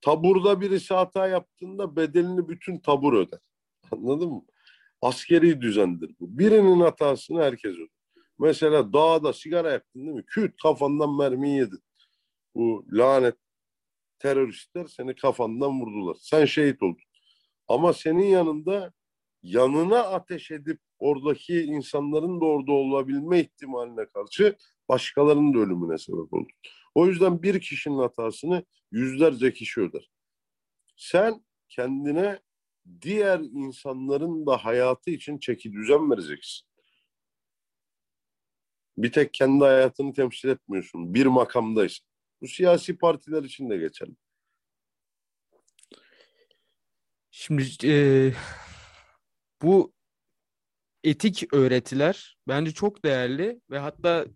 taburda 0.00 0.60
birisi 0.60 0.94
hata 0.94 1.28
yaptığında 1.28 1.96
bedelini 1.96 2.48
bütün 2.48 2.78
tabur 2.78 3.12
öder. 3.12 3.40
Anladın 3.90 4.28
mı? 4.28 4.44
Askeri 5.02 5.60
düzendir 5.60 6.14
bu. 6.20 6.38
Birinin 6.38 6.80
hatasını 6.80 7.42
herkes 7.42 7.74
öder. 7.74 7.93
Mesela 8.38 8.92
dağda 8.92 9.32
sigara 9.32 9.72
yaktın 9.72 10.00
değil 10.00 10.16
mi? 10.16 10.24
Küt 10.26 10.62
kafandan 10.62 11.16
mermiyi 11.16 11.56
yedin. 11.56 11.80
Bu 12.54 12.86
lanet 12.92 13.36
teröristler 14.18 14.86
seni 14.86 15.14
kafandan 15.14 15.80
vurdular. 15.80 16.16
Sen 16.20 16.44
şehit 16.44 16.82
oldun. 16.82 17.04
Ama 17.68 17.92
senin 17.92 18.26
yanında 18.26 18.92
yanına 19.42 19.98
ateş 19.98 20.50
edip 20.50 20.80
oradaki 20.98 21.62
insanların 21.62 22.40
da 22.40 22.44
orada 22.44 22.72
olabilme 22.72 23.40
ihtimaline 23.40 24.06
karşı 24.06 24.56
başkalarının 24.88 25.54
da 25.54 25.58
ölümüne 25.58 25.98
sebep 25.98 26.32
oldu. 26.32 26.48
O 26.94 27.06
yüzden 27.06 27.42
bir 27.42 27.60
kişinin 27.60 27.98
hatasını 27.98 28.64
yüzlerce 28.92 29.52
kişi 29.52 29.80
öder. 29.80 30.10
Sen 30.96 31.44
kendine 31.68 32.40
diğer 33.02 33.40
insanların 33.40 34.46
da 34.46 34.56
hayatı 34.56 35.10
için 35.10 35.38
çeki 35.38 35.72
düzen 35.72 36.10
vereceksin. 36.10 36.68
Bir 38.98 39.12
tek 39.12 39.34
kendi 39.34 39.64
hayatını 39.64 40.12
temsil 40.12 40.48
etmiyorsun. 40.48 41.14
Bir 41.14 41.26
makamdaysın. 41.26 42.06
Bu 42.42 42.48
siyasi 42.48 42.98
partiler 42.98 43.42
için 43.42 43.70
de 43.70 43.76
geçerli. 43.76 44.14
Şimdi 47.30 47.64
e, 47.84 48.32
bu 49.62 49.92
etik 51.04 51.54
öğretiler 51.54 52.38
bence 52.48 52.70
çok 52.70 53.04
değerli 53.04 53.60
ve 53.70 53.78
hatta 53.78 54.26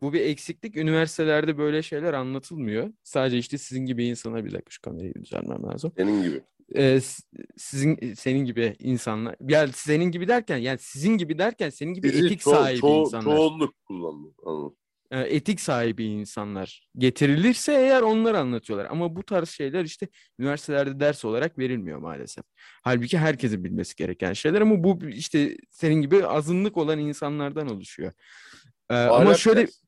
bu 0.00 0.12
bir 0.12 0.20
eksiklik. 0.20 0.76
Üniversitelerde 0.76 1.58
böyle 1.58 1.82
şeyler 1.82 2.14
anlatılmıyor. 2.14 2.92
Sadece 3.02 3.38
işte 3.38 3.58
sizin 3.58 3.86
gibi 3.86 4.06
insana 4.06 4.44
bir 4.44 4.52
dakika 4.52 4.70
şu 4.70 4.80
kamerayı 4.82 5.14
düzeltmem 5.14 5.62
lazım. 5.62 5.92
Senin 5.96 6.22
gibi. 6.22 6.40
Ee, 6.76 7.00
sizin 7.56 8.14
senin 8.14 8.44
gibi 8.44 8.76
insanlar. 8.78 9.36
Yani 9.48 9.70
senin 9.74 10.04
gibi 10.04 10.28
derken 10.28 10.56
yani 10.56 10.78
sizin 10.78 11.18
gibi 11.18 11.38
derken 11.38 11.70
senin 11.70 11.94
gibi 11.94 12.08
Bizi 12.08 12.26
etik 12.26 12.40
ço- 12.40 12.50
sahibi 12.50 12.80
ço- 12.80 13.00
insanlar. 13.00 13.36
Çoğunluk 13.36 13.74
kullandım. 13.84 14.34
Anladım. 14.46 14.76
e, 15.10 15.20
etik 15.20 15.60
sahibi 15.60 16.04
insanlar 16.04 16.88
getirilirse 16.98 17.72
eğer 17.72 18.02
onlar 18.02 18.34
anlatıyorlar. 18.34 18.86
Ama 18.90 19.16
bu 19.16 19.22
tarz 19.22 19.48
şeyler 19.48 19.84
işte 19.84 20.08
üniversitelerde 20.38 21.00
ders 21.00 21.24
olarak 21.24 21.58
verilmiyor 21.58 21.98
maalesef. 21.98 22.44
Halbuki 22.82 23.18
herkesin 23.18 23.64
bilmesi 23.64 23.96
gereken 23.96 24.32
şeyler 24.32 24.60
ama 24.60 24.84
bu 24.84 24.98
işte 25.08 25.56
senin 25.70 25.94
gibi 26.02 26.26
azınlık 26.26 26.76
olan 26.76 26.98
insanlardan 26.98 27.68
oluşuyor. 27.68 28.12
Ee, 28.90 28.94
ama 28.94 29.34
şöyle 29.34 29.60
dersi. 29.60 29.87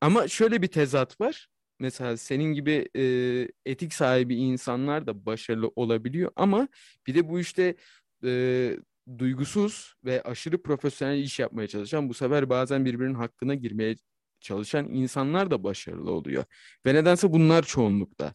Ama 0.00 0.28
şöyle 0.28 0.62
bir 0.62 0.66
tezat 0.66 1.20
var. 1.20 1.48
Mesela 1.80 2.16
senin 2.16 2.54
gibi 2.54 2.88
e, 2.96 3.02
etik 3.66 3.94
sahibi 3.94 4.34
insanlar 4.36 5.06
da 5.06 5.26
başarılı 5.26 5.72
olabiliyor 5.76 6.32
ama 6.36 6.68
bir 7.06 7.14
de 7.14 7.28
bu 7.28 7.40
işte 7.40 7.76
e, 8.24 8.76
duygusuz 9.18 9.94
ve 10.04 10.22
aşırı 10.22 10.62
profesyonel 10.62 11.18
iş 11.18 11.38
yapmaya 11.38 11.68
çalışan 11.68 12.08
bu 12.08 12.14
sefer 12.14 12.50
bazen 12.50 12.84
birbirinin 12.84 13.14
hakkına 13.14 13.54
girmeye 13.54 13.96
çalışan 14.40 14.88
insanlar 14.88 15.50
da 15.50 15.64
başarılı 15.64 16.12
oluyor. 16.12 16.44
Ve 16.86 16.94
nedense 16.94 17.32
bunlar 17.32 17.62
çoğunlukta. 17.62 18.34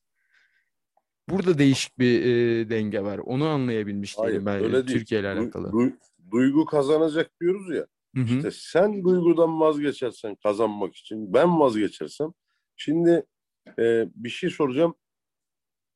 Burada 1.30 1.57
değişik 1.57 1.99
bir 1.99 2.26
e, 2.26 2.70
denge 2.70 3.01
var. 3.01 3.18
Onu 3.18 3.47
anlayabilmiş 3.47 4.18
Hayır, 4.18 4.32
değilim 4.32 4.45
ben 4.45 4.63
öyle 4.63 4.88
değil. 4.88 4.97
Türkiye 4.99 5.22
ile 5.22 5.30
alakalı. 5.30 5.68
du- 5.68 5.97
duygu 6.32 6.66
kazanacak 6.66 7.32
diyoruz 7.41 7.76
ya. 7.76 7.88
Hı 8.16 8.20
hı. 8.22 8.36
İşte 8.36 8.51
sen 8.51 9.03
duygudan 9.03 9.59
vazgeçersen 9.59 10.36
kazanmak 10.36 10.95
için 10.95 11.34
ben 11.34 11.59
vazgeçersem 11.59 12.34
şimdi 12.76 13.26
e, 13.80 14.05
bir 14.16 14.30
şey 14.30 14.49
soracağım. 14.49 14.95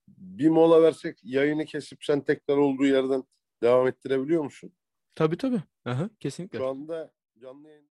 Bir 0.08 0.50
mola 0.50 0.82
versek 0.82 1.20
yayını 1.24 1.66
kesip 1.66 2.04
sen 2.04 2.24
tekrar 2.24 2.58
olduğu 2.58 2.86
yerden 2.86 3.24
devam 3.64 3.88
ettirebiliyor 3.88 4.44
musun? 4.44 4.74
Tabii 5.16 5.38
tabii. 5.38 5.62
Aha, 5.86 6.10
kesinlikle. 6.20 6.58
Şu 6.58 6.68
anda 6.68 7.12
canlı 7.42 7.70
yayın 7.70 7.90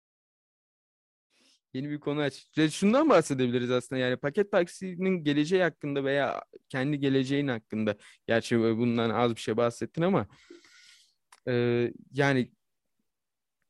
Yeni 1.73 1.89
bir 1.89 1.99
konu 1.99 2.21
aç. 2.21 2.47
Şundan 2.71 3.09
bahsedebiliriz 3.09 3.71
aslında 3.71 4.01
yani 4.01 4.17
paket 4.17 4.51
taksinin 4.51 5.23
geleceği 5.23 5.61
hakkında 5.63 6.03
veya 6.03 6.43
kendi 6.69 6.99
geleceğin 6.99 7.47
hakkında. 7.47 7.95
Gerçi 8.27 8.59
bundan 8.59 9.09
az 9.09 9.35
bir 9.35 9.41
şey 9.41 9.57
bahsettin 9.57 10.01
ama 10.01 10.27
e, 11.47 11.91
yani 12.11 12.51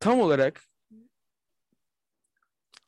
tam 0.04 0.20
olarak 0.20 0.62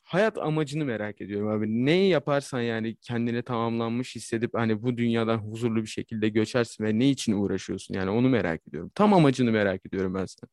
hayat 0.04 0.38
amacını 0.38 0.86
merak 0.86 1.22
ediyorum 1.22 1.48
abi. 1.48 1.86
Neyi 1.86 2.10
yaparsan 2.10 2.62
yani 2.62 2.96
kendine 2.96 3.42
tamamlanmış 3.42 4.16
hissedip 4.16 4.54
hani 4.54 4.84
bu 4.84 4.98
dünyadan 4.98 5.38
huzurlu 5.38 5.82
bir 5.82 5.88
şekilde 5.88 6.30
göçersin 6.30 6.84
ve 6.84 7.00
ne 7.00 7.10
için 7.10 7.34
uğraşıyorsun 7.34 7.94
yani 7.96 8.10
onu 8.10 8.30
merak 8.30 8.68
ediyorum. 8.68 8.92
Tam 8.96 9.14
amacını 9.14 9.52
merak 9.52 9.86
ediyorum 9.86 10.14
ben 10.14 10.26
sen. 10.26 10.50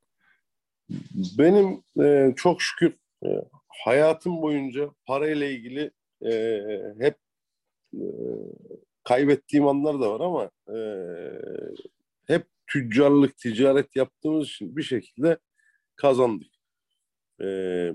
Benim 1.39 1.83
e, 2.05 2.35
çok 2.37 2.63
şükür 2.63 2.95
e, 3.25 3.29
hayatım 3.69 4.43
boyunca 4.43 4.91
parayla 5.07 5.47
ilgili 5.47 5.91
e, 6.27 6.63
hep 7.01 7.17
e, 7.95 8.05
kaybettiğim 9.05 9.67
anlar 9.67 10.01
da 10.01 10.13
var 10.13 10.21
ama 10.21 10.51
e, 10.69 10.79
hep 12.27 12.47
tüccarlık, 12.67 13.37
ticaret 13.37 13.97
yaptığımız 13.97 14.49
için 14.49 14.77
bir 14.77 14.83
şekilde 14.83 15.39
kazandık. 15.97 16.52
Ee, 17.43 17.93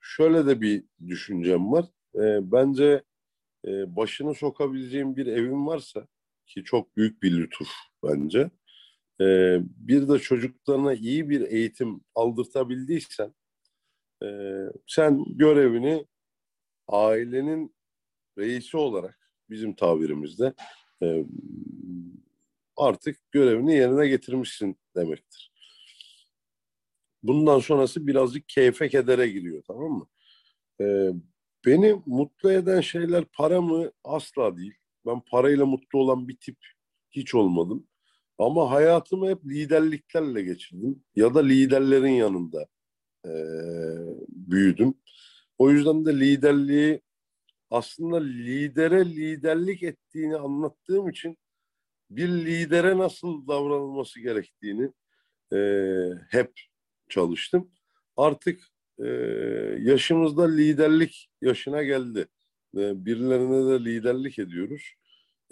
şöyle 0.00 0.46
de 0.46 0.60
bir 0.60 0.84
düşüncem 1.08 1.72
var. 1.72 1.84
Ee, 2.14 2.52
bence 2.52 3.02
e, 3.66 3.96
başını 3.96 4.34
sokabileceğim 4.34 5.16
bir 5.16 5.26
evim 5.26 5.66
varsa 5.66 6.06
ki 6.46 6.64
çok 6.64 6.96
büyük 6.96 7.22
bir 7.22 7.32
lütuf 7.38 7.68
bence. 8.04 8.50
Ee, 9.20 9.60
bir 9.62 10.08
de 10.08 10.18
çocuklarına 10.18 10.94
iyi 10.94 11.28
bir 11.28 11.40
eğitim 11.40 12.00
aldırtabildiysen 12.14 13.34
e, 14.22 14.28
sen 14.86 15.24
görevini 15.28 16.06
ailenin 16.88 17.74
reisi 18.38 18.76
olarak 18.76 19.30
bizim 19.50 19.74
tabirimizde 19.74 20.54
e, 21.02 21.24
artık 22.76 23.32
görevini 23.32 23.74
yerine 23.74 24.08
getirmişsin 24.08 24.76
demektir. 24.96 25.53
Bundan 27.24 27.58
sonrası 27.58 28.06
birazcık 28.06 28.48
keyfe 28.48 28.88
kedere 28.88 29.28
giriyor 29.28 29.62
tamam 29.66 29.92
mı? 29.92 30.06
Ee, 30.80 31.10
beni 31.66 32.02
mutlu 32.06 32.52
eden 32.52 32.80
şeyler 32.80 33.24
para 33.24 33.60
mı? 33.60 33.90
Asla 34.04 34.56
değil. 34.56 34.74
Ben 35.06 35.20
parayla 35.20 35.66
mutlu 35.66 35.98
olan 35.98 36.28
bir 36.28 36.36
tip 36.36 36.56
hiç 37.10 37.34
olmadım. 37.34 37.86
Ama 38.38 38.70
hayatımı 38.70 39.28
hep 39.28 39.44
liderliklerle 39.46 40.42
geçirdim. 40.42 41.04
Ya 41.16 41.34
da 41.34 41.42
liderlerin 41.42 42.12
yanında 42.12 42.66
e, 43.26 43.32
büyüdüm. 44.28 44.94
O 45.58 45.70
yüzden 45.70 46.04
de 46.04 46.20
liderliği 46.20 47.00
aslında 47.70 48.20
lidere 48.20 49.04
liderlik 49.06 49.82
ettiğini 49.82 50.36
anlattığım 50.36 51.08
için 51.08 51.38
bir 52.10 52.28
lidere 52.28 52.98
nasıl 52.98 53.48
davranılması 53.48 54.20
gerektiğini 54.20 54.90
e, 55.52 55.58
hep 56.30 56.52
çalıştım. 57.08 57.70
Artık 58.16 58.60
e, 58.98 59.06
yaşımızda 59.80 60.48
liderlik 60.48 61.30
yaşına 61.42 61.82
geldi. 61.82 62.26
E, 62.76 63.06
birilerine 63.06 63.70
de 63.70 63.84
liderlik 63.84 64.38
ediyoruz. 64.38 64.94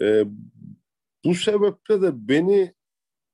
E, 0.01 0.23
bu 1.25 1.35
sebeple 1.35 2.01
de 2.01 2.27
beni 2.27 2.73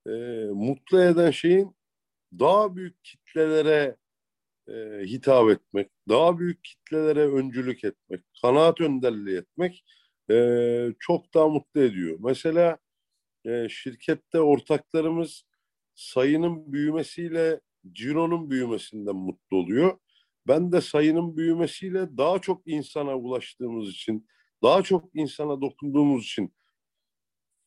e, 0.08 0.12
mutlu 0.54 1.02
eden 1.02 1.32
şeyin 1.32 1.76
daha 2.40 2.76
büyük 2.76 3.04
kitlelere 3.04 3.98
e, 4.68 4.74
hitap 5.06 5.50
etmek, 5.50 5.90
daha 6.10 6.40
büyük 6.40 6.64
kitlelere 6.64 7.28
öncülük 7.28 7.84
etmek, 7.84 8.22
kanaat 8.42 8.82
önderliği 8.82 9.38
etmek 9.38 9.86
e, 10.32 10.94
çok 11.00 11.34
daha 11.34 11.48
mutlu 11.48 11.82
ediyor. 11.82 12.18
Mesela 12.20 12.78
e, 13.46 13.70
şirkette 13.70 14.40
ortaklarımız 14.40 15.44
sayının 15.96 16.74
büyümesiyle 16.74 17.60
cironun 17.92 18.50
büyümesinden 18.50 19.16
mutlu 19.16 19.58
oluyor. 19.58 19.98
Ben 20.48 20.72
de 20.72 20.82
sayının 20.82 21.38
büyümesiyle 21.38 22.18
daha 22.18 22.40
çok 22.40 22.62
insana 22.66 23.18
ulaştığımız 23.18 23.90
için, 23.90 24.28
daha 24.64 24.82
çok 24.84 25.10
insana 25.14 25.62
dokunduğumuz 25.62 26.24
için 26.24 26.54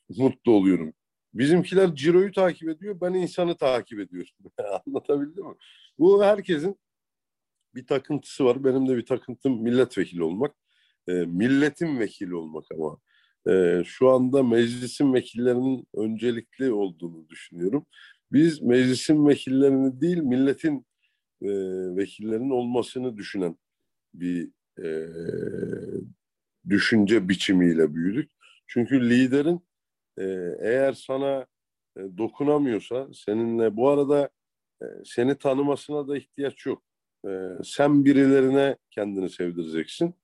mutlu 0.09 0.53
oluyorum. 0.53 0.93
Bizimkiler 1.35 1.95
ciroyu 1.95 2.33
takip 2.33 2.69
ediyor, 2.69 3.01
ben 3.01 3.15
insanı 3.15 3.57
takip 3.57 4.01
ediyorum. 4.01 4.31
Anlatabildim 4.87 5.47
mi? 5.47 5.55
Bu 5.99 6.25
herkesin 6.25 6.77
bir 7.75 7.87
takıntısı 7.87 8.45
var. 8.45 8.65
Benim 8.65 8.89
de 8.89 8.97
bir 8.97 9.07
takıntım 9.07 9.63
milletvekili 9.63 10.23
olmak. 10.23 10.55
E, 11.09 11.13
milletin 11.13 12.01
vekili 12.01 12.35
olmak 12.35 12.65
ama. 12.75 12.99
E, 13.49 13.83
şu 13.85 14.11
anda 14.11 14.43
meclisin 14.43 15.15
vekillerinin 15.15 15.89
öncelikli 15.95 16.73
olduğunu 16.73 17.29
düşünüyorum. 17.29 17.87
Biz 18.33 18.63
meclisin 18.63 19.27
vekillerini 19.27 20.01
değil, 20.01 20.19
milletin 20.19 20.87
e, 21.43 21.49
vekillerinin 21.97 22.51
olmasını 22.51 23.17
düşünen 23.17 23.57
bir 24.15 24.51
e, 24.83 25.09
düşünce 26.69 27.29
biçimiyle 27.29 27.95
büyüdük. 27.95 28.31
Çünkü 28.67 29.11
liderin 29.11 29.61
e, 30.19 30.25
eğer 30.61 30.93
sana 30.93 31.47
e, 31.97 32.01
dokunamıyorsa 32.19 33.09
seninle 33.15 33.77
bu 33.77 33.89
arada 33.89 34.31
e, 34.83 34.85
seni 35.05 35.39
tanımasına 35.39 36.09
da 36.09 36.17
ihtiyaç 36.17 36.67
yok. 36.67 36.83
E, 37.27 37.31
sen 37.65 38.05
birilerine 38.05 38.77
kendini 38.91 39.31
sevdireceksin. 39.31 40.15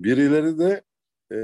Birileri 0.00 0.58
de 0.58 0.82
e, 1.36 1.38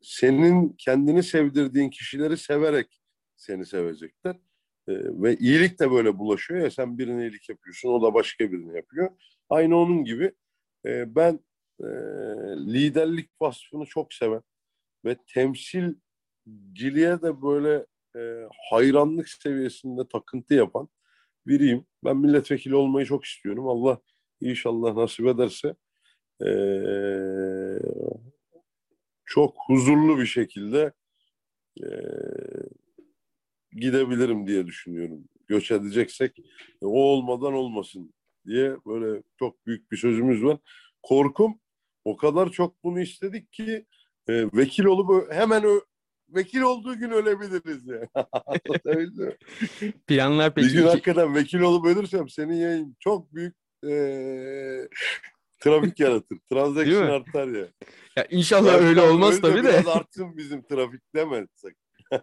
senin 0.00 0.68
kendini 0.78 1.22
sevdirdiğin 1.22 1.90
kişileri 1.90 2.36
severek 2.36 3.00
seni 3.36 3.66
sevecekler. 3.66 4.47
E, 4.88 4.92
ve 5.22 5.36
iyilik 5.36 5.80
de 5.80 5.90
böyle 5.90 6.18
bulaşıyor 6.18 6.60
ya 6.60 6.70
sen 6.70 6.98
birine 6.98 7.22
iyilik 7.22 7.48
yapıyorsun 7.48 7.88
o 7.88 8.02
da 8.02 8.14
başka 8.14 8.52
birine 8.52 8.76
yapıyor. 8.76 9.10
Aynı 9.50 9.76
onun 9.76 10.04
gibi 10.04 10.32
e, 10.86 11.14
ben 11.14 11.40
e, 11.80 11.86
liderlik 12.56 13.30
vasfını 13.40 13.86
çok 13.86 14.14
seven 14.14 14.42
ve 15.04 15.16
temsilciliğe 15.34 17.22
de 17.22 17.42
böyle 17.42 17.86
e, 18.16 18.48
hayranlık 18.70 19.28
seviyesinde 19.28 20.08
takıntı 20.08 20.54
yapan 20.54 20.88
biriyim. 21.46 21.86
Ben 22.04 22.16
milletvekili 22.16 22.74
olmayı 22.74 23.06
çok 23.06 23.24
istiyorum. 23.24 23.68
Allah 23.68 24.00
inşallah 24.40 24.94
nasip 24.94 25.26
ederse 25.26 25.74
e, 26.46 26.50
çok 29.24 29.56
huzurlu 29.66 30.18
bir 30.18 30.26
şekilde 30.26 30.92
e, 31.82 31.88
gidebilirim 33.72 34.46
diye 34.46 34.66
düşünüyorum. 34.66 35.24
Göç 35.46 35.70
edeceksek 35.70 36.36
o 36.80 37.02
olmadan 37.02 37.52
olmasın 37.52 38.14
diye 38.46 38.76
böyle 38.86 39.22
çok 39.38 39.66
büyük 39.66 39.92
bir 39.92 39.96
sözümüz 39.96 40.44
var. 40.44 40.58
Korkum 41.02 41.60
o 42.04 42.16
kadar 42.16 42.50
çok 42.50 42.84
bunu 42.84 43.00
istedik 43.00 43.52
ki 43.52 43.86
e, 44.28 44.44
vekil 44.52 44.84
olup 44.84 45.32
hemen 45.32 45.64
ö, 45.64 45.80
vekil 46.28 46.60
olduğu 46.60 46.98
gün 46.98 47.10
ölebiliriz 47.10 47.86
yani. 47.86 48.08
Planlar 50.06 50.54
peki? 50.54 50.68
Bir 50.68 50.72
gün 50.72 50.82
hakikaten 50.82 51.34
vekil 51.34 51.60
olup 51.60 51.86
ölürsem 51.86 52.28
senin 52.28 52.54
yayın 52.54 52.96
çok 53.00 53.34
büyük 53.34 53.56
e, 53.84 53.92
trafik 55.60 56.00
yaratır. 56.00 56.38
Transaction 56.50 57.06
artar 57.06 57.48
ya. 57.48 57.66
ya 58.16 58.24
inşallah 58.30 58.72
ya, 58.72 58.78
öyle 58.78 59.00
olmaz 59.00 59.40
tabii 59.40 59.62
de. 59.62 59.68
Biraz 59.68 59.88
artsın 59.88 60.36
bizim 60.36 60.62
trafik 60.62 61.14
demezsek. 61.14 61.76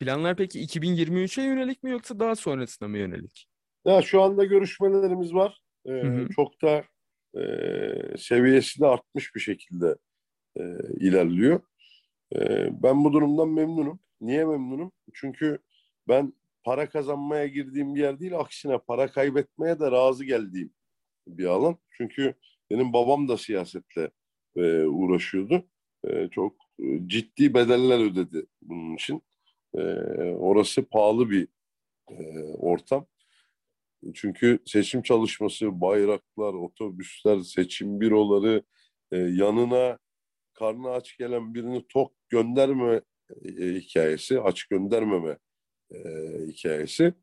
Planlar 0.00 0.36
peki 0.36 0.60
2023'e 0.60 1.44
yönelik 1.44 1.82
mi 1.82 1.90
yoksa 1.90 2.18
daha 2.18 2.36
sonrasına 2.36 2.88
mı 2.88 2.98
yönelik? 2.98 3.46
Ya 3.84 4.02
şu 4.02 4.22
anda 4.22 4.44
görüşmelerimiz 4.44 5.34
var. 5.34 5.60
Ee, 5.86 5.90
hı 5.90 6.08
hı. 6.08 6.28
Çok 6.28 6.62
da 6.62 6.84
e, 7.40 7.44
seviyesi 8.18 8.80
de 8.80 8.86
artmış 8.86 9.34
bir 9.34 9.40
şekilde 9.40 9.96
e, 10.56 10.62
ilerliyor. 11.00 11.60
E, 12.36 12.68
ben 12.82 13.04
bu 13.04 13.12
durumdan 13.12 13.48
memnunum. 13.48 14.00
Niye 14.20 14.44
memnunum? 14.44 14.92
Çünkü 15.14 15.58
ben 16.08 16.32
para 16.64 16.88
kazanmaya 16.88 17.46
girdiğim 17.46 17.94
bir 17.94 18.00
yer 18.00 18.20
değil, 18.20 18.38
aksine 18.38 18.78
para 18.78 19.06
kaybetmeye 19.10 19.80
de 19.80 19.90
razı 19.90 20.24
geldiğim 20.24 20.70
bir 21.26 21.44
alan. 21.46 21.78
Çünkü 21.90 22.34
benim 22.70 22.92
babam 22.92 23.28
da 23.28 23.38
siyasetle 23.38 24.10
e, 24.56 24.82
uğraşıyordu. 24.84 25.64
E, 26.04 26.28
çok 26.30 26.56
ciddi 27.06 27.54
bedeller 27.54 28.10
ödedi 28.10 28.46
bunun 28.62 28.94
için. 28.94 29.22
E, 29.74 29.80
orası 30.34 30.84
pahalı 30.84 31.30
bir 31.30 31.48
e, 32.10 32.42
ortam. 32.58 33.06
Çünkü 34.14 34.58
seçim 34.66 35.02
çalışması, 35.02 35.80
bayraklar, 35.80 36.54
otobüsler, 36.54 37.40
seçim 37.40 38.00
büroları, 38.00 38.62
e, 39.12 39.16
yanına 39.16 39.98
karnı 40.52 40.90
aç 40.90 41.18
gelen 41.18 41.54
birini 41.54 41.86
tok 41.88 42.12
gönderme 42.28 43.00
e, 43.44 43.74
hikayesi, 43.74 44.40
aç 44.40 44.64
göndermeme 44.64 45.38
hikayesi. 46.48 47.14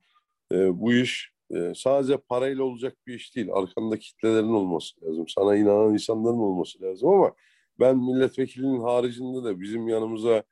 Bu 0.52 0.94
iş 0.94 1.32
e, 1.56 1.74
sadece 1.76 2.18
parayla 2.18 2.64
olacak 2.64 2.98
bir 3.08 3.14
iş 3.14 3.36
değil. 3.36 3.48
Arkanda 3.54 4.00
kitlelerin 4.00 4.54
olması 4.54 5.06
lazım. 5.06 5.28
Sana 5.28 5.56
inanan 5.56 5.94
insanların 5.94 6.38
olması 6.38 6.82
lazım 6.82 7.10
ama 7.10 7.34
ben 7.80 7.98
milletvekilinin 7.98 8.80
haricinde 8.82 9.44
de 9.50 9.60
bizim 9.60 9.88
yanımıza 9.88 10.44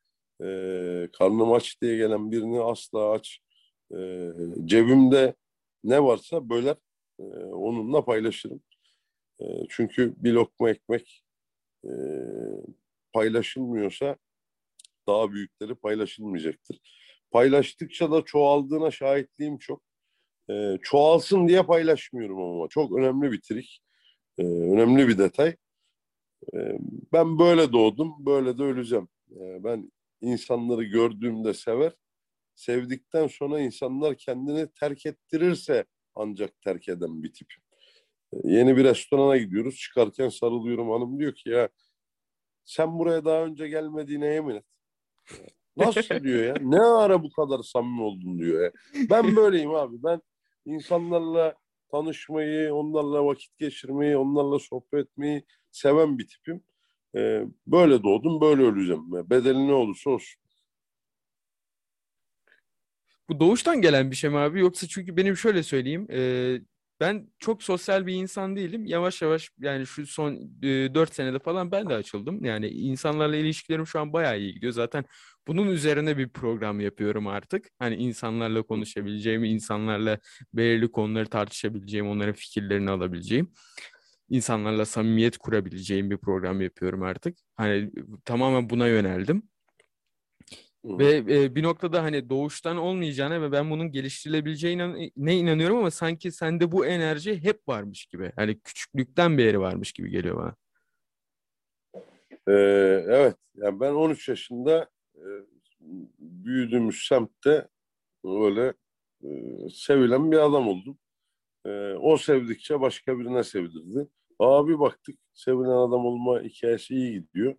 e, 0.42 1.10
karnım 1.14 1.54
aç 1.54 1.82
diye 1.82 1.98
gelen 1.98 2.32
birini 2.32 2.62
asla 2.62 3.12
aç 3.12 3.40
e, 3.98 4.30
cebimde 4.66 5.36
ne 5.84 6.04
varsa 6.04 6.50
böler 6.50 6.76
e, 7.20 7.24
onunla 7.44 8.06
paylaşırım. 8.06 8.62
E, 9.42 9.46
çünkü 9.70 10.14
bir 10.18 10.34
lokma 10.34 10.70
ekmek 10.70 11.24
e, 11.86 11.92
paylaşılmıyorsa 13.14 14.18
daha 15.08 15.32
büyükleri 15.32 15.76
paylaşılmayacaktır. 15.76 16.80
Paylaştıkça 17.32 18.12
da 18.12 18.22
çoğaldığına 18.22 18.92
şahitliğim 18.92 19.58
çok. 19.58 19.82
E, 20.50 20.78
çoğalsın 20.82 21.48
diye 21.48 21.64
paylaşmıyorum 21.64 22.42
ama 22.42 22.68
çok 22.68 22.98
önemli 22.98 23.32
bir 23.32 23.42
trik. 23.42 23.82
E, 24.38 24.44
önemli 24.44 25.08
bir 25.08 25.18
detay. 25.18 25.56
Ben 27.14 27.40
böyle 27.40 27.72
doğdum, 27.72 28.26
böyle 28.26 28.58
de 28.58 28.64
öleceğim. 28.64 29.08
Ben 29.64 29.92
insanları 30.22 30.84
gördüğümde 30.84 31.54
sever. 31.54 31.94
Sevdikten 32.56 33.28
sonra 33.28 33.60
insanlar 33.60 34.16
kendini 34.16 34.68
terk 34.80 35.06
ettirirse 35.06 35.86
ancak 36.16 36.62
terk 36.62 36.90
eden 36.90 37.24
bir 37.24 37.34
tipim. 37.34 37.64
Yeni 38.44 38.78
bir 38.78 38.84
restorana 38.84 39.38
gidiyoruz. 39.38 39.76
Çıkarken 39.76 40.30
sarılıyorum 40.30 40.90
hanım 40.90 41.20
diyor 41.20 41.36
ki 41.36 41.50
ya 41.50 41.70
sen 42.66 43.00
buraya 43.00 43.26
daha 43.26 43.44
önce 43.44 43.68
gelmediğine 43.68 44.28
yemin 44.28 44.56
et. 44.56 44.66
Nasıl 45.78 46.02
diyor 46.24 46.44
ya? 46.44 46.56
Ne 46.62 46.82
ara 46.82 47.24
bu 47.24 47.32
kadar 47.32 47.64
samimi 47.64 48.02
oldun 48.02 48.40
diyor 48.40 48.64
ya. 48.64 48.72
Ben 49.10 49.36
böyleyim 49.36 49.76
abi. 49.76 50.04
Ben 50.04 50.22
insanlarla 50.66 51.56
tanışmayı, 51.92 52.74
onlarla 52.74 53.26
vakit 53.26 53.58
geçirmeyi, 53.58 54.18
onlarla 54.18 54.60
sohbet 54.60 55.06
etmeyi 55.06 55.46
seven 55.72 56.18
bir 56.18 56.28
tipim. 56.28 56.64
Ee, 57.16 57.46
böyle 57.68 58.04
doğdum, 58.04 58.42
böyle 58.42 58.64
öleceğim. 58.64 59.12
Bedeli 59.30 59.68
ne 59.68 59.74
olursa 59.74 60.10
olsun. 60.10 60.42
Bu 63.30 63.40
doğuştan 63.40 63.82
gelen 63.82 64.12
bir 64.12 64.16
şey 64.16 64.30
mi 64.30 64.38
abi? 64.38 64.60
Yoksa 64.60 64.88
çünkü 64.88 65.18
benim 65.18 65.38
şöyle 65.38 65.64
söyleyeyim. 65.64 66.08
e, 66.12 66.60
ben 67.00 67.28
çok 67.40 67.64
sosyal 67.64 68.08
bir 68.08 68.14
insan 68.14 68.56
değilim. 68.56 68.86
Yavaş 68.86 69.22
yavaş 69.22 69.52
yani 69.60 69.86
şu 69.86 70.08
son 70.08 70.34
e, 70.64 70.94
4 70.94 71.14
senede 71.16 71.40
falan 71.40 71.72
ben 71.72 71.90
de 71.90 71.94
açıldım. 71.94 72.46
Yani 72.46 72.68
insanlarla 72.68 73.36
ilişkilerim 73.36 73.88
şu 73.88 74.00
an 74.00 74.14
bayağı 74.14 74.40
iyi 74.40 74.54
gidiyor. 74.54 74.74
Zaten 74.74 75.06
bunun 75.48 75.68
üzerine 75.68 76.18
bir 76.18 76.30
program 76.30 76.80
yapıyorum 76.80 77.28
artık. 77.28 77.68
Hani 77.80 77.96
insanlarla 77.96 78.64
konuşabileceğim, 78.64 79.44
insanlarla 79.44 80.20
belirli 80.54 80.92
konuları 80.92 81.26
tartışabileceğim, 81.30 82.08
onların 82.10 82.34
fikirlerini 82.34 82.90
alabileceğim. 82.90 83.54
İnsanlarla 84.30 84.86
samimiyet 84.86 85.38
kurabileceğim 85.38 86.12
bir 86.12 86.18
program 86.18 86.62
yapıyorum 86.62 87.04
artık. 87.04 87.38
Hani 87.56 87.92
tamamen 88.26 88.70
buna 88.70 88.88
yöneldim. 88.88 89.44
Ve 90.86 91.18
e, 91.18 91.56
bir 91.56 91.64
noktada 91.64 92.04
hani 92.04 92.30
doğuştan 92.30 92.78
olmayacağına 92.78 93.42
ve 93.42 93.52
ben 93.52 93.70
bunun 93.70 93.92
geliştirilebileceğine 93.92 95.12
ne 95.18 95.38
inanıyorum 95.38 95.78
ama 95.78 95.92
sanki 95.92 96.32
sende 96.32 96.72
bu 96.72 96.86
enerji 96.86 97.44
hep 97.44 97.68
varmış 97.68 98.06
gibi. 98.06 98.32
Hani 98.36 98.60
küçüklükten 98.60 99.38
beri 99.38 99.60
varmış 99.60 99.92
gibi 99.92 100.10
geliyor 100.10 100.38
bana. 100.38 100.56
Ee, 102.48 102.54
evet, 103.08 103.36
yani 103.56 103.80
ben 103.80 103.92
13 103.94 104.30
yaşında 104.30 104.90
e, 105.16 105.26
büyüdüğümüz 106.20 107.08
semtte 107.08 107.68
öyle 108.26 108.74
e, 109.24 109.30
sevilen 109.70 110.32
bir 110.32 110.38
adam 110.38 110.68
oldum. 110.68 110.98
E, 111.66 111.94
o 111.94 112.18
sevdikçe 112.18 112.82
başka 112.82 113.20
birine 113.20 113.44
sevdirdi. 113.44 114.08
Abi 114.40 114.80
baktık 114.80 115.20
sevilen 115.34 115.70
adam 115.70 116.06
olma 116.06 116.42
hikayesi 116.42 116.96
iyi 116.96 117.14
gidiyor. 117.14 117.56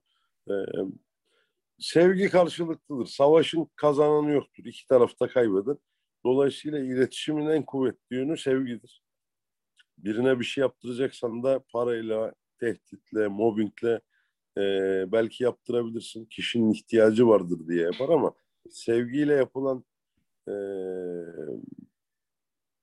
E, 0.51 0.55
sevgi 1.79 2.29
karşılıklıdır. 2.29 3.07
Savaşın 3.07 3.69
kazananı 3.77 4.31
yoktur. 4.31 4.65
İki 4.65 4.87
tarafta 4.87 5.29
kaybeder. 5.29 5.77
Dolayısıyla 6.25 6.79
iletişimin 6.79 7.47
en 7.47 7.65
kuvvetli 7.65 8.17
yönü 8.17 8.37
sevgidir. 8.39 9.03
Birine 9.99 10.41
bir 10.41 10.45
şey 10.45 10.63
yaptıracaksan 10.63 11.43
da 11.43 11.65
parayla, 11.73 12.35
tehditle, 12.61 13.29
mobbingle 13.29 14.01
e, 14.59 14.63
belki 15.13 15.45
yaptırabilirsin. 15.45 16.25
Kişinin 16.25 16.73
ihtiyacı 16.73 17.29
vardır 17.29 17.69
diye 17.69 17.83
yapar 17.83 18.09
ama 18.09 18.35
sevgiyle 18.71 19.35
yapılan 19.35 19.85
e, 20.49 20.55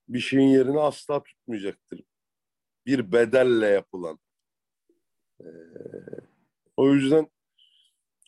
bir 0.08 0.20
şeyin 0.20 0.48
yerini 0.48 0.80
asla 0.80 1.24
tutmayacaktır. 1.24 2.04
Bir 2.88 3.12
bedelle 3.12 3.68
yapılan. 3.68 4.20
E, 5.40 5.48
o 6.78 6.94
yüzden 6.94 7.28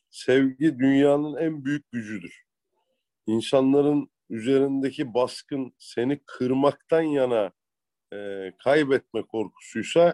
sevgi 0.10 0.80
dünyanın 0.80 1.38
en 1.38 1.66
büyük 1.66 1.92
gücüdür. 1.92 2.44
İnsanların 3.28 4.10
üzerindeki 4.30 5.14
baskın 5.14 5.74
seni 5.78 6.20
kırmaktan 6.26 7.02
yana 7.02 7.52
e, 8.14 8.52
kaybetme 8.64 9.22
korkusuysa 9.22 10.14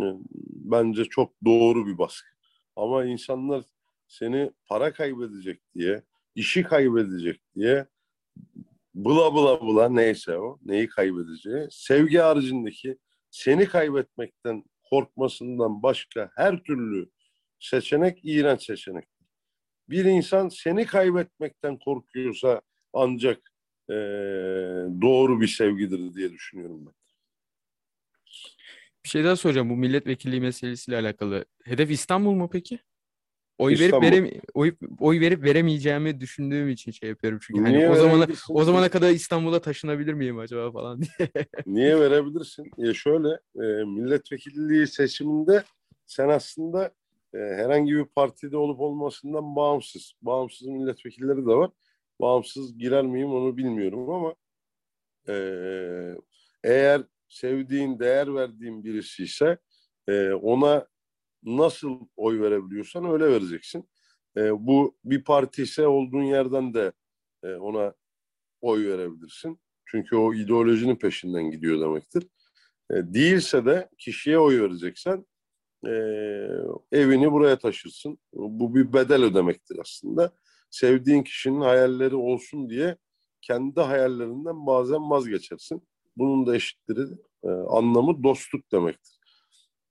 e, 0.00 0.04
bence 0.50 1.04
çok 1.04 1.32
doğru 1.44 1.86
bir 1.86 1.98
baskı. 1.98 2.28
Ama 2.76 3.04
insanlar 3.04 3.64
seni 4.08 4.52
para 4.66 4.92
kaybedecek 4.92 5.60
diye, 5.74 6.02
işi 6.34 6.62
kaybedecek 6.62 7.40
diye 7.56 7.86
bula 8.94 9.34
bula 9.34 9.60
bula 9.60 9.88
neyse 9.88 10.38
o, 10.38 10.58
neyi 10.64 10.88
kaybedeceği, 10.88 11.68
sevgi 11.70 12.18
haricindeki 12.18 12.98
seni 13.36 13.68
kaybetmekten 13.68 14.64
korkmasından 14.90 15.82
başka 15.82 16.30
her 16.36 16.62
türlü 16.62 17.10
seçenek 17.58 18.18
iğrenç 18.22 18.64
seçenek. 18.64 19.04
Bir 19.88 20.04
insan 20.04 20.48
seni 20.48 20.86
kaybetmekten 20.86 21.78
korkuyorsa 21.78 22.60
ancak 22.92 23.38
e, 23.90 23.94
doğru 25.02 25.40
bir 25.40 25.48
sevgidir 25.48 26.14
diye 26.14 26.32
düşünüyorum 26.32 26.86
ben. 26.86 26.94
Bir 29.04 29.08
şey 29.08 29.24
daha 29.24 29.36
soracağım 29.36 29.70
bu 29.70 29.76
milletvekilliği 29.76 30.40
meselesiyle 30.40 30.98
alakalı. 30.98 31.44
Hedef 31.64 31.90
İstanbul 31.90 32.32
mu 32.32 32.50
peki? 32.52 32.78
Oy 33.58 33.72
İstanbul. 33.72 34.06
verip 34.06 34.24
verem 34.24 34.40
oy, 34.54 34.74
oy 35.00 35.20
verip 35.20 35.44
veremeyeceğimi 35.44 36.20
düşündüğüm 36.20 36.68
için 36.68 36.92
şey 36.92 37.08
yapıyorum 37.08 37.38
çünkü 37.42 37.62
hani 37.62 37.76
Niye 37.76 37.90
o 37.90 37.94
zamana 37.94 38.26
o 38.48 38.64
zamana 38.64 38.88
kadar 38.88 39.10
İstanbul'a 39.10 39.60
taşınabilir 39.60 40.14
miyim 40.14 40.38
acaba 40.38 40.72
falan 40.72 41.00
diye. 41.02 41.28
Niye 41.66 42.00
verebilirsin? 42.00 42.70
Ya 42.78 42.94
şöyle 42.94 43.28
e, 43.56 43.84
milletvekilliği 43.84 44.86
seçiminde 44.86 45.64
sen 46.06 46.28
aslında 46.28 46.84
e, 47.34 47.38
herhangi 47.38 47.92
bir 47.92 48.04
partide 48.04 48.56
olup 48.56 48.80
olmasından 48.80 49.56
bağımsız. 49.56 50.12
Bağımsız 50.22 50.68
milletvekilleri 50.68 51.38
de 51.38 51.54
var. 51.54 51.70
Bağımsız 52.20 52.78
girer 52.78 53.04
miyim 53.04 53.32
onu 53.32 53.56
bilmiyorum 53.56 54.10
ama 54.10 54.34
e, 55.28 55.34
eğer 56.64 57.02
sevdiğin, 57.28 57.98
değer 57.98 58.34
verdiğin 58.34 58.84
birisi 58.84 59.24
ise 59.24 59.58
e, 60.08 60.32
ona 60.32 60.86
nasıl 61.46 62.00
oy 62.16 62.40
verebiliyorsan 62.40 63.10
öyle 63.10 63.30
vereceksin. 63.30 63.88
E, 64.36 64.66
bu 64.66 64.96
bir 65.04 65.24
parti 65.24 65.62
ise 65.62 65.86
olduğun 65.86 66.22
yerden 66.22 66.74
de 66.74 66.92
e, 67.44 67.54
ona 67.54 67.94
oy 68.60 68.88
verebilirsin. 68.88 69.60
Çünkü 69.84 70.16
o 70.16 70.34
ideolojinin 70.34 70.96
peşinden 70.96 71.50
gidiyor 71.50 71.80
demektir. 71.80 72.26
E, 72.90 72.94
değilse 72.94 73.64
de 73.66 73.88
kişiye 73.98 74.38
oy 74.38 74.60
vereceksen 74.60 75.26
e, 75.86 75.92
evini 76.92 77.32
buraya 77.32 77.58
taşırsın. 77.58 78.18
Bu 78.32 78.74
bir 78.74 78.92
bedel 78.92 79.24
ödemektir 79.24 79.78
aslında. 79.78 80.32
Sevdiğin 80.70 81.22
kişinin 81.22 81.60
hayalleri 81.60 82.14
olsun 82.14 82.70
diye 82.70 82.96
kendi 83.42 83.80
hayallerinden 83.80 84.66
bazen 84.66 85.10
vazgeçersin. 85.10 85.82
Bunun 86.16 86.46
da 86.46 86.56
eşitleri 86.56 87.08
e, 87.44 87.48
anlamı 87.48 88.22
dostluk 88.22 88.72
demektir. 88.72 89.15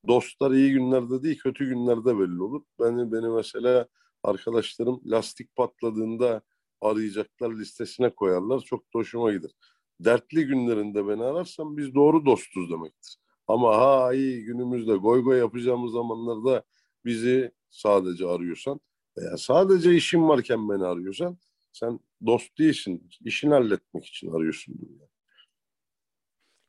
Dostlar 0.07 0.51
iyi 0.51 0.71
günlerde 0.71 1.23
değil 1.23 1.39
kötü 1.39 1.69
günlerde 1.69 2.19
belli 2.19 2.41
olur. 2.41 2.61
Beni, 2.79 3.11
beni 3.11 3.29
mesela 3.29 3.87
arkadaşlarım 4.23 5.01
lastik 5.05 5.55
patladığında 5.55 6.41
arayacaklar 6.81 7.51
listesine 7.59 8.09
koyarlar. 8.09 8.59
Çok 8.59 8.83
da 8.83 8.99
hoşuma 8.99 9.31
gider. 9.31 9.51
Dertli 9.99 10.45
günlerinde 10.45 11.07
beni 11.07 11.23
ararsan 11.23 11.77
biz 11.77 11.95
doğru 11.95 12.25
dostuz 12.25 12.71
demektir. 12.71 13.15
Ama 13.47 13.77
ha 13.77 14.13
iyi 14.13 14.43
günümüzde 14.43 14.95
goy 14.95 15.23
goy 15.23 15.37
yapacağımız 15.37 15.91
zamanlarda 15.91 16.63
bizi 17.05 17.51
sadece 17.69 18.27
arıyorsan 18.27 18.79
veya 19.17 19.37
sadece 19.37 19.95
işin 19.95 20.27
varken 20.27 20.69
beni 20.69 20.85
arıyorsan 20.85 21.37
sen 21.71 21.99
dost 22.25 22.57
değilsin. 22.59 23.09
İşini 23.25 23.53
halletmek 23.53 24.05
için 24.05 24.31
arıyorsun. 24.31 24.75
bunu. 24.77 25.14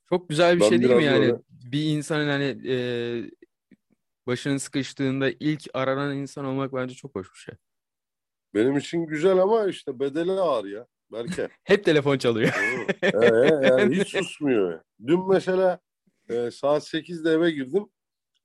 Çok 0.09 0.29
güzel 0.29 0.57
bir 0.57 0.61
Ben 0.61 0.69
şey 0.69 0.83
değil 0.83 0.95
mi 0.95 1.05
yani 1.05 1.21
böyle- 1.21 1.39
bir 1.51 1.85
insanın 1.85 2.29
hani 2.29 2.59
e, 2.69 2.77
başının 4.27 4.57
sıkıştığında 4.57 5.31
ilk 5.41 5.63
aranan 5.75 6.17
insan 6.17 6.45
olmak 6.45 6.75
bence 6.75 6.95
çok 6.95 7.15
hoş 7.15 7.33
bir 7.35 7.39
şey. 7.39 7.55
Benim 8.55 8.77
için 8.77 9.07
güzel 9.07 9.39
ama 9.39 9.67
işte 9.67 10.01
bedeli 10.01 10.33
ağır 10.33 10.65
ya. 10.65 10.87
Berke. 11.13 11.49
Hep 11.65 11.85
telefon 11.85 12.19
çalıyor. 12.19 12.53
Ee, 13.03 13.17
yani 13.69 13.97
hiç 13.97 14.09
susmuyor. 14.09 14.81
Dün 15.07 15.29
mesela 15.29 15.81
e, 16.29 16.51
saat 16.51 16.83
8'de 16.95 17.31
eve 17.31 17.51
girdim. 17.51 17.87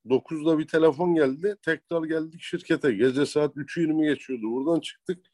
9'da 0.06 0.60
bir 0.60 0.68
telefon 0.68 1.16
geldi. 1.16 1.56
Tekrar 1.62 2.04
geldik 2.04 2.42
şirkete. 2.42 2.92
Gece 2.94 3.26
saat 3.26 3.56
3.20 3.56 4.14
geçiyordu. 4.14 4.52
Buradan 4.52 4.80
çıktık. 4.80 5.26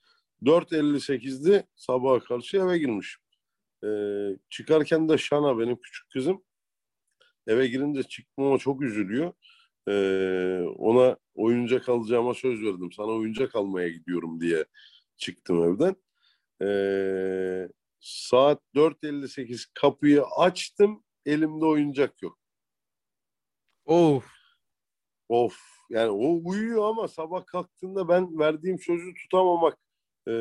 4.58'di 0.44 1.64
sabaha 1.76 2.20
karşı 2.20 2.58
eve 2.58 2.78
girmişim. 2.78 3.22
Ee, 3.84 4.38
çıkarken 4.50 5.10
de 5.10 5.18
Şana 5.18 5.60
benim 5.60 5.76
küçük 5.82 6.10
kızım 6.10 6.44
eve 7.48 7.68
girince 7.68 8.04
çıkmama 8.04 8.58
çok 8.58 8.82
üzülüyor. 8.82 9.34
Ee, 9.88 10.62
ona 10.78 11.18
oyuncak 11.36 11.90
alacağıma 11.90 12.34
söz 12.34 12.64
verdim. 12.64 12.92
Sana 12.92 13.08
oyuncak 13.08 13.56
almaya 13.56 13.90
gidiyorum 13.90 14.42
diye 14.42 14.66
çıktım 15.18 15.64
evden. 15.64 15.96
Ee, 16.62 17.70
saat 18.00 18.62
4.58 18.76 19.66
kapıyı 19.74 20.24
açtım. 20.38 21.04
Elimde 21.26 21.66
oyuncak 21.66 22.22
yok. 22.22 22.40
Of. 23.86 24.26
Of 25.30 25.58
yani 25.90 26.10
o 26.10 26.50
uyuyor 26.50 26.90
ama 26.90 27.08
sabah 27.08 27.46
kalktığında 27.46 28.08
ben 28.08 28.40
verdiğim 28.40 28.80
sözü 28.80 29.14
tutamamak 29.14 29.78
e, 30.28 30.32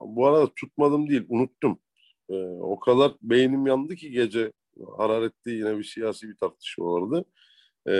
bu 0.00 0.26
arada 0.26 0.54
tutmadım 0.54 1.08
değil 1.10 1.24
unuttum. 1.28 1.78
E, 2.32 2.36
o 2.60 2.80
kadar 2.80 3.12
beynim 3.22 3.66
yandı 3.66 3.96
ki 3.96 4.10
gece 4.10 4.52
hararetli 4.96 5.50
yine 5.52 5.78
bir 5.78 5.84
siyasi 5.84 6.28
bir 6.28 6.36
tartışma 6.36 6.86
vardı. 6.86 7.24
E, 7.88 7.94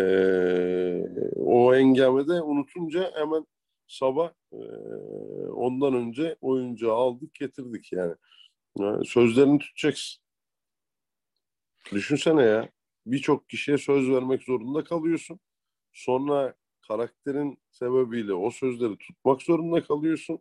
o 1.36 1.74
engamede 1.74 2.42
unutunca 2.42 3.12
hemen 3.14 3.46
sabah 3.86 4.32
e, 4.52 4.60
ondan 5.46 5.94
önce 5.94 6.36
oyuncağı 6.40 6.92
aldık 6.92 7.34
getirdik 7.34 7.92
yani. 7.92 8.14
yani 8.78 9.06
sözlerini 9.06 9.58
tutacaksın. 9.58 10.22
Düşünsene 11.92 12.42
ya 12.42 12.70
birçok 13.06 13.48
kişiye 13.48 13.78
söz 13.78 14.10
vermek 14.10 14.42
zorunda 14.42 14.84
kalıyorsun. 14.84 15.40
Sonra 15.92 16.54
karakterin 16.88 17.58
sebebiyle 17.70 18.34
o 18.34 18.50
sözleri 18.50 18.98
tutmak 18.98 19.42
zorunda 19.42 19.84
kalıyorsun. 19.84 20.40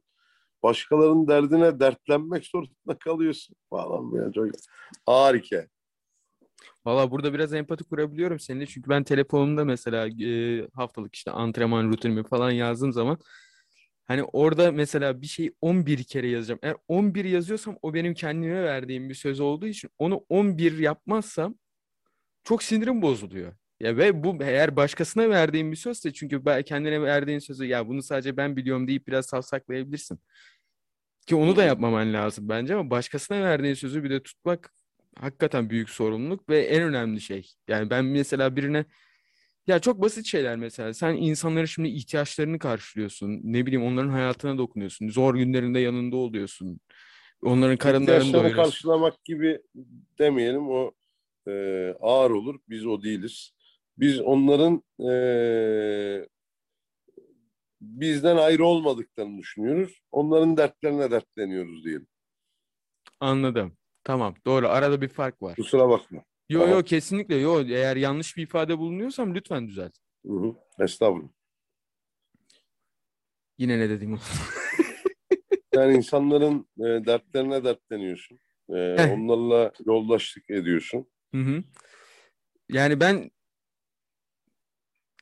Başkalarının 0.63 1.27
derdine 1.27 1.79
dertlenmek 1.79 2.45
zorunda 2.45 2.97
kalıyorsun 2.99 3.55
falan 3.69 4.15
ya 4.15 4.31
çok 4.31 4.45
hikaye. 5.35 5.67
Valla 6.85 7.11
burada 7.11 7.33
biraz 7.33 7.53
empati 7.53 7.83
kurabiliyorum 7.83 8.39
seninle. 8.39 8.65
Çünkü 8.65 8.89
ben 8.89 9.03
telefonumda 9.03 9.65
mesela 9.65 10.07
e, 10.25 10.67
haftalık 10.73 11.15
işte 11.15 11.31
antrenman 11.31 11.91
rutinimi 11.91 12.23
falan 12.23 12.51
yazdığım 12.51 12.93
zaman 12.93 13.17
hani 14.05 14.23
orada 14.23 14.71
mesela 14.71 15.21
bir 15.21 15.27
şeyi 15.27 15.55
11 15.61 16.03
kere 16.03 16.27
yazacağım. 16.29 16.59
Eğer 16.63 16.75
11 16.87 17.25
yazıyorsam 17.25 17.77
o 17.81 17.93
benim 17.93 18.13
kendime 18.13 18.63
verdiğim 18.63 19.09
bir 19.09 19.15
söz 19.15 19.39
olduğu 19.39 19.67
için 19.67 19.89
onu 19.97 20.25
11 20.29 20.79
yapmazsam 20.79 21.55
çok 22.43 22.63
sinirim 22.63 23.01
bozuluyor. 23.01 23.53
Ya 23.81 23.97
ve 23.97 24.23
bu 24.23 24.37
eğer 24.43 24.75
başkasına 24.75 25.29
verdiğin 25.29 25.71
bir 25.71 25.77
sözse 25.77 26.13
çünkü 26.13 26.43
kendine 26.65 27.01
verdiğin 27.01 27.39
sözü 27.39 27.65
ya 27.65 27.87
bunu 27.87 28.03
sadece 28.03 28.37
ben 28.37 28.55
biliyorum 28.55 28.87
deyip 28.87 29.07
biraz 29.07 29.25
savsaklayabilirsin. 29.25 30.19
Ki 31.27 31.35
onu 31.35 31.55
da 31.55 31.63
yapmaman 31.63 32.13
lazım 32.13 32.49
bence 32.49 32.75
ama 32.75 32.89
başkasına 32.89 33.41
verdiğin 33.41 33.73
sözü 33.73 34.03
bir 34.03 34.09
de 34.09 34.23
tutmak 34.23 34.73
hakikaten 35.19 35.69
büyük 35.69 35.89
sorumluluk 35.89 36.49
ve 36.49 36.61
en 36.61 36.83
önemli 36.83 37.21
şey. 37.21 37.51
Yani 37.67 37.89
ben 37.89 38.05
mesela 38.05 38.55
birine 38.55 38.85
ya 39.67 39.79
çok 39.79 40.01
basit 40.01 40.25
şeyler 40.25 40.57
mesela. 40.57 40.93
Sen 40.93 41.15
insanların 41.15 41.65
şimdi 41.65 41.89
ihtiyaçlarını 41.89 42.59
karşılıyorsun. 42.59 43.39
Ne 43.43 43.65
bileyim 43.65 43.85
onların 43.85 44.09
hayatına 44.09 44.57
dokunuyorsun. 44.57 45.09
Zor 45.09 45.35
günlerinde 45.35 45.79
yanında 45.79 46.15
oluyorsun. 46.15 46.79
Onların 47.43 47.77
karınlarını 47.77 48.33
doyuruyorsun. 48.33 48.63
karşılamak 48.63 49.25
gibi 49.25 49.61
demeyelim 50.19 50.69
o 50.69 50.91
e, 51.47 51.51
ağır 51.99 52.31
olur. 52.31 52.59
Biz 52.69 52.85
o 52.85 53.03
değiliz. 53.03 53.53
Biz 53.97 54.19
onların 54.19 54.83
e, 54.99 55.13
bizden 57.81 58.37
ayrı 58.37 58.65
olmadıklarını 58.65 59.37
düşünüyoruz. 59.37 60.01
Onların 60.11 60.57
dertlerine 60.57 61.11
dertleniyoruz 61.11 61.85
diyelim. 61.85 62.07
Anladım. 63.19 63.77
Tamam. 64.03 64.35
Doğru. 64.45 64.67
Arada 64.67 65.01
bir 65.01 65.07
fark 65.07 65.41
var. 65.41 65.55
Kusura 65.55 65.89
bakma. 65.89 66.23
Yo 66.49 66.67
yo 66.67 66.83
kesinlikle 66.83 67.35
yo. 67.35 67.63
Eğer 67.65 67.95
yanlış 67.95 68.37
bir 68.37 68.43
ifade 68.43 68.77
bulunuyorsam 68.77 69.35
lütfen 69.35 69.67
düzelt. 69.67 69.93
Hı 70.25 70.33
hı. 70.33 70.55
Estağfurullah. 70.79 71.29
Yine 73.57 73.79
ne 73.79 73.89
dedim? 73.89 74.19
yani 75.75 75.93
insanların 75.93 76.67
e, 76.79 76.83
dertlerine 76.83 77.63
dertleniyorsun. 77.63 78.39
E, 78.69 79.05
onlarla 79.13 79.71
yoldaşlık 79.85 80.49
ediyorsun. 80.49 81.07
Hı 81.35 81.41
hı. 81.41 81.63
Yani 82.69 82.99
ben 82.99 83.31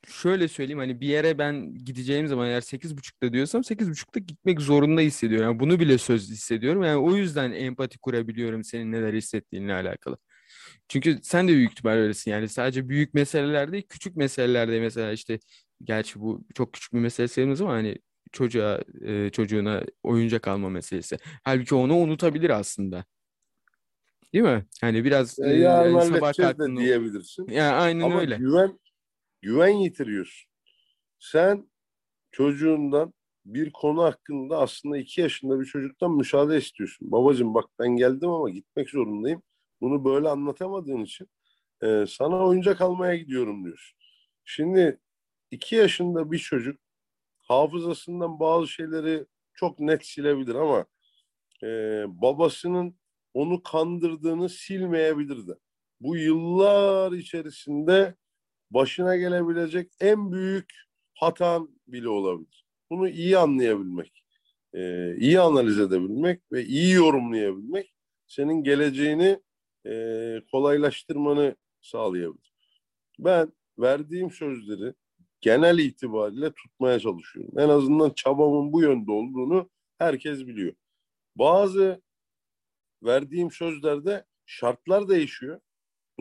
şöyle 0.08 0.48
söyleyeyim 0.48 0.78
hani 0.78 1.00
bir 1.00 1.06
yere 1.08 1.38
ben 1.38 1.74
gideceğim 1.74 2.28
zaman 2.28 2.46
eğer 2.48 2.60
sekiz 2.60 2.96
buçukta 2.96 3.32
diyorsam 3.32 3.64
sekiz 3.64 3.90
buçukta 3.90 4.20
gitmek 4.20 4.60
zorunda 4.60 5.00
hissediyorum. 5.00 5.46
Yani 5.46 5.60
bunu 5.60 5.80
bile 5.80 5.98
söz 5.98 6.30
hissediyorum. 6.30 6.82
Yani 6.82 6.96
o 6.96 7.16
yüzden 7.16 7.52
empati 7.52 7.98
kurabiliyorum 7.98 8.64
senin 8.64 8.92
neler 8.92 9.14
hissettiğinle 9.14 9.74
alakalı. 9.74 10.16
Çünkü 10.88 11.18
sen 11.22 11.48
de 11.48 11.52
büyük 11.52 11.70
ihtimal 11.70 11.92
öylesin. 11.92 12.30
Yani 12.30 12.48
sadece 12.48 12.88
büyük 12.88 13.14
meseleler 13.14 13.72
değil, 13.72 13.86
küçük 13.88 14.16
meselelerde 14.16 14.80
mesela 14.80 15.12
işte 15.12 15.38
gerçi 15.84 16.20
bu 16.20 16.44
çok 16.54 16.72
küçük 16.72 16.92
bir 16.92 16.98
mesele 16.98 17.28
sayılmaz 17.28 17.60
ama 17.60 17.72
hani 17.72 17.98
çocuğa 18.32 18.80
e, 19.04 19.30
çocuğuna 19.30 19.82
oyuncak 20.02 20.48
alma 20.48 20.68
meselesi. 20.68 21.18
Halbuki 21.44 21.74
onu 21.74 21.96
unutabilir 21.96 22.50
aslında. 22.50 23.04
Değil 24.34 24.44
mi? 24.44 24.64
Hani 24.80 25.04
biraz 25.04 25.38
e, 25.38 25.48
yarın 25.48 25.98
yani 25.98 26.14
sabah 26.14 26.58
de 26.58 26.76
diyebilirsin. 26.76 27.48
Ya 27.48 27.72
aynen 27.72 28.04
Ama 28.04 28.20
öyle. 28.20 28.36
güven 28.36 28.78
güven 29.42 29.68
yitiriyorsun. 29.76 30.50
Sen 31.18 31.70
çocuğundan 32.30 33.14
bir 33.44 33.72
konu 33.72 34.02
hakkında 34.02 34.58
aslında 34.58 34.98
iki 34.98 35.20
yaşında 35.20 35.60
bir 35.60 35.64
çocuktan 35.64 36.12
müsaade 36.12 36.56
istiyorsun. 36.58 37.12
Babacığım 37.12 37.54
bak 37.54 37.64
ben 37.78 37.96
geldim 37.96 38.30
ama 38.30 38.50
gitmek 38.50 38.90
zorundayım. 38.90 39.42
Bunu 39.80 40.04
böyle 40.04 40.28
anlatamadığın 40.28 41.04
için 41.04 41.28
e, 41.82 42.04
sana 42.08 42.46
oyuncak 42.46 42.80
almaya 42.80 43.16
gidiyorum 43.16 43.64
diyorsun. 43.64 43.98
Şimdi 44.44 45.00
iki 45.50 45.76
yaşında 45.76 46.32
bir 46.32 46.38
çocuk 46.38 46.80
hafızasından 47.38 48.40
bazı 48.40 48.68
şeyleri 48.68 49.26
çok 49.54 49.80
net 49.80 50.06
silebilir 50.06 50.54
ama 50.54 50.86
e, 51.62 51.66
babasının 52.08 52.96
onu 53.34 53.62
kandırdığını 53.62 54.48
silmeyebilir 54.48 55.48
de. 55.48 55.52
Bu 56.00 56.16
yıllar 56.16 57.12
içerisinde 57.12 58.14
başına 58.70 59.16
gelebilecek 59.16 59.92
en 60.00 60.32
büyük 60.32 60.70
hatan 61.14 61.68
bile 61.86 62.08
olabilir. 62.08 62.64
Bunu 62.90 63.08
iyi 63.08 63.38
anlayabilmek, 63.38 64.24
e, 64.74 65.14
iyi 65.16 65.40
analiz 65.40 65.78
edebilmek 65.78 66.42
ve 66.52 66.64
iyi 66.64 66.92
yorumlayabilmek 66.92 67.94
senin 68.26 68.64
geleceğini 68.64 69.40
e, 69.86 69.92
kolaylaştırmanı 70.52 71.56
sağlayabilir. 71.80 72.54
Ben 73.18 73.52
verdiğim 73.78 74.30
sözleri 74.30 74.94
genel 75.40 75.78
itibariyle 75.78 76.52
tutmaya 76.52 77.00
çalışıyorum. 77.00 77.58
En 77.58 77.68
azından 77.68 78.10
çabamın 78.10 78.72
bu 78.72 78.82
yönde 78.82 79.10
olduğunu 79.12 79.70
herkes 79.98 80.46
biliyor. 80.46 80.74
Bazı 81.36 82.02
verdiğim 83.02 83.50
sözlerde 83.50 84.24
şartlar 84.46 85.08
değişiyor. 85.08 85.60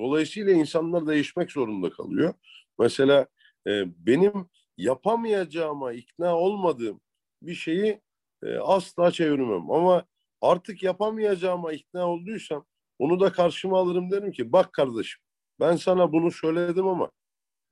Dolayısıyla 0.02 0.54
insanlar 0.54 1.08
değişmek 1.08 1.52
zorunda 1.52 1.90
kalıyor. 1.90 2.34
Mesela 2.80 3.28
e, 3.68 3.84
benim 4.06 4.50
yapamayacağıma 4.78 5.94
ikna 5.94 6.36
olmadığım 6.38 7.02
bir 7.42 7.56
şeyi 7.56 8.02
e, 8.44 8.58
asla 8.58 9.12
çevirmem. 9.12 9.72
Ama 9.72 10.06
artık 10.42 10.84
yapamayacağıma 10.84 11.74
ikna 11.74 12.08
olduysam 12.08 12.66
onu 13.00 13.20
da 13.20 13.32
karşıma 13.32 13.80
alırım 13.80 14.12
derim 14.12 14.32
ki 14.32 14.52
bak 14.52 14.74
kardeşim 14.74 15.22
ben 15.60 15.76
sana 15.76 16.12
bunu 16.12 16.32
söyledim 16.32 16.88
ama 16.88 17.12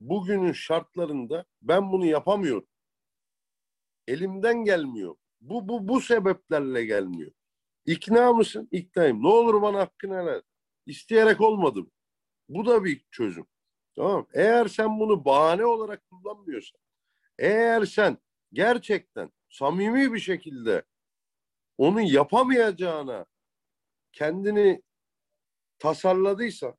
bugünün 0.01 0.51
şartlarında 0.51 1.45
ben 1.61 1.91
bunu 1.91 2.05
yapamıyorum. 2.05 2.67
Elimden 4.07 4.63
gelmiyor. 4.63 5.15
Bu 5.41 5.67
bu 5.67 5.87
bu 5.87 6.01
sebeplerle 6.01 6.85
gelmiyor. 6.85 7.31
İkna 7.85 8.33
mısın? 8.33 8.67
İknayım. 8.71 9.23
Ne 9.23 9.27
olur 9.27 9.61
bana 9.61 9.79
hakkını 9.79 10.13
helal. 10.13 10.41
İsteyerek 10.85 11.41
olmadım. 11.41 11.91
Bu 12.49 12.65
da 12.65 12.83
bir 12.83 13.05
çözüm. 13.11 13.45
Tamam 13.95 14.27
Eğer 14.33 14.67
sen 14.67 14.99
bunu 14.99 15.25
bahane 15.25 15.65
olarak 15.65 16.09
kullanmıyorsan, 16.09 16.81
eğer 17.39 17.85
sen 17.85 18.17
gerçekten 18.53 19.31
samimi 19.49 20.13
bir 20.13 20.19
şekilde 20.19 20.83
onun 21.77 22.01
yapamayacağına 22.01 23.25
kendini 24.13 24.81
tasarladıysan, 25.79 26.75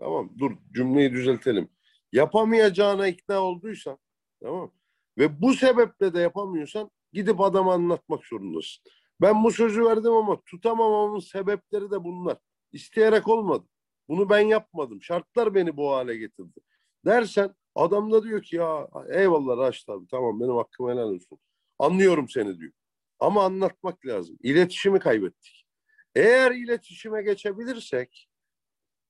tamam 0.00 0.32
dur 0.38 0.52
cümleyi 0.74 1.12
düzeltelim. 1.12 1.68
Yapamayacağına 2.12 3.08
ikna 3.08 3.40
olduysan, 3.40 3.98
tamam 4.42 4.72
ve 5.18 5.42
bu 5.42 5.54
sebeple 5.54 6.14
de 6.14 6.20
yapamıyorsan 6.20 6.90
gidip 7.12 7.40
adama 7.40 7.74
anlatmak 7.74 8.24
zorundasın. 8.24 8.84
Ben 9.20 9.44
bu 9.44 9.50
sözü 9.50 9.84
verdim 9.84 10.12
ama 10.12 10.42
tutamamamın 10.46 11.18
sebepleri 11.18 11.90
de 11.90 12.04
bunlar. 12.04 12.38
İsteyerek 12.72 13.28
olmadı. 13.28 13.68
Bunu 14.08 14.30
ben 14.30 14.40
yapmadım. 14.40 15.02
Şartlar 15.02 15.54
beni 15.54 15.76
bu 15.76 15.92
hale 15.92 16.16
getirdi. 16.16 16.60
Dersen 17.04 17.54
adam 17.74 18.12
da 18.12 18.22
diyor 18.24 18.42
ki 18.42 18.56
ya 18.56 18.88
eyvallah 19.08 19.58
Raşit 19.58 19.88
abi 19.88 20.06
tamam 20.10 20.40
benim 20.40 20.56
hakkım 20.56 20.88
helal 20.88 21.08
olsun. 21.08 21.38
Anlıyorum 21.78 22.28
seni 22.28 22.58
diyor. 22.58 22.72
Ama 23.18 23.44
anlatmak 23.44 24.06
lazım. 24.06 24.38
İletişimi 24.42 24.98
kaybettik. 25.00 25.66
Eğer 26.14 26.52
iletişime 26.52 27.22
geçebilirsek 27.22 28.28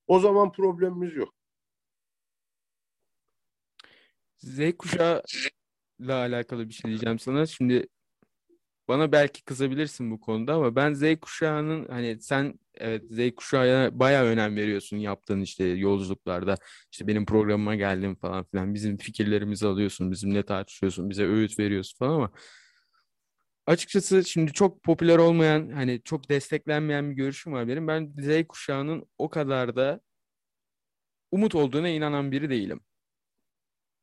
o 0.06 0.20
zaman 0.20 0.52
problemimiz 0.52 1.16
yok. 1.16 1.34
Z 4.38 4.76
kuşağı 4.78 5.22
ile 6.00 6.12
alakalı 6.12 6.68
bir 6.68 6.74
şey 6.74 6.88
diyeceğim 6.90 7.18
sana. 7.18 7.46
Şimdi 7.46 7.88
bana 8.88 9.12
belki 9.12 9.44
kızabilirsin 9.44 10.10
bu 10.10 10.20
konuda 10.20 10.54
ama 10.54 10.76
ben 10.76 10.94
Z 10.94 11.02
kuşağının 11.20 11.88
hani 11.88 12.20
sen 12.22 12.58
evet 12.74 13.04
Z 13.10 13.34
kuşağına 13.36 13.98
bayağı 13.98 14.24
önem 14.24 14.56
veriyorsun 14.56 14.96
yaptığın 14.96 15.40
işte 15.40 15.64
yolculuklarda. 15.64 16.54
İşte 16.92 17.06
benim 17.06 17.26
programıma 17.26 17.74
geldin 17.74 18.14
falan 18.14 18.44
filan. 18.44 18.74
Bizim 18.74 18.96
fikirlerimizi 18.96 19.66
alıyorsun, 19.66 20.10
bizimle 20.10 20.42
tartışıyorsun, 20.42 21.10
bize 21.10 21.26
öğüt 21.26 21.58
veriyorsun 21.58 21.98
falan 21.98 22.14
ama 22.14 22.30
açıkçası 23.66 24.24
şimdi 24.24 24.52
çok 24.52 24.82
popüler 24.82 25.18
olmayan 25.18 25.70
hani 25.70 26.02
çok 26.04 26.28
desteklenmeyen 26.30 27.10
bir 27.10 27.16
görüşüm 27.16 27.52
var 27.52 27.68
benim. 27.68 27.88
Ben 27.88 28.14
Z 28.18 28.46
kuşağının 28.48 29.06
o 29.18 29.30
kadar 29.30 29.76
da 29.76 30.00
umut 31.30 31.54
olduğuna 31.54 31.88
inanan 31.88 32.32
biri 32.32 32.50
değilim. 32.50 32.80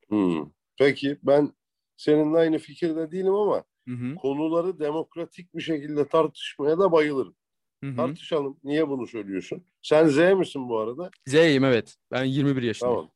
Hmm. 0.10 0.52
Peki 0.78 1.20
ben 1.24 1.54
seninle 1.98 2.38
aynı 2.38 2.58
fikirde 2.58 3.12
değilim 3.12 3.34
ama 3.34 3.64
Hı 3.88 3.94
hı. 3.94 4.16
konuları 4.16 4.80
demokratik 4.80 5.56
bir 5.56 5.62
şekilde 5.62 6.08
tartışmaya 6.08 6.80
da 6.80 6.92
bayılırım. 6.92 7.36
Hı 7.84 7.90
hı. 7.90 7.96
Tartışalım. 7.96 8.60
Niye 8.64 8.90
bunu 8.90 9.08
söylüyorsun? 9.08 9.64
Sen 9.82 10.08
Z 10.08 10.18
misin 10.18 10.70
bu 10.70 10.80
arada? 10.80 11.12
Z'yim 11.28 11.64
evet. 11.64 11.96
Ben 12.12 12.24
21 12.24 12.64
yaşındayım. 12.64 12.96
Tamam. 12.98 13.12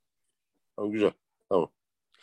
Tamam 0.76 0.92
güzel. 0.92 1.12
Tamam. 1.50 1.72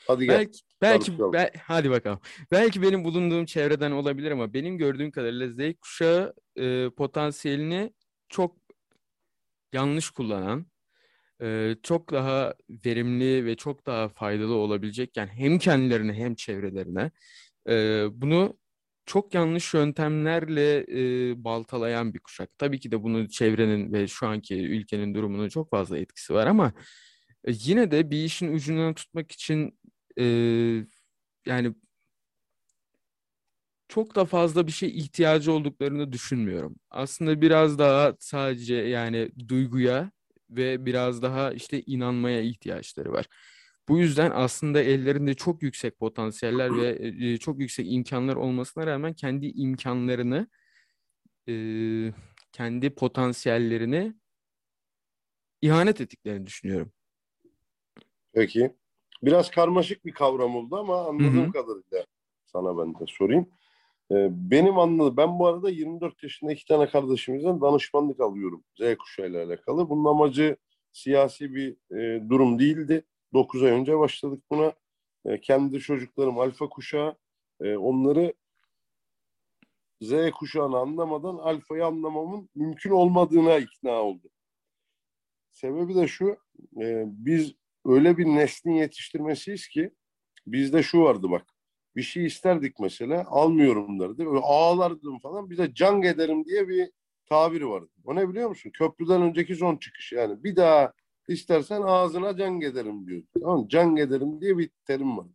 Hadi 0.07 0.27
gel. 0.27 0.35
Belki 0.35 0.59
belki 0.83 1.19
be- 1.19 1.53
hadi 1.63 1.91
bakalım. 1.91 2.21
Belki 2.51 2.83
benim 2.83 3.05
bulunduğum 3.05 3.45
çevreden 3.45 3.91
olabilir 3.91 4.31
ama 4.31 4.55
benim 4.55 4.79
gördüğüm 4.79 5.11
kadarıyla 5.11 5.49
Z 5.49 5.75
kuşağı 5.81 6.35
e, 6.57 6.91
potansiyelini 6.91 7.93
çok 8.29 8.57
yanlış 9.73 10.11
kullanan, 10.11 10.67
e, 11.43 11.77
çok 11.83 12.13
daha 12.13 12.55
verimli 12.69 13.45
ve 13.45 13.57
çok 13.57 13.87
daha 13.87 14.09
faydalı 14.09 14.55
olabilecekken 14.55 15.27
hem 15.27 15.59
kendilerine 15.59 16.13
hem 16.13 16.35
çevrelerine 16.35 17.11
e, 17.69 18.07
bunu 18.13 18.59
çok 19.07 19.35
yanlış 19.35 19.75
yöntemlerle 19.75 20.79
e, 21.31 21.45
baltalayan 21.45 22.15
bir 22.15 22.19
kuşak. 22.19 22.51
Tabii 22.59 22.81
ki 22.81 22.91
de 22.93 23.03
bunu 23.03 23.29
çevrenin 23.29 23.93
ve 23.93 24.09
şu 24.09 24.27
anki 24.27 24.55
ülkenin 24.57 25.15
durumunun 25.15 25.49
çok 25.49 25.71
fazla 25.71 25.99
etkisi 25.99 26.35
var 26.35 26.47
ama 26.47 26.73
e, 27.45 27.53
yine 27.55 27.91
de 27.91 28.11
bir 28.11 28.25
işin 28.25 28.53
ucundan 28.55 28.95
tutmak 28.95 29.33
için 29.33 29.79
e, 30.21 30.25
yani 31.47 31.75
çok 33.89 34.15
da 34.15 34.25
fazla 34.25 34.67
bir 34.67 34.73
şey 34.73 34.89
ihtiyacı 34.99 35.53
olduklarını 35.53 36.13
düşünmüyorum. 36.13 36.77
Aslında 36.91 37.41
biraz 37.41 37.79
daha 37.79 38.15
sadece 38.21 38.75
yani 38.75 39.31
duyguya 39.49 40.11
ve 40.51 40.87
biraz 40.87 41.23
daha 41.23 41.53
işte 41.53 41.83
inanmaya 41.83 42.41
ihtiyaçları 42.43 43.13
var. 43.13 43.27
Bu 43.89 43.99
yüzden 43.99 44.31
aslında 44.35 44.83
ellerinde 44.83 45.35
çok 45.35 45.63
yüksek 45.63 45.99
potansiyeller 45.99 46.77
ve 46.77 46.99
e, 47.01 47.39
çok 47.39 47.61
yüksek 47.61 47.93
imkanlar 47.93 48.37
olmasına 48.37 48.87
rağmen 48.87 49.15
kendi 49.15 49.47
imkanlarını, 49.47 50.49
e, 51.49 51.55
kendi 52.53 52.95
potansiyellerini 52.95 54.15
ihanet 55.63 56.01
ettiklerini 56.01 56.47
düşünüyorum. 56.47 56.93
Peki. 58.33 58.75
Biraz 59.23 59.51
karmaşık 59.51 60.05
bir 60.05 60.13
kavram 60.13 60.57
oldu 60.57 60.77
ama 60.77 61.07
anladığım 61.07 61.43
Hı 61.43 61.47
hı. 61.47 61.53
kadarıyla 61.53 62.07
sana 62.47 62.79
ben 62.79 62.95
de 62.95 63.05
sorayım. 63.07 63.49
Benim 64.51 64.79
anladığım, 64.79 65.17
ben 65.17 65.39
bu 65.39 65.47
arada 65.47 65.71
24 65.71 66.23
yaşında 66.23 66.53
iki 66.53 66.65
tane 66.65 66.89
kardeşimizden 66.89 67.61
danışmanlık 67.61 68.21
alıyorum 68.21 68.65
Z 68.81 68.97
kuşağıyla 68.99 69.47
alakalı. 69.47 69.89
Bunun 69.89 70.05
amacı 70.05 70.57
siyasi 70.93 71.55
bir 71.55 71.97
e, 71.97 72.29
durum 72.29 72.59
değildi. 72.59 73.05
9 73.35 73.63
ay 73.63 73.71
önce 73.71 73.99
başladık 73.99 74.43
buna. 74.51 74.73
E, 75.25 75.41
kendi 75.41 75.81
çocuklarım 75.81 76.39
alfa 76.39 76.69
kuşağı. 76.69 77.17
E, 77.61 77.77
onları 77.77 78.35
Z 80.01 80.31
kuşağını 80.39 80.79
anlamadan 80.79 81.37
alfayı 81.37 81.87
anlamamın 81.87 82.49
mümkün 82.55 82.91
olmadığına 82.91 83.57
ikna 83.57 84.03
oldum. 84.03 84.31
Sebebi 85.53 85.95
de 85.95 86.09
şu, 86.09 86.37
e, 86.81 87.05
biz 87.07 87.55
öyle 87.85 88.19
bir 88.19 88.27
neslin 88.27 88.73
yetiştirmesiyiz 88.73 89.69
ki 89.69 89.91
bizde 90.47 90.83
şu 90.83 91.03
vardı 91.03 91.31
bak. 91.31 91.47
Bir 91.97 92.03
şey 92.03 92.27
isterdik 92.27 92.81
mesela 92.81 93.25
almıyorum 93.29 94.01
derdi. 94.01 94.29
Öyle 94.29 94.41
ağlardım 94.43 95.19
falan. 95.19 95.51
Bize 95.51 95.75
can 95.75 96.03
ederim 96.03 96.45
diye 96.45 96.69
bir 96.69 96.91
tabiri 97.27 97.69
vardı. 97.69 97.91
O 98.05 98.15
ne 98.15 98.29
biliyor 98.29 98.49
musun? 98.49 98.71
Köprüden 98.71 99.23
önceki 99.23 99.57
son 99.57 99.77
çıkış. 99.77 100.13
Yani 100.13 100.45
bir 100.45 100.57
daha 100.57 100.93
istersen 101.29 101.83
ağzına 101.83 102.37
can 102.37 102.61
ederim 102.61 103.07
diyor. 103.07 103.23
Tamam? 103.41 103.69
Can 103.69 103.97
ederim 103.97 104.41
diye 104.41 104.59
bir 104.59 104.71
terim 104.87 105.19
var. 105.19 105.27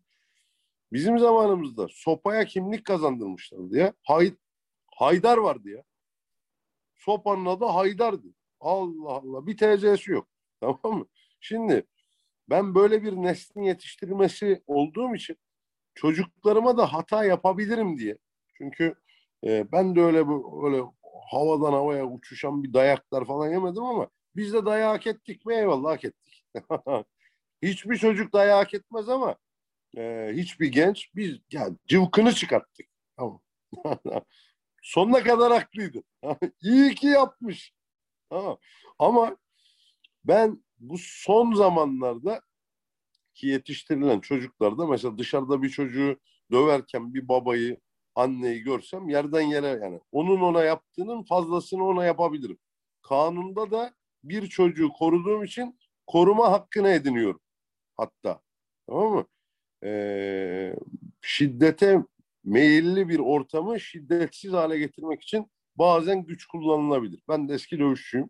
Bizim 0.94 1.20
zamanımızda 1.20 1.88
sopaya 1.90 2.46
kimlik 2.46 2.86
kazandırmışlardı 2.86 3.78
ya. 3.78 3.94
Hay, 4.04 4.34
Haydar 4.96 5.38
vardı 5.38 5.70
ya. 5.70 5.84
Sopanın 6.96 7.46
adı 7.46 7.66
Haydar'dı. 7.66 8.28
Allah 8.60 9.10
Allah. 9.10 9.48
Bir 9.48 9.58
TC'si 9.58 10.12
yok. 10.12 10.28
Tamam 10.62 11.00
mı? 11.00 11.06
Şimdi 11.40 11.86
ben 12.50 12.76
böyle 12.76 13.04
bir 13.04 13.14
neslin 13.14 13.64
yetiştirilmesi 13.64 14.64
olduğum 14.68 15.16
için 15.16 15.38
çocuklarıma 15.96 16.78
da 16.78 16.94
hata 16.94 17.26
yapabilirim 17.26 17.98
diye. 17.98 18.18
Çünkü 18.54 18.96
e, 19.46 19.72
ben 19.72 19.96
de 19.96 20.02
öyle 20.02 20.28
bu 20.28 20.68
öyle 20.68 20.84
havadan 21.32 21.74
havaya 21.74 22.06
uçuşan 22.06 22.64
bir 22.64 22.74
dayaklar 22.74 23.26
falan 23.26 23.50
yemedim 23.50 23.84
ama 23.84 24.08
biz 24.36 24.54
de 24.54 24.66
dayak 24.66 24.94
hak 24.94 25.08
ettik 25.08 25.46
mi? 25.46 25.56
Eyvallah 25.56 25.92
hak 25.92 26.06
ettik. 26.06 26.46
Hiçbir 27.62 27.98
çocuk 27.98 28.34
dayak 28.34 28.66
hak 28.66 28.74
etmez 28.74 29.10
ama 29.10 29.36
e, 29.98 30.32
hiçbir 30.34 30.68
genç 30.68 31.16
biz 31.16 31.38
ya 31.52 31.70
cıvkını 31.88 32.34
çıkarttık. 32.34 32.88
Tamam. 33.18 33.42
Sonuna 34.82 35.24
kadar 35.24 35.52
haklıydı. 35.52 36.04
İyi 36.62 36.96
ki 36.96 37.08
yapmış. 37.08 37.74
Ama 39.00 39.38
ben 40.24 40.64
bu 40.80 40.96
son 40.98 41.54
zamanlarda 41.54 42.42
ki 43.34 43.48
yetiştirilen 43.48 44.20
çocuklarda 44.20 44.88
mesela 44.88 45.18
dışarıda 45.18 45.62
bir 45.62 45.70
çocuğu 45.70 46.20
döverken 46.52 47.14
bir 47.14 47.28
babayı 47.28 47.80
anneyi 48.16 48.64
görsem 48.64 49.10
yerden 49.10 49.42
yere 49.42 49.68
yani 49.68 50.00
onun 50.12 50.42
ona 50.42 50.64
yaptığının 50.64 51.24
fazlasını 51.24 51.86
ona 51.86 52.06
yapabilirim. 52.06 52.58
Kanunda 53.02 53.72
da 53.72 53.94
bir 54.24 54.48
çocuğu 54.48 54.90
koruduğum 54.90 55.44
için 55.44 55.80
koruma 56.08 56.52
hakkını 56.52 56.90
ediniyorum 56.90 57.42
hatta. 57.98 58.42
Tamam 58.88 59.14
mı? 59.14 59.26
Ee, 59.84 60.76
şiddete 61.22 62.04
meyilli 62.44 63.10
bir 63.10 63.20
ortamı 63.20 63.80
şiddetsiz 63.80 64.54
hale 64.54 64.80
getirmek 64.80 65.22
için 65.24 65.52
bazen 65.76 66.26
güç 66.26 66.46
kullanılabilir. 66.46 67.22
Ben 67.28 67.50
de 67.50 67.54
eski 67.54 67.80
dövüşçüyüm. 67.80 68.30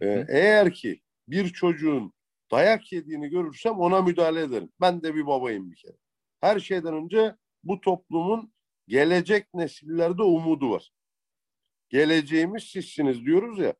Ee, 0.00 0.26
eğer 0.28 0.72
ki 0.72 1.00
bir 1.28 1.48
çocuğun 1.48 2.12
dayak 2.50 2.92
yediğini 2.92 3.28
görürsem 3.28 3.72
ona 3.72 4.02
müdahale 4.02 4.40
ederim. 4.40 4.72
Ben 4.80 5.02
de 5.02 5.14
bir 5.14 5.26
babayım 5.26 5.70
bir 5.70 5.76
kere. 5.76 5.96
Her 6.40 6.60
şeyden 6.60 6.94
önce 6.94 7.36
bu 7.64 7.80
toplumun 7.80 8.52
gelecek 8.88 9.54
nesillerde 9.54 10.22
umudu 10.22 10.70
var. 10.70 10.92
Geleceğimiz 11.88 12.62
sizsiniz 12.62 13.24
diyoruz 13.24 13.58
ya. 13.58 13.74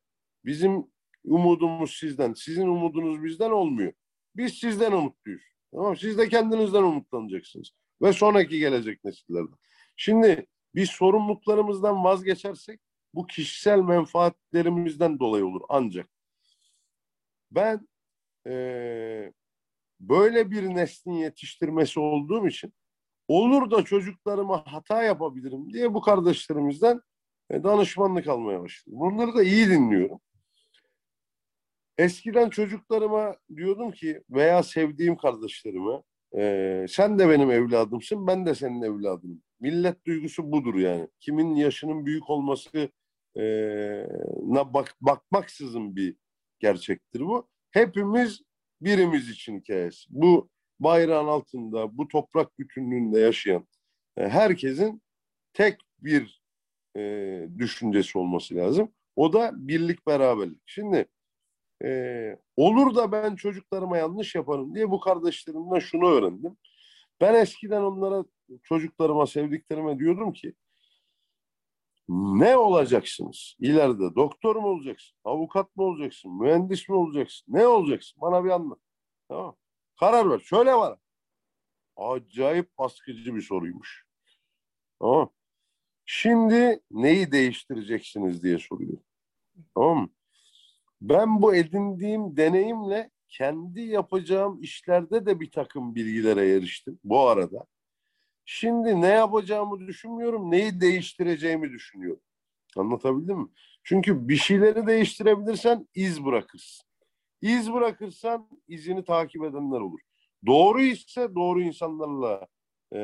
Bizim 0.44 0.91
umudumuz 1.24 1.96
sizden, 1.96 2.32
sizin 2.32 2.66
umudunuz 2.68 3.24
bizden 3.24 3.50
olmuyor. 3.50 3.92
Biz 4.36 4.54
sizden 4.54 4.92
umutluyuz. 4.92 5.42
Tamam 5.74 5.96
Siz 5.96 6.18
de 6.18 6.28
kendinizden 6.28 6.82
umutlanacaksınız. 6.82 7.70
Ve 8.02 8.12
sonraki 8.12 8.58
gelecek 8.58 9.04
nesillerden. 9.04 9.58
Şimdi 9.96 10.46
biz 10.74 10.90
sorumluluklarımızdan 10.90 12.04
vazgeçersek 12.04 12.80
bu 13.14 13.26
kişisel 13.26 13.78
menfaatlerimizden 13.78 15.18
dolayı 15.18 15.46
olur 15.46 15.60
ancak. 15.68 16.08
Ben 17.50 17.88
e, 18.46 19.32
böyle 20.00 20.50
bir 20.50 20.62
neslin 20.62 21.12
yetiştirmesi 21.12 22.00
olduğum 22.00 22.46
için 22.46 22.72
olur 23.28 23.70
da 23.70 23.82
çocuklarıma 23.84 24.64
hata 24.66 25.02
yapabilirim 25.02 25.72
diye 25.72 25.94
bu 25.94 26.00
kardeşlerimizden 26.00 27.00
e, 27.50 27.64
danışmanlık 27.64 28.28
almaya 28.28 28.62
başladım. 28.62 28.98
Bunları 29.00 29.34
da 29.34 29.42
iyi 29.42 29.70
dinliyorum. 29.70 30.20
Eskiden 31.98 32.50
çocuklarıma 32.50 33.36
diyordum 33.56 33.92
ki 33.92 34.22
veya 34.30 34.62
sevdiğim 34.62 35.16
kardeşlerime 35.16 36.02
e, 36.36 36.86
sen 36.88 37.18
de 37.18 37.28
benim 37.28 37.50
evladımsın 37.50 38.26
ben 38.26 38.46
de 38.46 38.54
senin 38.54 38.82
evladınım. 38.82 39.42
Millet 39.60 40.06
duygusu 40.06 40.52
budur 40.52 40.74
yani. 40.74 41.08
Kimin 41.20 41.54
yaşının 41.54 42.06
büyük 42.06 42.30
olması 42.30 42.88
e, 43.36 43.42
na 44.42 44.74
bak, 44.74 44.94
bakmaksızın 45.00 45.96
bir 45.96 46.16
gerçektir 46.58 47.20
bu. 47.20 47.48
Hepimiz 47.70 48.42
birimiz 48.80 49.28
için 49.30 49.60
hikayesi. 49.60 50.06
Bu 50.10 50.48
bayrağın 50.80 51.26
altında, 51.26 51.98
bu 51.98 52.08
toprak 52.08 52.58
bütünlüğünde 52.58 53.20
yaşayan 53.20 53.66
e, 54.16 54.28
herkesin 54.28 55.02
tek 55.52 55.80
bir 56.00 56.42
e, 56.96 57.02
düşüncesi 57.58 58.18
olması 58.18 58.54
lazım. 58.54 58.92
O 59.16 59.32
da 59.32 59.50
birlik 59.54 60.06
beraberlik. 60.06 60.62
Şimdi 60.66 61.06
e, 61.84 62.36
olur 62.56 62.94
da 62.94 63.12
ben 63.12 63.36
çocuklarıma 63.36 63.98
yanlış 63.98 64.34
yaparım 64.34 64.74
diye 64.74 64.90
bu 64.90 65.00
kardeşlerimden 65.00 65.78
şunu 65.78 66.08
öğrendim. 66.08 66.56
Ben 67.20 67.34
eskiden 67.34 67.82
onlara 67.82 68.24
çocuklarıma, 68.62 69.26
sevdiklerime 69.26 69.98
diyordum 69.98 70.32
ki 70.32 70.54
ne 72.08 72.56
olacaksınız? 72.56 73.56
İleride 73.58 74.14
doktor 74.14 74.56
mu 74.56 74.68
olacaksın? 74.68 75.16
Avukat 75.24 75.76
mı 75.76 75.84
olacaksın? 75.84 76.40
Mühendis 76.40 76.88
mi 76.88 76.94
olacaksın? 76.94 77.44
Ne 77.48 77.66
olacaksın? 77.66 78.20
Bana 78.20 78.44
bir 78.44 78.50
anlat. 78.50 78.78
Tamam. 79.28 79.56
Karar 80.00 80.30
ver. 80.30 80.38
Şöyle 80.38 80.74
var. 80.74 80.98
Acayip 81.96 82.78
baskıcı 82.78 83.34
bir 83.34 83.40
soruymuş. 83.40 84.06
Tamam. 85.00 85.30
Şimdi 86.04 86.80
neyi 86.90 87.32
değiştireceksiniz 87.32 88.42
diye 88.42 88.58
soruyor. 88.58 88.98
Tamam 89.74 89.98
mı? 89.98 90.08
Ben 91.02 91.42
bu 91.42 91.54
edindiğim 91.54 92.36
deneyimle 92.36 93.10
kendi 93.28 93.80
yapacağım 93.80 94.62
işlerde 94.62 95.26
de 95.26 95.40
bir 95.40 95.50
takım 95.50 95.94
bilgilere 95.94 96.52
eriştim 96.52 96.98
bu 97.04 97.20
arada. 97.28 97.66
Şimdi 98.44 99.00
ne 99.00 99.06
yapacağımı 99.06 99.86
düşünmüyorum, 99.86 100.50
neyi 100.50 100.80
değiştireceğimi 100.80 101.70
düşünüyorum. 101.70 102.22
Anlatabildim 102.76 103.38
mi? 103.38 103.48
Çünkü 103.82 104.28
bir 104.28 104.36
şeyleri 104.36 104.86
değiştirebilirsen 104.86 105.88
iz 105.94 106.24
bırakırsın. 106.24 106.86
İz 107.40 107.72
bırakırsan 107.72 108.48
izini 108.68 109.04
takip 109.04 109.44
edenler 109.44 109.80
olur. 109.80 110.00
Doğru 110.46 110.82
ise 110.82 111.34
doğru 111.34 111.62
insanlarla 111.62 112.46
e, 112.92 112.98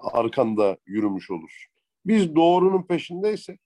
arkanda 0.00 0.76
yürümüş 0.86 1.30
olur. 1.30 1.66
Biz 2.06 2.34
doğrunun 2.34 2.82
peşindeysek, 2.82 3.60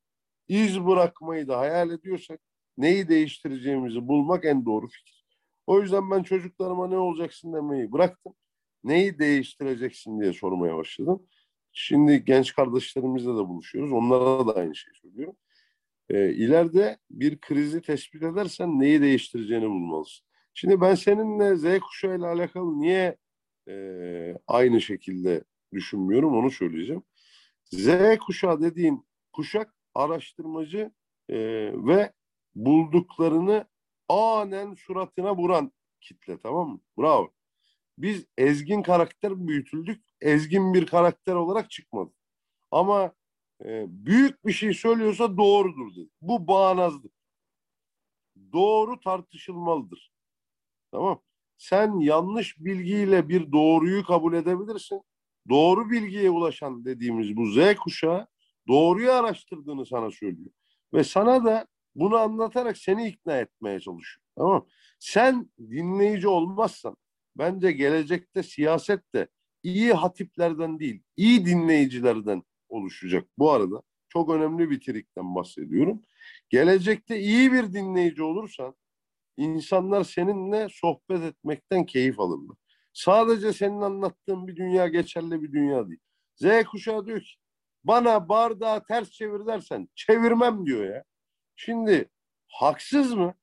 iz 0.49 0.87
bırakmayı 0.87 1.49
da 1.49 1.59
hayal 1.59 1.91
ediyorsak 1.91 2.41
neyi 2.79 3.09
değiştireceğimizi 3.09 4.09
bulmak 4.09 4.45
en 4.45 4.66
doğru 4.66 4.89
fikir. 4.89 5.27
O 5.66 5.81
yüzden 5.81 6.11
ben 6.11 6.22
çocuklarıma 6.22 6.89
ne 6.89 6.97
olacaksın 6.99 7.53
demeyi 7.53 7.93
bıraktım. 7.93 8.35
Neyi 8.85 9.18
değiştireceksin 9.18 10.20
diye 10.20 10.33
sormaya 10.33 10.77
başladım. 10.77 11.27
Şimdi 11.72 12.24
genç 12.24 12.55
kardeşlerimizle 12.55 13.31
de 13.31 13.49
buluşuyoruz. 13.49 13.93
Onlara 13.93 14.47
da 14.47 14.57
aynı 14.57 14.77
şeyi 14.77 14.95
söylüyorum. 14.95 15.37
E, 16.09 16.33
ileride 16.33 16.99
bir 17.11 17.41
krizi 17.41 17.83
tespit 17.83 18.22
edersen 18.22 18.81
neyi 18.81 19.03
değiştireceğini 19.03 19.68
bulmalısın. 19.68 20.27
Şimdi 20.55 20.81
ben 20.81 20.95
seninle 20.95 21.57
Z 21.57 21.81
kuşağı 21.81 22.18
ile 22.18 22.27
alakalı 22.27 22.81
niye 22.81 23.16
e, 23.68 23.74
aynı 24.47 24.81
şekilde 24.81 25.45
düşünmüyorum 25.72 26.37
onu 26.37 26.51
söyleyeceğim. 26.51 27.03
Z 27.64 27.89
kuşağı 28.27 28.61
dediğin 28.61 29.07
kuşak 29.33 29.74
araştırmacı 29.95 30.91
e, 31.29 31.37
ve 31.74 32.12
bulduklarını 32.57 33.68
anen 34.09 34.74
suratına 34.74 35.36
vuran 35.36 35.72
kitle 36.00 36.38
tamam 36.38 36.68
mı? 36.68 36.80
Bravo. 36.98 37.30
Biz 37.98 38.26
ezgin 38.38 38.82
karakter 38.82 39.48
büyütüldük. 39.48 40.04
Ezgin 40.20 40.74
bir 40.74 40.86
karakter 40.86 41.34
olarak 41.34 41.70
çıkmadık. 41.70 42.16
Ama 42.70 43.12
e, 43.64 43.84
büyük 43.88 44.46
bir 44.46 44.52
şey 44.52 44.74
söylüyorsa 44.74 45.36
doğrudur 45.36 45.96
dedi. 45.96 46.11
Bu 46.20 46.48
bağnazlık. 46.48 47.12
Doğru 48.52 49.00
tartışılmalıdır. 49.00 50.12
Tamam. 50.92 51.22
Sen 51.59 52.00
yanlış 52.00 52.59
bilgiyle 52.59 53.28
bir 53.28 53.52
doğruyu 53.52 54.04
kabul 54.04 54.34
edebilirsin. 54.34 55.02
Doğru 55.48 55.90
bilgiye 55.90 56.30
ulaşan 56.30 56.84
dediğimiz 56.84 57.36
bu 57.36 57.46
Z 57.46 57.76
kuşağı 57.76 58.26
doğruyu 58.68 59.12
araştırdığını 59.12 59.86
sana 59.86 60.11
söylüyor. 60.11 60.50
Ve 60.94 61.04
sana 61.04 61.44
da 61.44 61.66
bunu 61.97 62.16
anlatarak 62.16 62.78
seni 62.78 63.09
ikna 63.09 63.38
etmeye 63.38 63.80
çalışıyor. 63.80 64.22
Tamam 64.36 64.66
Sen 64.99 65.51
dinleyici 65.59 66.28
olmazsan 66.28 66.97
bence 67.38 67.72
gelecekte 67.72 68.42
siyaset 68.42 69.14
de 69.14 69.28
iyi 69.62 69.92
hatiplerden 69.92 70.78
değil, 70.78 71.03
iyi 71.16 71.47
dinleyicilerden 71.47 72.42
oluşacak. 72.68 73.28
Bu 73.38 73.53
arada 73.53 73.82
çok 74.09 74.30
önemli 74.30 74.70
bir 74.70 74.80
trikten 74.80 75.34
bahsediyorum. 75.34 76.03
Gelecekte 76.49 77.20
iyi 77.20 77.53
bir 77.53 77.72
dinleyici 77.72 78.22
olursan 78.22 78.74
insanlar 79.36 80.05
seninle 80.05 80.68
sohbet 80.70 81.22
etmekten 81.22 81.86
keyif 81.86 82.20
alırlar. 82.20 82.57
Sadece 82.92 83.53
senin 83.53 83.80
anlattığın 83.80 84.47
bir 84.49 84.57
dünya 84.57 84.88
geçerli 84.88 85.42
bir 85.42 85.53
dünya 85.53 85.88
değil. 85.88 86.01
Z 86.36 86.64
kuşağı 86.64 87.07
diyor 87.07 87.20
ki 87.20 87.34
bana 87.84 88.28
bardağı 88.28 88.84
ters 88.84 89.11
çevir 89.11 89.47
dersen 89.47 89.88
çevirmem 89.94 90.66
diyor 90.66 90.94
ya. 90.94 91.05
Şimdi 91.57 92.11
haksız 92.48 93.14
mı? 93.14 93.34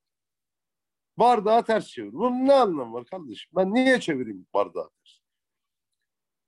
Bardağı 1.17 1.65
ters 1.65 1.87
çevir. 1.87 2.13
Bunun 2.13 2.47
ne 2.47 2.53
anlamı 2.53 2.93
var 2.93 3.05
kardeşim? 3.05 3.51
Ben 3.55 3.73
niye 3.73 3.99
çevireyim 3.99 4.47
bardağı 4.53 4.89
ters? 4.89 5.19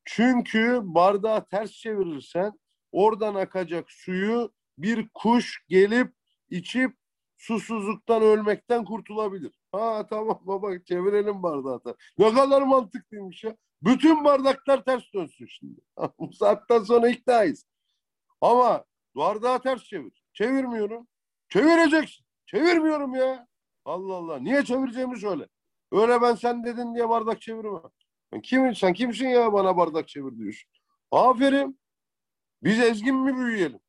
Çünkü 0.05 0.80
bardağı 0.84 1.47
ters 1.47 1.72
çevirirsen 1.72 2.59
oradan 2.91 3.36
akacak 3.36 3.91
suyu 3.91 4.53
bir 4.78 5.09
kuş 5.13 5.66
gelip 5.68 6.13
içip 6.49 6.97
susuzluktan 7.38 8.22
ölmekten 8.22 8.86
kurtulabilir. 8.86 9.59
Ha 9.72 10.07
tamam 10.09 10.41
baba 10.45 10.80
çevirelim 10.80 11.43
bardağı 11.43 11.84
ters. 11.84 11.95
Ne 12.18 12.34
kadar 12.34 12.61
mantıklıymış 12.61 13.43
ya. 13.43 13.55
Bütün 13.82 14.26
bardaklar 14.26 14.84
ters 14.84 15.03
dönsün 15.13 15.45
şimdi. 15.45 15.82
Bu 16.20 16.34
saatten 16.34 16.84
sonra 16.84 17.09
iknayız. 17.09 17.66
Ama 18.41 18.86
bardağı 19.16 19.61
ters 19.61 19.84
çevir. 19.84 20.24
Çevirmiyorum. 20.34 21.07
Çevireceksin. 21.50 22.26
Çevirmiyorum 22.46 23.16
ya. 23.16 23.48
Allah 23.86 24.14
Allah. 24.14 24.39
Niye 24.39 24.64
çevireceğimi 24.64 25.20
söyle. 25.20 25.48
Öyle 25.91 26.22
ben 26.22 26.36
sen 26.36 26.64
dedin 26.64 26.96
diye 26.96 27.10
bardak 27.10 27.41
çevirme. 27.41 27.80
Ben 28.32 28.41
kim, 28.41 28.76
sen 28.76 28.93
kimsin 28.93 29.28
ya 29.28 29.54
bana 29.54 29.78
bardak 29.78 30.08
çevir 30.08 30.38
diyorsun. 30.38 30.72
Aferin. 31.12 31.80
Biz 32.64 32.80
ezgin 32.80 33.16
mi 33.16 33.38
büyüyelim? 33.38 33.80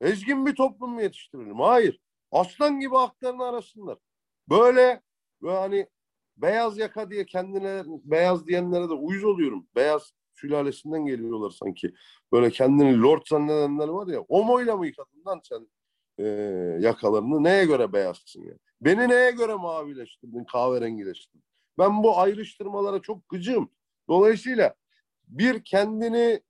Ezgin 0.00 0.46
bir 0.46 0.54
toplum 0.54 0.90
mu 0.90 1.02
yetiştirelim? 1.02 1.60
Hayır. 1.60 2.00
Aslan 2.32 2.80
gibi 2.80 2.94
haklarını 2.94 3.44
arasınlar. 3.44 3.98
Böyle 4.50 5.02
ve 5.42 5.56
hani 5.56 5.86
beyaz 6.36 6.78
yaka 6.78 7.10
diye 7.10 7.26
kendine 7.26 7.82
beyaz 7.86 8.46
diyenlere 8.46 8.88
de 8.88 8.92
uyuz 8.92 9.24
oluyorum. 9.24 9.66
Beyaz 9.76 10.12
sülalesinden 10.34 11.06
geliyorlar 11.06 11.50
sanki. 11.50 11.94
Böyle 12.32 12.50
kendini 12.50 13.02
lord 13.02 13.22
zannedenler 13.26 13.88
var 13.88 14.06
ya. 14.06 14.20
Omoyla 14.20 14.76
mı 14.76 14.86
yıkadın 14.86 15.22
lan 15.26 15.40
sen 15.44 15.68
e, 16.18 16.24
yakalarını? 16.80 17.44
Neye 17.44 17.64
göre 17.64 17.92
beyazsın 17.92 18.42
ya? 18.42 18.54
Beni 18.80 19.08
neye 19.08 19.30
göre 19.30 19.54
mavileştirdin, 19.54 20.44
kahverengileştirdin? 20.44 21.44
Ben 21.78 22.02
bu 22.02 22.18
ayrıştırmalara 22.18 23.02
çok 23.02 23.28
gıcığım. 23.28 23.70
Dolayısıyla 24.08 24.74
bir 25.28 25.64
kendini 25.64 26.40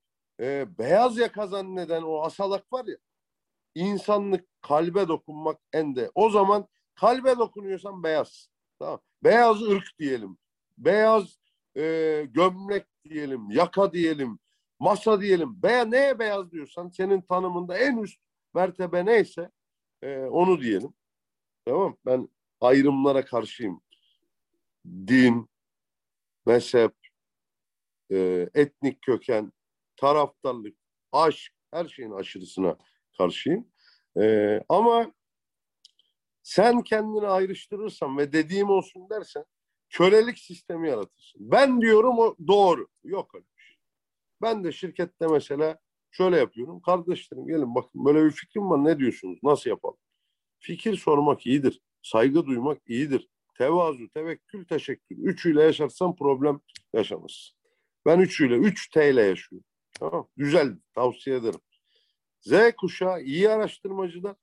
e, 0.40 0.78
beyaz 0.78 1.18
yaka 1.18 1.46
zanneden 1.46 2.02
o 2.02 2.22
asalak 2.22 2.72
var 2.72 2.84
ya 2.84 2.96
insanlık 3.76 4.46
kalbe 4.62 5.08
dokunmak 5.08 5.60
en 5.72 5.96
de. 5.96 6.10
O 6.14 6.30
zaman 6.30 6.66
kalbe 6.94 7.38
dokunuyorsan 7.38 8.02
beyaz. 8.02 8.48
Tamam. 8.78 9.00
Beyaz 9.24 9.62
ırk 9.62 9.84
diyelim. 9.98 10.38
Beyaz 10.78 11.38
e, 11.76 11.82
gömlek 12.30 12.86
diyelim. 13.04 13.50
Yaka 13.50 13.92
diyelim. 13.92 14.38
Masa 14.78 15.20
diyelim. 15.20 15.62
Be 15.62 15.90
neye 15.90 16.18
beyaz 16.18 16.50
diyorsan 16.50 16.88
senin 16.88 17.20
tanımında 17.20 17.78
en 17.78 17.96
üst 17.96 18.20
mertebe 18.54 19.06
neyse 19.06 19.50
e, 20.02 20.18
onu 20.18 20.60
diyelim. 20.60 20.94
Tamam 21.64 21.96
Ben 22.06 22.28
ayrımlara 22.60 23.24
karşıyım. 23.24 23.80
Din, 24.86 25.48
mezhep, 26.46 26.92
e, 28.10 28.48
etnik 28.54 29.02
köken, 29.02 29.52
taraftarlık, 29.96 30.76
aşk, 31.12 31.52
her 31.70 31.88
şeyin 31.88 32.10
aşırısına 32.10 32.76
karşıyım. 33.18 33.68
E, 34.20 34.60
ama 34.68 35.12
sen 36.42 36.82
kendini 36.82 37.26
ayrıştırırsan 37.26 38.18
ve 38.18 38.32
dediğim 38.32 38.70
olsun 38.70 39.10
dersen 39.10 39.44
kölelik 39.90 40.38
sistemi 40.38 40.88
yaratırsın. 40.88 41.50
Ben 41.50 41.80
diyorum 41.80 42.18
o 42.18 42.36
doğru. 42.48 42.88
Yok 43.04 43.34
öyle 43.34 43.44
bir 43.56 43.62
şey. 43.62 43.76
Ben 44.42 44.64
de 44.64 44.72
şirkette 44.72 45.26
mesela 45.26 45.78
şöyle 46.16 46.36
yapıyorum. 46.36 46.80
Kardeşlerim 46.80 47.46
gelin 47.46 47.74
bakın 47.74 48.04
böyle 48.04 48.24
bir 48.24 48.30
fikrim 48.30 48.70
var 48.70 48.84
ne 48.84 48.98
diyorsunuz? 48.98 49.38
Nasıl 49.42 49.70
yapalım? 49.70 49.96
Fikir 50.58 50.96
sormak 50.96 51.46
iyidir. 51.46 51.80
Saygı 52.02 52.46
duymak 52.46 52.78
iyidir. 52.86 53.28
Tevazu, 53.58 54.08
tevekkül, 54.08 54.64
teşekkür. 54.64 55.16
Üçüyle 55.16 55.62
yaşarsan 55.62 56.16
problem 56.16 56.60
yaşamazsın. 56.92 57.56
Ben 58.06 58.20
üçüyle, 58.20 58.54
üç 58.54 58.88
T 58.90 59.10
ile 59.10 59.22
yaşıyorum. 59.22 59.66
Tamam 59.98 60.28
Güzel, 60.36 60.78
tavsiye 60.94 61.36
ederim. 61.36 61.60
Z 62.40 62.52
kuşağı 62.76 63.22
iyi 63.22 63.50
araştırmacılar 63.50 64.36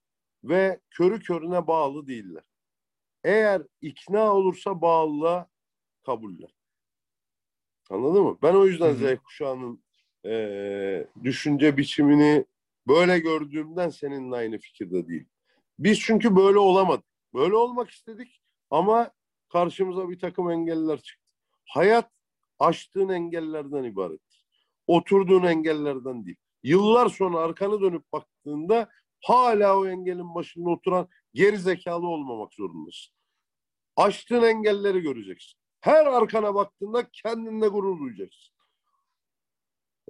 ve 0.43 0.79
körü 0.89 1.19
körüne 1.19 1.67
bağlı 1.67 2.07
değiller. 2.07 2.43
Eğer 3.23 3.61
ikna 3.81 4.33
olursa 4.35 4.81
bağlılığa 4.81 5.47
kabuller. 6.05 6.49
Anladın 7.89 8.23
mı? 8.23 8.37
Ben 8.41 8.53
o 8.53 8.65
yüzden 8.65 8.93
Z 8.93 9.19
kuşağının 9.23 9.83
e, 10.25 11.07
düşünce 11.23 11.77
biçimini 11.77 12.45
böyle 12.87 13.19
gördüğümden 13.19 13.89
seninle 13.89 14.35
aynı 14.35 14.57
fikirde 14.57 15.07
değil. 15.07 15.25
Biz 15.79 15.99
çünkü 15.99 16.35
böyle 16.35 16.59
olamadık. 16.59 17.05
Böyle 17.33 17.55
olmak 17.55 17.89
istedik 17.89 18.41
ama 18.69 19.11
karşımıza 19.49 20.09
bir 20.09 20.19
takım 20.19 20.51
engeller 20.51 20.97
çıktı. 20.97 21.25
Hayat 21.65 22.11
aştığın 22.59 23.09
engellerden 23.09 23.83
ibaret. 23.83 24.21
Oturduğun 24.87 25.43
engellerden 25.43 26.25
değil. 26.25 26.37
Yıllar 26.63 27.09
sonra 27.09 27.37
arkanı 27.37 27.81
dönüp 27.81 28.13
baktığında 28.13 28.89
hala 29.21 29.79
o 29.79 29.87
engelin 29.87 30.35
başında 30.35 30.69
oturan 30.69 31.07
geri 31.33 31.57
zekalı 31.57 32.07
olmamak 32.07 32.53
zorundasın. 32.53 33.13
Aştığın 33.95 34.43
engelleri 34.43 35.01
göreceksin. 35.01 35.59
Her 35.79 36.05
arkana 36.05 36.55
baktığında 36.55 37.09
kendinle 37.11 37.67
gurur 37.67 37.99
duyacaksın. 37.99 38.52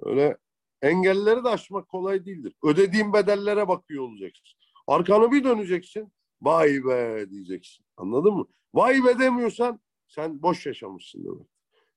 Öyle 0.02 0.36
engelleri 0.82 1.44
de 1.44 1.48
aşmak 1.48 1.88
kolay 1.88 2.26
değildir. 2.26 2.54
Ödediğin 2.64 3.12
bedellere 3.12 3.68
bakıyor 3.68 4.04
olacaksın. 4.04 4.58
Arkanı 4.86 5.32
bir 5.32 5.44
döneceksin. 5.44 6.12
Vay 6.42 6.84
be 6.84 7.30
diyeceksin. 7.30 7.84
Anladın 7.96 8.34
mı? 8.34 8.46
Vay 8.74 9.04
be 9.04 9.18
demiyorsan 9.18 9.80
sen 10.08 10.42
boş 10.42 10.66
yaşamışsın 10.66 11.24
demek. 11.24 11.48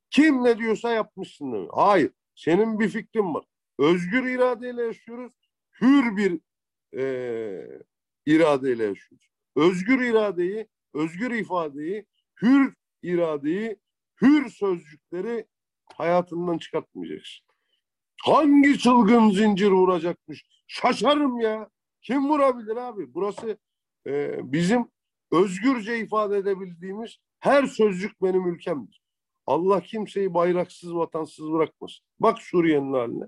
Kim 0.09 0.43
ne 0.43 0.57
diyorsa 0.57 0.91
yapmışsın 0.91 1.53
demek. 1.53 1.69
Hayır. 1.73 2.11
Senin 2.35 2.79
bir 2.79 2.89
fikrin 2.89 3.33
var. 3.33 3.45
Özgür 3.79 4.23
iradeyle 4.23 4.83
yaşıyoruz. 4.83 5.33
Hür 5.81 6.17
bir 6.17 6.39
e, 6.97 7.81
iradeyle 8.25 8.83
yaşıyoruz. 8.83 9.29
Özgür 9.55 10.01
iradeyi, 10.01 10.67
özgür 10.93 11.31
ifadeyi, 11.31 12.05
hür 12.41 12.73
iradeyi, 13.03 13.77
hür 14.21 14.49
sözcükleri 14.49 15.45
hayatından 15.95 16.57
çıkartmayacaksın. 16.57 17.46
Hangi 18.23 18.79
çılgın 18.79 19.29
zincir 19.29 19.71
vuracakmış? 19.71 20.45
Şaşarım 20.67 21.39
ya. 21.39 21.69
Kim 22.01 22.29
vurabilir 22.29 22.75
abi? 22.75 23.13
Burası 23.13 23.57
e, 24.07 24.39
bizim 24.53 24.91
özgürce 25.31 25.99
ifade 25.99 26.37
edebildiğimiz 26.37 27.17
her 27.39 27.65
sözcük 27.65 28.21
benim 28.21 28.47
ülkemdir. 28.47 29.01
Allah 29.45 29.81
kimseyi 29.81 30.33
bayraksız, 30.33 30.95
vatansız 30.95 31.51
bırakmasın. 31.51 32.05
Bak 32.19 32.39
Suriye'nin 32.39 32.93
haline. 32.93 33.25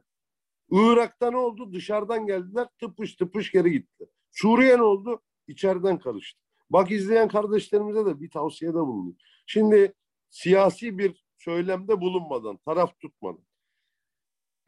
Irak'ta 0.71 1.31
ne 1.31 1.37
oldu? 1.37 1.73
Dışarıdan 1.73 2.25
geldiler, 2.25 2.67
tıpış 2.79 3.15
tıpış 3.15 3.51
geri 3.51 3.71
gittiler. 3.71 4.09
Suriye 4.31 4.77
ne 4.77 4.81
oldu? 4.81 5.21
İçeriden 5.47 5.99
karıştı. 5.99 6.41
Bak 6.69 6.91
izleyen 6.91 7.27
kardeşlerimize 7.27 8.05
de 8.05 8.21
bir 8.21 8.29
tavsiyede 8.29 8.75
bulunayım. 8.77 9.17
Şimdi 9.45 9.93
siyasi 10.29 10.97
bir 10.97 11.25
söylemde 11.37 12.01
bulunmadan, 12.01 12.57
taraf 12.57 12.99
tutmadan. 12.99 13.43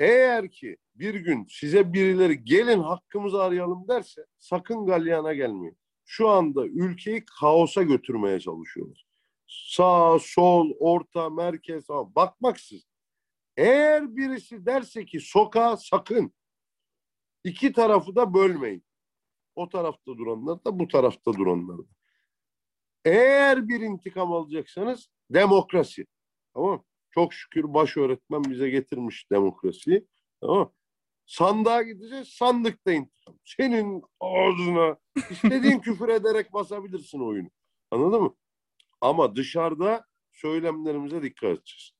Eğer 0.01 0.51
ki 0.51 0.77
bir 0.95 1.15
gün 1.15 1.47
size 1.49 1.93
birileri 1.93 2.43
gelin 2.43 2.79
hakkımızı 2.79 3.43
arayalım 3.43 3.87
derse 3.87 4.25
sakın 4.39 4.85
galyana 4.85 5.33
gelmeyin. 5.33 5.77
Şu 6.05 6.29
anda 6.29 6.65
ülkeyi 6.65 7.25
kaosa 7.39 7.83
götürmeye 7.83 8.39
çalışıyorlar. 8.39 9.05
Sağ, 9.47 10.17
sol, 10.21 10.71
orta, 10.79 11.29
merkez 11.29 11.85
falan 11.85 12.15
bakmaksız. 12.15 12.87
Eğer 13.57 14.15
birisi 14.15 14.65
derse 14.65 15.05
ki 15.05 15.19
sokağa 15.19 15.77
sakın 15.77 16.33
iki 17.43 17.73
tarafı 17.73 18.15
da 18.15 18.33
bölmeyin. 18.33 18.83
O 19.55 19.69
tarafta 19.69 20.17
duranlar 20.17 20.65
da 20.65 20.79
bu 20.79 20.87
tarafta 20.87 21.33
duranlar 21.33 21.77
da. 21.77 21.91
Eğer 23.05 23.67
bir 23.67 23.81
intikam 23.81 24.33
alacaksanız 24.33 25.09
demokrasi. 25.29 26.05
Tamam 26.53 26.85
Çok 27.11 27.33
şükür 27.33 27.73
baş 27.73 27.97
öğretmen 27.97 28.43
bize 28.43 28.69
getirmiş 28.69 29.31
demokrasiyi. 29.31 30.07
Tamam 30.41 30.73
Sandığa 31.25 31.81
gideceğiz, 31.81 32.27
sandıkta 32.27 32.91
intikam. 32.91 33.35
Senin 33.45 34.03
ağzına 34.19 34.97
istediğin 35.29 35.79
küfür 35.81 36.09
ederek 36.09 36.53
basabilirsin 36.53 37.19
oyunu. 37.19 37.49
Anladın 37.91 38.21
mı? 38.23 38.35
Ama 39.01 39.35
dışarıda 39.35 40.05
söylemlerimize 40.31 41.23
dikkat 41.23 41.49
edeceğiz. 41.49 41.91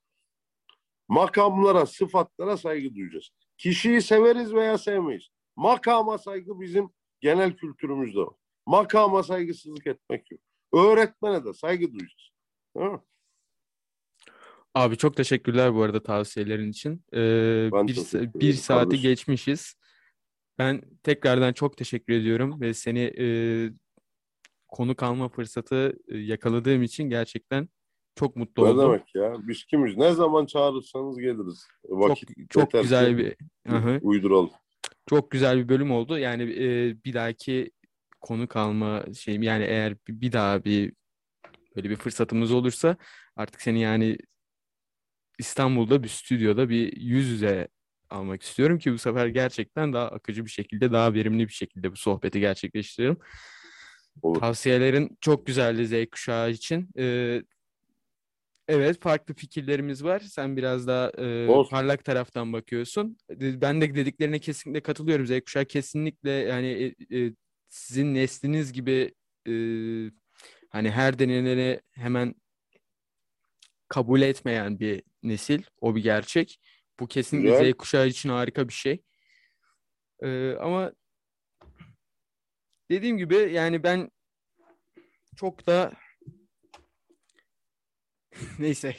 Makamlara, 1.08 1.86
sıfatlara 1.86 2.58
saygı 2.58 2.96
duyacağız. 2.96 3.30
Kişiyi 3.58 4.02
severiz 4.02 4.54
veya 4.54 4.78
sevmeyiz. 4.78 5.30
Makama 5.56 6.18
saygı 6.18 6.60
bizim 6.60 6.90
genel 7.20 7.56
kültürümüzde 7.56 8.20
var. 8.20 8.36
Makama 8.66 9.24
saygısızlık 9.24 9.88
etmek 9.88 10.32
yok. 10.32 10.42
Öğretmene 10.74 11.46
de 11.46 11.54
saygı 11.54 11.94
duyacağız. 11.94 12.30
Ha? 12.78 13.02
Abi 14.74 14.98
çok 14.98 15.18
teşekkürler 15.18 15.74
bu 15.76 15.82
arada 15.84 16.04
tavsiyelerin 16.04 16.72
için. 16.72 17.04
Ee, 17.14 17.70
Ben 17.74 17.88
bir, 17.88 17.96
bir 18.40 18.54
saati 18.54 18.84
kardeşim. 18.84 19.10
geçmişiz. 19.10 19.76
Ben 20.60 20.82
tekrardan 21.04 21.54
çok 21.54 21.78
teşekkür 21.78 22.14
ediyorum 22.14 22.62
ve 22.62 22.74
seni 22.74 23.14
e, 23.20 23.26
konuk 24.68 25.04
alma 25.04 25.30
fırsatı 25.30 25.94
e, 26.08 26.18
yakaladığım 26.18 26.84
için 26.84 27.04
gerçekten 27.04 27.70
çok 28.16 28.36
mutlu 28.36 28.66
Ne 28.66 28.70
oldum. 28.70 28.94
demek 28.94 29.16
ya? 29.16 29.36
Biz 29.48 29.64
kimiz? 29.66 29.98
Ne 29.98 30.14
zaman 30.14 30.46
çağırırsanız 30.46 31.18
geliriz. 31.20 31.68
Vakit 31.90 32.30
Çok 32.50 32.72
çok 32.72 32.82
güzel 32.84 33.18
bir 33.18 33.36
Hı 33.68 33.78
hı. 33.78 34.00
uyduralım. 34.02 34.52
Çok 35.10 35.32
güzel 35.32 35.58
bir 35.58 35.70
bölüm 35.70 35.92
oldu. 35.92 36.18
Yani 36.18 36.44
e, 36.44 36.96
bir 37.06 37.14
dahaki 37.14 37.72
konuk 38.22 38.56
alma 38.56 39.04
şeyim 39.20 39.44
yani 39.44 39.64
eğer 39.64 39.96
bir 40.08 40.32
daha 40.32 40.64
bir 40.66 40.94
böyle 41.76 41.90
bir 41.90 41.96
fırsatımız 41.96 42.52
olursa 42.52 42.98
artık 43.36 43.62
seni 43.62 43.82
yani 43.82 44.18
İstanbul'da 45.42 46.04
bir 46.04 46.08
stüdyoda 46.08 46.70
bir 46.70 46.98
yüz 46.98 47.28
yüze 47.28 47.68
almak 48.10 48.44
istiyorum 48.44 48.80
ki 48.80 48.94
bu 48.94 48.98
sefer 48.98 49.28
gerçekten 49.28 49.94
daha 49.94 50.08
akıcı 50.08 50.46
bir 50.46 50.50
şekilde, 50.50 50.92
daha 50.92 51.14
verimli 51.14 51.48
bir 51.48 51.54
şekilde 51.54 51.92
bu 51.92 51.96
sohbeti 51.96 52.40
gerçekleştirelim. 52.40 53.18
Olur. 54.22 54.40
Tavsiyelerin 54.40 55.18
çok 55.22 55.46
güzeldi 55.46 55.88
Z 55.88 56.10
kuşağı 56.12 56.52
için. 56.52 56.90
Ee, 56.98 57.44
evet, 58.68 59.02
farklı 59.02 59.34
fikirlerimiz 59.34 60.04
var. 60.04 60.20
Sen 60.20 60.58
biraz 60.58 60.88
daha 60.88 61.10
e, 61.10 61.48
Olsun. 61.48 61.70
parlak 61.70 62.06
taraftan 62.06 62.54
bakıyorsun. 62.54 63.18
Ben 63.40 63.82
de 63.82 63.96
dediklerine 63.96 64.40
kesinlikle 64.40 64.82
katılıyorum. 64.82 65.26
Z 65.28 65.42
kuşağı 65.46 65.66
kesinlikle 65.66 66.32
yani 66.32 66.68
e, 67.12 67.18
e, 67.20 67.34
sizin 67.70 68.16
nesliniz 68.16 68.74
gibi 68.74 69.14
e, 69.48 69.54
hani 70.70 70.92
her 70.92 71.20
deneneni 71.20 71.80
hemen 71.92 72.36
kabul 73.88 74.22
etmeyen 74.22 74.80
bir 74.80 75.04
nesil. 75.24 75.64
O 75.82 75.96
bir 75.96 76.04
gerçek. 76.04 76.60
Bu 77.00 77.08
kesinlikle 77.08 77.50
Güzel. 77.50 77.74
Z 77.74 77.78
kuşağı 77.78 78.08
için 78.08 78.30
harika 78.30 78.68
bir 78.68 78.74
şey. 78.74 79.04
Ee, 80.24 80.56
ama 80.60 80.92
dediğim 82.92 83.18
gibi 83.18 83.36
yani 83.36 83.84
ben 83.84 84.12
çok 85.36 85.68
da 85.68 85.94
neyse 88.60 88.96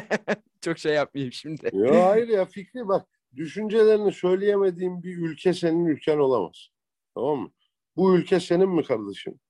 çok 0.60 0.78
şey 0.78 0.94
yapmayayım 0.94 1.32
şimdi. 1.32 1.70
Ya 1.72 2.06
hayır 2.06 2.28
ya 2.28 2.44
Fikri 2.50 2.88
bak 2.88 3.08
düşüncelerini 3.36 4.12
söyleyemediğin 4.12 5.02
bir 5.02 5.16
ülke 5.16 5.54
senin 5.54 5.86
ülken 5.86 6.18
olamaz. 6.18 6.68
Tamam 7.14 7.38
mı? 7.38 7.52
Bu 7.96 8.16
ülke 8.16 8.40
senin 8.40 8.68
mi 8.68 8.84
kardeşim? 8.84 9.40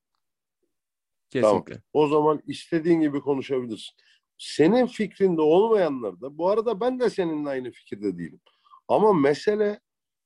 Kesinlikle. 1.30 1.82
O 1.92 2.08
zaman 2.08 2.42
istediğin 2.46 3.00
gibi 3.00 3.20
konuşabilirsin. 3.20 3.96
Senin 4.38 4.86
fikrinde 4.86 5.40
olmayanlar 5.40 6.20
da 6.20 6.38
bu 6.38 6.50
arada 6.50 6.80
ben 6.80 7.00
de 7.00 7.10
seninle 7.10 7.48
aynı 7.48 7.70
fikirde 7.70 8.18
değilim. 8.18 8.40
Ama 8.88 9.12
mesele 9.12 9.80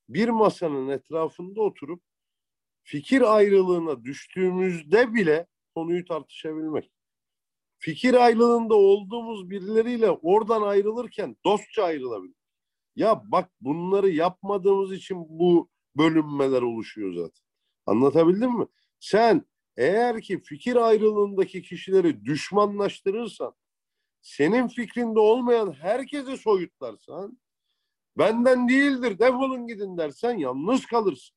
bir 0.09 0.29
masanın 0.29 0.89
etrafında 0.89 1.61
oturup 1.61 2.03
fikir 2.83 3.35
ayrılığına 3.35 4.03
düştüğümüzde 4.03 5.13
bile 5.13 5.47
konuyu 5.75 6.05
tartışabilmek. 6.05 6.91
Fikir 7.79 8.13
ayrılığında 8.13 8.75
olduğumuz 8.75 9.49
birileriyle 9.49 10.09
oradan 10.09 10.61
ayrılırken 10.61 11.35
dostça 11.45 11.83
ayrılabilir. 11.83 12.35
Ya 12.95 13.21
bak 13.25 13.49
bunları 13.61 14.09
yapmadığımız 14.09 14.93
için 14.93 15.17
bu 15.29 15.69
bölünmeler 15.97 16.61
oluşuyor 16.61 17.13
zaten. 17.13 17.43
Anlatabildim 17.85 18.51
mi? 18.59 18.65
Sen 18.99 19.45
eğer 19.77 20.21
ki 20.21 20.41
fikir 20.43 20.75
ayrılığındaki 20.75 21.61
kişileri 21.61 22.25
düşmanlaştırırsan, 22.25 23.53
senin 24.23 24.67
fikrinde 24.67 25.19
olmayan 25.19 25.71
herkese 25.71 26.37
soyutlarsan, 26.37 27.39
benden 28.17 28.69
değildir 28.69 29.19
defolun 29.19 29.67
gidin 29.67 29.97
dersen 29.97 30.37
yalnız 30.37 30.85
kalırsın. 30.85 31.35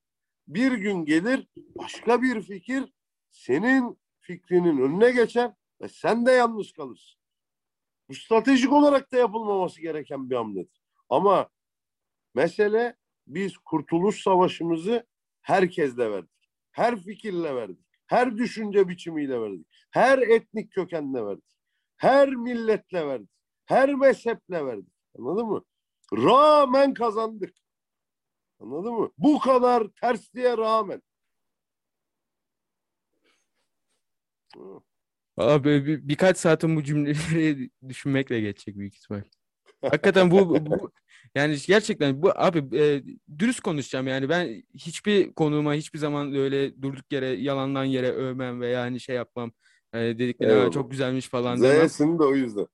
Bir 0.49 0.73
gün 0.73 1.05
gelir 1.05 1.47
başka 1.57 2.23
bir 2.23 2.43
fikir 2.43 2.93
senin 3.31 3.99
fikrinin 4.21 4.79
önüne 4.79 5.11
geçer 5.11 5.53
ve 5.81 5.89
sen 5.89 6.27
de 6.27 6.31
yalnız 6.31 6.73
kalırsın. 6.73 7.21
Bu 8.09 8.15
stratejik 8.15 8.73
olarak 8.73 9.13
da 9.13 9.17
yapılmaması 9.17 9.81
gereken 9.81 10.31
bir 10.31 10.37
hamledir. 10.37 10.83
Ama 11.09 11.49
mesele 12.35 12.97
biz 13.27 13.59
Kurtuluş 13.59 14.23
Savaşımızı 14.23 15.07
herkesle 15.43 16.11
verdik. 16.11 16.51
Her 16.71 17.01
fikirle 17.01 17.55
verdik. 17.55 17.87
Her 18.07 18.37
düşünce 18.37 18.89
biçimiyle 18.89 19.41
verdik. 19.41 19.67
Her 19.91 20.19
etnik 20.19 20.73
kökenle 20.73 21.27
verdik. 21.27 21.56
Her 21.97 22.29
milletle 22.29 23.07
verdik. 23.07 23.31
Her 23.67 23.95
mezheple 23.95 24.67
verdik. 24.67 24.93
Anladın 25.19 25.47
mı? 25.47 25.65
Rağmen 26.13 26.95
kazandık. 26.95 27.55
Anladın 28.61 28.93
mı? 28.95 29.11
Bu 29.19 29.39
kadar 29.39 29.89
tersliğe 30.01 30.57
rağmen. 30.57 31.03
Böyle 35.39 35.87
bir, 35.87 36.09
birkaç 36.09 36.39
saatin 36.39 36.77
bu 36.77 36.83
cümleleri 36.83 37.71
düşünmekle 37.89 38.41
geçecek 38.41 38.79
büyük 38.79 38.95
ihtimal. 38.95 39.23
Hakikaten 39.83 40.31
bu, 40.31 40.67
bu- 40.67 40.93
yani 41.35 41.57
gerçekten 41.67 42.23
bu 42.23 42.31
abi 42.35 42.79
e, 42.79 43.03
dürüst 43.39 43.61
konuşacağım 43.61 44.07
yani 44.07 44.29
ben 44.29 44.63
hiçbir 44.75 45.35
konuğuma 45.35 45.75
hiçbir 45.75 45.99
zaman 45.99 46.35
öyle 46.35 46.83
durduk 46.83 47.13
yere 47.13 47.27
yalandan 47.27 47.85
yere 47.85 48.11
övmem 48.11 48.61
veya 48.61 48.81
hani 48.81 49.01
şey 49.01 49.17
yapmam 49.17 49.53
e, 49.95 49.99
dedikleri 49.99 50.51
"Aa, 50.51 50.55
Eyvallah. 50.55 50.73
çok 50.73 50.91
güzelmiş 50.91 51.29
falan 51.29 51.63
demem. 51.63 51.89
Z'sin 51.89 52.19
de 52.19 52.23
o 52.23 52.35
yüzden. 52.35 52.67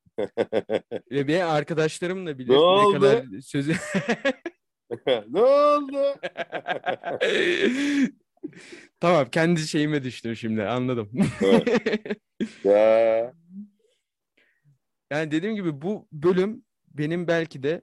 Ve 1.10 1.28
benim 1.28 1.46
arkadaşlarım 1.46 2.26
da 2.26 2.38
bilir 2.38 2.48
Ne 2.50 2.54
ne 2.54 2.58
oldu? 2.58 2.92
kadar 2.92 3.24
sözü 3.42 3.72
ne 5.28 5.42
oldu? 5.42 5.96
Tamam 9.00 9.30
kendi 9.30 9.60
şeyime 9.60 10.04
düştüm 10.04 10.36
şimdi 10.36 10.62
anladım. 10.62 11.10
ya, 12.64 13.34
Yani 15.10 15.30
dediğim 15.30 15.54
gibi 15.54 15.82
bu 15.82 16.08
bölüm 16.12 16.64
benim 16.94 17.28
belki 17.28 17.62
de 17.62 17.82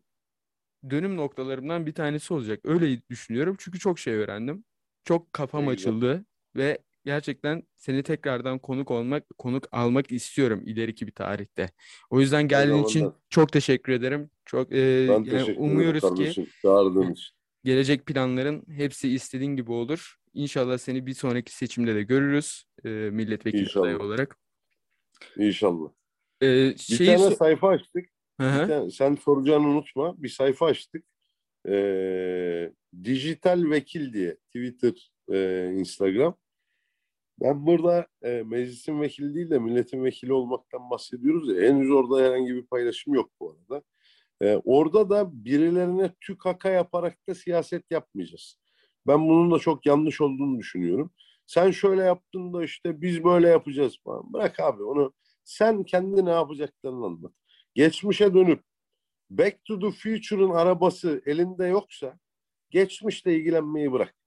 dönüm 0.89 1.18
noktalarımdan 1.18 1.85
bir 1.85 1.93
tanesi 1.93 2.34
olacak. 2.34 2.60
Öyle 2.64 3.01
düşünüyorum 3.10 3.56
çünkü 3.60 3.80
çok 3.80 3.99
şey 3.99 4.14
öğrendim. 4.14 4.64
Çok 5.03 5.34
kafam 5.34 5.65
Ne 5.65 5.73
güzel. 5.73 5.89
açıldı 5.91 6.26
ve 6.56 6.80
gerçekten 7.14 7.64
seni 7.76 8.03
tekrardan 8.03 8.60
konuk 8.60 8.91
olmak, 8.91 9.23
konuk 9.38 9.68
almak 9.72 10.11
istiyorum 10.11 10.61
ileriki 10.65 11.07
bir 11.07 11.11
tarihte. 11.11 11.69
O 12.10 12.19
yüzden 12.19 12.48
geldiğin 12.48 12.84
için 12.84 13.11
çok 13.30 13.52
teşekkür 13.52 13.94
ederim. 13.94 14.30
Çok 14.45 14.72
e, 14.72 14.77
yani 14.80 15.30
teşekkür 15.30 15.61
umuyoruz 15.61 16.02
ki 16.02 16.07
kardeşim 16.10 16.48
çağırdığın 16.61 17.11
için. 17.11 17.36
gelecek 17.64 18.06
planların 18.06 18.64
hepsi 18.69 19.10
istediğin 19.14 19.56
gibi 19.56 19.72
olur. 19.72 20.15
İnşallah 20.34 20.77
seni 20.77 21.06
bir 21.06 21.14
sonraki 21.14 21.56
seçimde 21.56 21.95
de 21.95 22.03
görürüz 22.03 22.64
e, 22.86 22.90
milletvekili 22.90 23.61
İnşallah. 23.61 23.84
adayı 23.86 23.99
olarak. 23.99 24.38
İnşallah. 25.38 25.90
E, 26.41 26.48
Bir 26.48 26.77
şeyi 26.77 27.15
tane 27.15 27.19
so- 27.34 27.36
sayfa 27.36 27.68
açtık. 27.69 28.06
Bir 28.40 28.45
tane- 28.45 28.91
sen 28.91 29.15
soracağını 29.15 29.68
unutma. 29.68 30.23
Bir 30.23 30.30
sayfa 30.30 30.65
açtık. 30.65 31.06
Ee, 31.68 32.72
dijital 33.03 33.69
vekil 33.72 34.14
diye. 34.14 34.36
Twitter, 34.36 35.11
e, 35.34 35.38
Instagram. 35.73 36.36
Ben 37.41 37.66
burada 37.66 38.07
e, 38.22 38.44
meclisin 38.44 39.02
vekili 39.02 39.36
değil 39.36 39.49
de 39.49 39.60
milletin 39.60 40.03
vekili 40.03 40.34
olmaktan 40.34 40.90
bahsediyoruz 40.90 41.49
ya. 41.49 41.61
Henüz 41.70 41.91
orada 41.91 42.22
herhangi 42.22 42.56
bir 42.56 42.66
paylaşım 42.66 43.14
yok 43.14 43.32
bu 43.40 43.52
arada. 43.52 43.84
E, 44.41 44.61
orada 44.66 45.10
da 45.10 45.45
birilerine 45.45 46.14
tük 46.22 46.45
haka 46.45 46.70
yaparak 46.70 47.28
da 47.30 47.36
siyaset 47.36 47.91
yapmayacağız. 47.91 48.60
Ben 49.07 49.30
bunun 49.30 49.52
da 49.52 49.60
çok 49.60 49.86
yanlış 49.86 50.22
olduğunu 50.22 50.60
düşünüyorum. 50.60 51.11
Sen 51.45 51.72
şöyle 51.72 52.02
yaptın 52.02 52.53
da 52.53 52.64
işte 52.64 53.02
biz 53.02 53.24
böyle 53.24 53.49
yapacağız 53.49 53.98
falan. 54.03 54.34
Bırak 54.34 54.60
abi 54.60 54.84
onu. 54.84 55.14
Sen 55.44 55.84
kendi 55.84 56.26
ne 56.26 56.30
yapacaklarını 56.32 57.06
anlat. 57.06 57.34
Geçmişe 57.74 58.34
dönüp 58.34 58.64
Back 59.30 59.66
to 59.66 59.80
the 59.80 59.91
Future'ın 59.91 60.49
arabası 60.49 61.22
elinde 61.26 61.66
yoksa 61.66 62.20
geçmişle 62.70 63.36
ilgilenmeyi 63.36 63.91
bırak. 63.91 64.19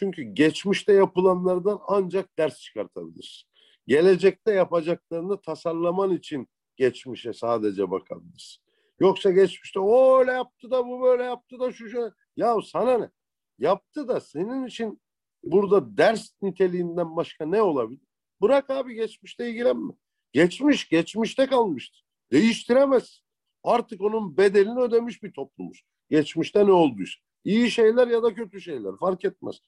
Çünkü 0.00 0.22
geçmişte 0.22 0.92
yapılanlardan 0.92 1.80
ancak 1.86 2.38
ders 2.38 2.60
çıkartabilirsin. 2.60 3.48
Gelecekte 3.86 4.52
yapacaklarını 4.52 5.40
tasarlaman 5.40 6.14
için 6.14 6.48
geçmişe 6.76 7.32
sadece 7.32 7.90
bakabilirsin. 7.90 8.62
Yoksa 9.00 9.30
geçmişte 9.30 9.80
o 9.80 10.18
öyle 10.18 10.32
yaptı 10.32 10.70
da 10.70 10.86
bu 10.86 11.02
böyle 11.02 11.22
yaptı 11.22 11.60
da 11.60 11.72
şu 11.72 11.88
şöyle. 11.88 12.10
Ya 12.36 12.56
sana 12.72 12.98
ne? 12.98 13.10
Yaptı 13.58 14.08
da 14.08 14.20
senin 14.20 14.66
için 14.66 15.00
burada 15.42 15.96
ders 15.96 16.30
niteliğinden 16.42 17.16
başka 17.16 17.46
ne 17.46 17.62
olabilir? 17.62 18.02
Bırak 18.42 18.70
abi 18.70 18.94
geçmişte 18.94 19.50
ilgilenme. 19.50 19.92
Geçmiş 20.32 20.88
geçmişte 20.88 21.46
kalmıştır. 21.46 22.04
Değiştiremez. 22.32 23.20
Artık 23.64 24.00
onun 24.00 24.36
bedelini 24.36 24.80
ödemiş 24.80 25.22
bir 25.22 25.32
toplumuz. 25.32 25.82
Geçmişte 26.10 26.66
ne 26.66 26.72
olduysa. 26.72 27.20
İyi 27.44 27.70
şeyler 27.70 28.08
ya 28.08 28.22
da 28.22 28.34
kötü 28.34 28.60
şeyler 28.60 28.96
fark 28.96 29.24
etmez. 29.24 29.60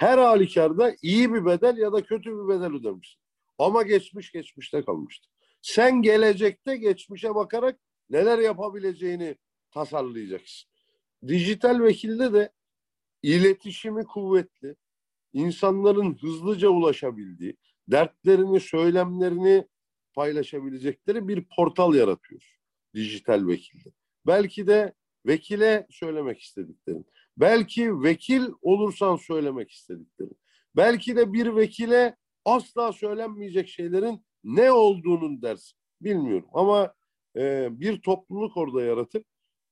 Her 0.00 0.18
halükarda 0.18 0.94
iyi 1.02 1.34
bir 1.34 1.44
bedel 1.46 1.76
ya 1.76 1.92
da 1.92 2.02
kötü 2.02 2.30
bir 2.30 2.48
bedel 2.48 2.74
ödemişsin. 2.74 3.20
Ama 3.58 3.82
geçmiş 3.82 4.32
geçmişte 4.32 4.84
kalmıştı. 4.84 5.28
Sen 5.62 6.02
gelecekte 6.02 6.76
geçmişe 6.76 7.34
bakarak 7.34 7.80
neler 8.10 8.38
yapabileceğini 8.38 9.36
tasarlayacaksın. 9.70 10.70
Dijital 11.28 11.80
vekilde 11.80 12.32
de 12.32 12.52
iletişimi 13.22 14.04
kuvvetli, 14.04 14.76
insanların 15.32 16.18
hızlıca 16.20 16.68
ulaşabildiği, 16.68 17.56
dertlerini, 17.88 18.60
söylemlerini 18.60 19.68
paylaşabilecekleri 20.14 21.28
bir 21.28 21.44
portal 21.56 21.94
yaratıyor 21.94 22.58
dijital 22.94 23.46
vekilde. 23.46 23.88
Belki 24.26 24.66
de 24.66 24.94
vekile 25.26 25.86
söylemek 25.90 26.40
istediklerin, 26.40 27.06
belki 27.40 28.02
vekil 28.02 28.42
olursan 28.62 29.16
söylemek 29.16 29.70
istediklerin, 29.70 30.38
belki 30.76 31.16
de 31.16 31.32
bir 31.32 31.56
vekile 31.56 32.16
asla 32.44 32.92
söylenmeyecek 32.92 33.68
şeylerin 33.68 34.24
ne 34.44 34.72
olduğunun 34.72 35.42
dersi. 35.42 35.76
Bilmiyorum 36.00 36.48
ama 36.52 36.94
e, 37.36 37.68
bir 37.80 38.00
topluluk 38.00 38.56
orada 38.56 38.82
yaratıp 38.82 39.24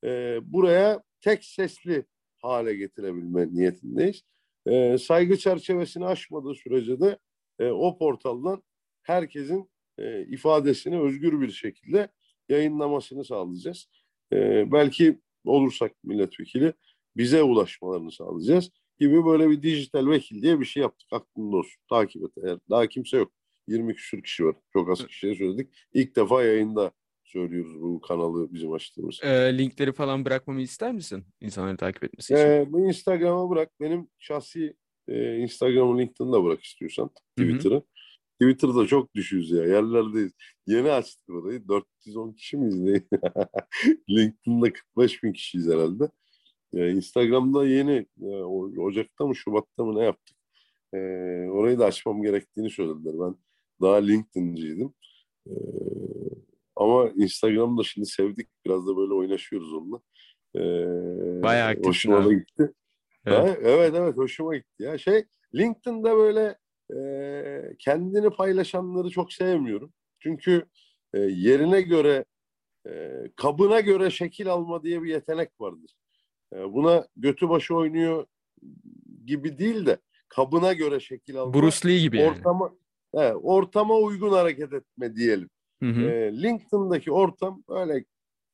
e, 0.03 0.39
buraya 0.43 1.03
tek 1.21 1.45
sesli 1.45 2.05
hale 2.37 2.75
getirebilme 2.75 3.47
niyetindeyiz. 3.51 4.23
E, 4.65 4.97
saygı 4.97 5.37
çerçevesini 5.37 6.05
aşmadığı 6.05 6.55
sürece 6.55 6.99
de 6.99 7.17
e, 7.59 7.69
o 7.69 7.97
portaldan 7.97 8.63
herkesin 9.03 9.69
e, 9.97 10.21
ifadesini 10.25 11.01
özgür 11.01 11.41
bir 11.41 11.51
şekilde 11.51 12.09
yayınlamasını 12.49 13.25
sağlayacağız. 13.25 13.89
E, 14.33 14.71
belki 14.71 15.19
olursak 15.45 15.91
milletvekili 16.03 16.73
bize 17.19 17.43
ulaşmalarını 17.43 18.11
sağlayacağız 18.11 18.69
gibi 18.99 19.25
böyle 19.25 19.49
bir 19.49 19.61
dijital 19.61 20.07
vekil 20.07 20.41
diye 20.41 20.59
bir 20.59 20.65
şey 20.65 20.81
yaptık. 20.83 21.07
Aklında 21.11 21.57
olsun. 21.57 21.81
Takip 21.89 22.23
et 22.23 22.31
eğer. 22.43 22.59
Daha 22.69 22.87
kimse 22.87 23.17
yok. 23.17 23.31
20 23.67 23.95
küsür 23.95 24.23
kişi 24.23 24.45
var. 24.45 24.55
Çok 24.73 24.89
az 24.89 25.07
kişiye 25.07 25.35
söyledik. 25.35 25.73
İlk 25.93 26.15
defa 26.15 26.43
yayında 26.43 26.91
söylüyoruz 27.23 27.81
bu 27.81 28.01
kanalı 28.01 28.53
bizim 28.53 28.73
açtığımız. 28.73 29.19
E, 29.23 29.57
linkleri 29.57 29.93
falan 29.93 30.25
bırakmamı 30.25 30.61
ister 30.61 30.93
misin 30.93 31.25
insanları 31.41 31.77
takip 31.77 32.03
etmesi 32.03 32.33
için? 32.33 32.43
Ee, 32.43 32.65
bu 32.69 32.79
Instagram'a 32.79 33.49
bırak. 33.49 33.71
Benim 33.81 34.07
şahsi 34.19 34.75
e, 35.07 35.37
Instagram'ın 35.37 35.99
linkini 35.99 36.33
de 36.33 36.43
bırak 36.43 36.63
istiyorsan. 36.63 37.09
Twitter'ı. 37.37 37.83
Twitter'da 38.41 38.87
çok 38.87 39.15
düşüyoruz 39.15 39.51
ya. 39.51 39.65
Yerlerdeyiz. 39.65 40.31
Yeni 40.67 40.91
açtık 40.91 41.29
orayı. 41.29 41.67
410 41.67 42.33
kişi 42.33 42.57
miyiz 42.57 42.79
ne? 42.79 43.01
LinkedIn'da 44.09 44.73
45 44.73 45.23
bin 45.23 45.33
kişiyiz 45.33 45.67
herhalde. 45.67 46.09
Ee, 46.73 46.89
Instagram'da 46.91 47.67
yeni 47.67 48.05
e, 48.21 48.27
Ocak'ta 48.79 49.27
mı 49.27 49.35
Şubat'ta 49.35 49.83
mı 49.83 49.99
ne 49.99 50.03
yaptık? 50.03 50.37
Ee, 50.93 50.97
orayı 51.49 51.79
da 51.79 51.85
açmam 51.85 52.21
gerektiğini 52.21 52.69
söylediler. 52.69 53.13
Ben 53.19 53.35
daha 53.81 53.95
LinkedIn'ciydim. 53.95 54.93
Ee, 55.47 55.51
ama 56.75 57.09
Instagram'da 57.09 57.83
şimdi 57.83 58.07
sevdik. 58.07 58.47
Biraz 58.65 58.87
da 58.87 58.97
böyle 58.97 59.13
oynaşıyoruz 59.13 59.73
onunla. 59.73 59.99
Ee, 60.55 61.43
Bayağı 61.43 61.69
aktifsin 61.69 61.89
Hoşuma 61.89 62.25
da 62.25 62.33
gitti. 62.33 62.73
Evet. 63.25 63.37
Ha, 63.37 63.57
evet 63.61 63.93
evet 63.95 64.17
hoşuma 64.17 64.55
gitti 64.55 64.83
ya. 64.83 64.97
Şey 64.97 65.23
LinkedIn'da 65.55 66.17
böyle 66.17 66.57
e, 66.95 67.75
kendini 67.79 68.29
paylaşanları 68.29 69.09
çok 69.09 69.33
sevmiyorum. 69.33 69.93
Çünkü 70.19 70.65
e, 71.13 71.19
yerine 71.19 71.81
göre 71.81 72.25
e, 72.87 73.11
kabına 73.35 73.79
göre 73.79 74.09
şekil 74.09 74.47
alma 74.47 74.83
diye 74.83 75.03
bir 75.03 75.09
yetenek 75.09 75.49
vardır. 75.59 75.91
E, 76.53 76.73
buna 76.73 77.07
götü 77.15 77.49
başı 77.49 77.75
oynuyor 77.75 78.25
gibi 79.25 79.57
değil 79.57 79.85
de 79.85 79.97
kabına 80.27 80.73
göre 80.73 80.99
şekil 80.99 81.37
alma. 81.37 81.53
Bruce 81.53 81.89
Lee 81.89 81.99
gibi 81.99 82.17
yani. 82.17 82.29
ortama 82.29 82.71
he, 83.15 83.33
ortama 83.35 83.95
uygun 83.95 84.31
hareket 84.31 84.73
etme 84.73 85.15
diyelim. 85.15 85.49
Hı 85.83 85.89
hı. 85.89 86.01
E, 86.01 86.41
LinkedIn'daki 86.41 87.11
ortam 87.11 87.63
öyle 87.69 88.05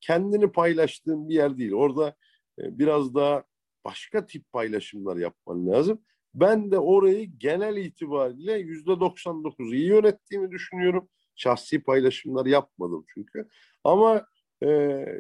kendini 0.02 0.52
paylaştığın 0.52 1.30
bir 1.30 1.34
yer 1.34 1.58
değil. 1.58 1.74
Orada 1.74 2.16
e, 2.60 2.80
biraz 2.80 3.16
daha 3.16 3.44
başka 3.86 4.26
tip 4.26 4.52
paylaşımlar 4.52 5.18
yapman 5.18 5.68
lazım. 5.68 6.02
Ben 6.34 6.72
de 6.72 6.80
orayı 6.80 7.32
genel 7.38 7.78
itibariyle 7.78 8.54
yüzde 8.54 9.00
99 9.00 9.74
iyi 9.74 9.86
yönettiğimi 9.86 10.52
düşünüyorum. 10.52 11.10
Şahsi 11.36 11.84
paylaşımlar 11.84 12.46
yapmadım 12.46 13.06
çünkü. 13.14 13.48
Ama 13.84 14.26
e, 14.62 14.68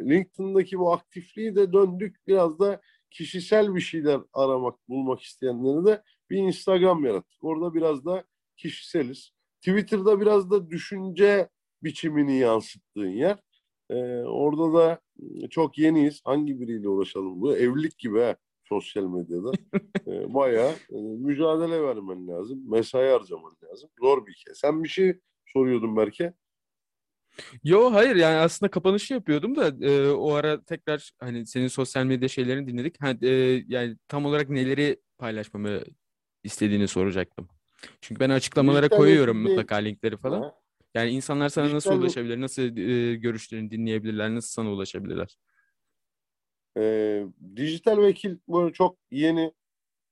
LinkedIn'daki 0.09 0.79
bu 0.79 0.93
aktifliği 0.93 1.55
de 1.55 1.73
döndük 1.73 2.27
biraz 2.27 2.59
da 2.59 2.81
kişisel 3.11 3.75
bir 3.75 3.81
şeyler 3.81 4.19
aramak, 4.33 4.89
bulmak 4.89 5.21
isteyenleri 5.21 5.85
de 5.85 6.03
bir 6.29 6.37
Instagram 6.37 7.05
yarattık. 7.05 7.43
Orada 7.43 7.73
biraz 7.73 8.05
da 8.05 8.23
kişiseliz. 8.57 9.31
Twitter'da 9.61 10.21
biraz 10.21 10.51
da 10.51 10.69
düşünce 10.69 11.49
biçimini 11.83 12.37
yansıttığın 12.37 13.09
yer. 13.09 13.39
Ee, 13.89 13.95
orada 14.23 14.73
da 14.73 14.99
çok 15.49 15.77
yeniyiz. 15.77 16.21
Hangi 16.23 16.59
biriyle 16.59 16.89
uğraşalım? 16.89 17.41
Bu 17.41 17.57
evlilik 17.57 17.97
gibi 17.97 18.19
ha 18.19 18.35
sosyal 18.63 19.03
medyada. 19.03 19.51
Ee, 20.07 20.33
bayağı 20.33 20.71
e, 20.71 20.95
mücadele 21.01 21.83
vermen 21.83 22.27
lazım. 22.27 22.71
Mesai 22.71 23.09
harcaman 23.09 23.55
lazım. 23.63 23.89
Zor 23.99 24.27
bir 24.27 24.33
şey. 24.33 24.53
Sen 24.53 24.83
bir 24.83 24.89
şey 24.89 25.19
soruyordun 25.45 25.97
Berke. 25.97 26.33
Yo 27.63 27.93
hayır 27.93 28.15
yani 28.15 28.35
aslında 28.35 28.71
kapanışı 28.71 29.13
yapıyordum 29.13 29.55
da 29.55 29.85
e, 29.87 30.09
o 30.11 30.31
ara 30.33 30.63
tekrar 30.63 31.11
hani 31.19 31.45
senin 31.47 31.67
sosyal 31.67 32.05
medya 32.05 32.29
şeylerini 32.29 32.67
dinledik. 32.67 33.01
Ha, 33.01 33.13
e, 33.21 33.29
yani 33.67 33.97
tam 34.07 34.25
olarak 34.25 34.49
neleri 34.49 34.97
paylaşmamı 35.17 35.81
istediğini 36.43 36.87
soracaktım. 36.87 37.47
Çünkü 38.01 38.19
ben 38.19 38.29
açıklamalara 38.29 38.81
Dijital 38.85 38.97
koyuyorum 38.97 39.37
vekilliği- 39.37 39.49
mutlaka 39.49 39.75
linkleri 39.75 40.17
falan. 40.17 40.41
Ha, 40.41 40.55
Yani 40.93 41.09
insanlar 41.09 41.49
sana 41.49 41.73
nasıl 41.73 41.89
Dijital- 41.89 41.99
ulaşabilir, 42.01 42.41
nasıl 42.41 42.61
e, 42.77 43.15
görüşlerini 43.15 43.71
dinleyebilirler, 43.71 44.35
nasıl 44.35 44.49
sana 44.49 44.71
ulaşabilirler? 44.71 45.37
E, 46.77 47.23
dijital 47.55 47.97
vekil 47.97 48.37
böyle 48.49 48.73
çok 48.73 48.97
yeni. 49.11 49.53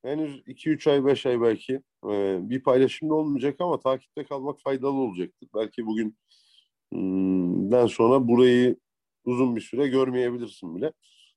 Henüz 0.04 0.44
2-3 0.48 0.88
ay 0.88 1.06
5 1.06 1.26
ay 1.26 1.42
belki 1.42 1.74
e, 2.10 2.40
bir 2.50 2.64
paylaşımda 2.64 3.14
olmayacak 3.14 3.56
ama 3.60 3.80
takipte 3.80 4.24
kalmak 4.26 4.60
faydalı 4.62 4.92
olacaktır. 4.92 5.50
Belki 5.56 5.86
bugün 5.86 6.18
den 7.72 7.88
sonra 7.88 8.28
burayı 8.28 8.78
uzun 9.26 9.56
bir 9.56 9.62
süre 9.62 9.88
görmeyebilirsin 9.88 10.76
bile. 10.76 10.94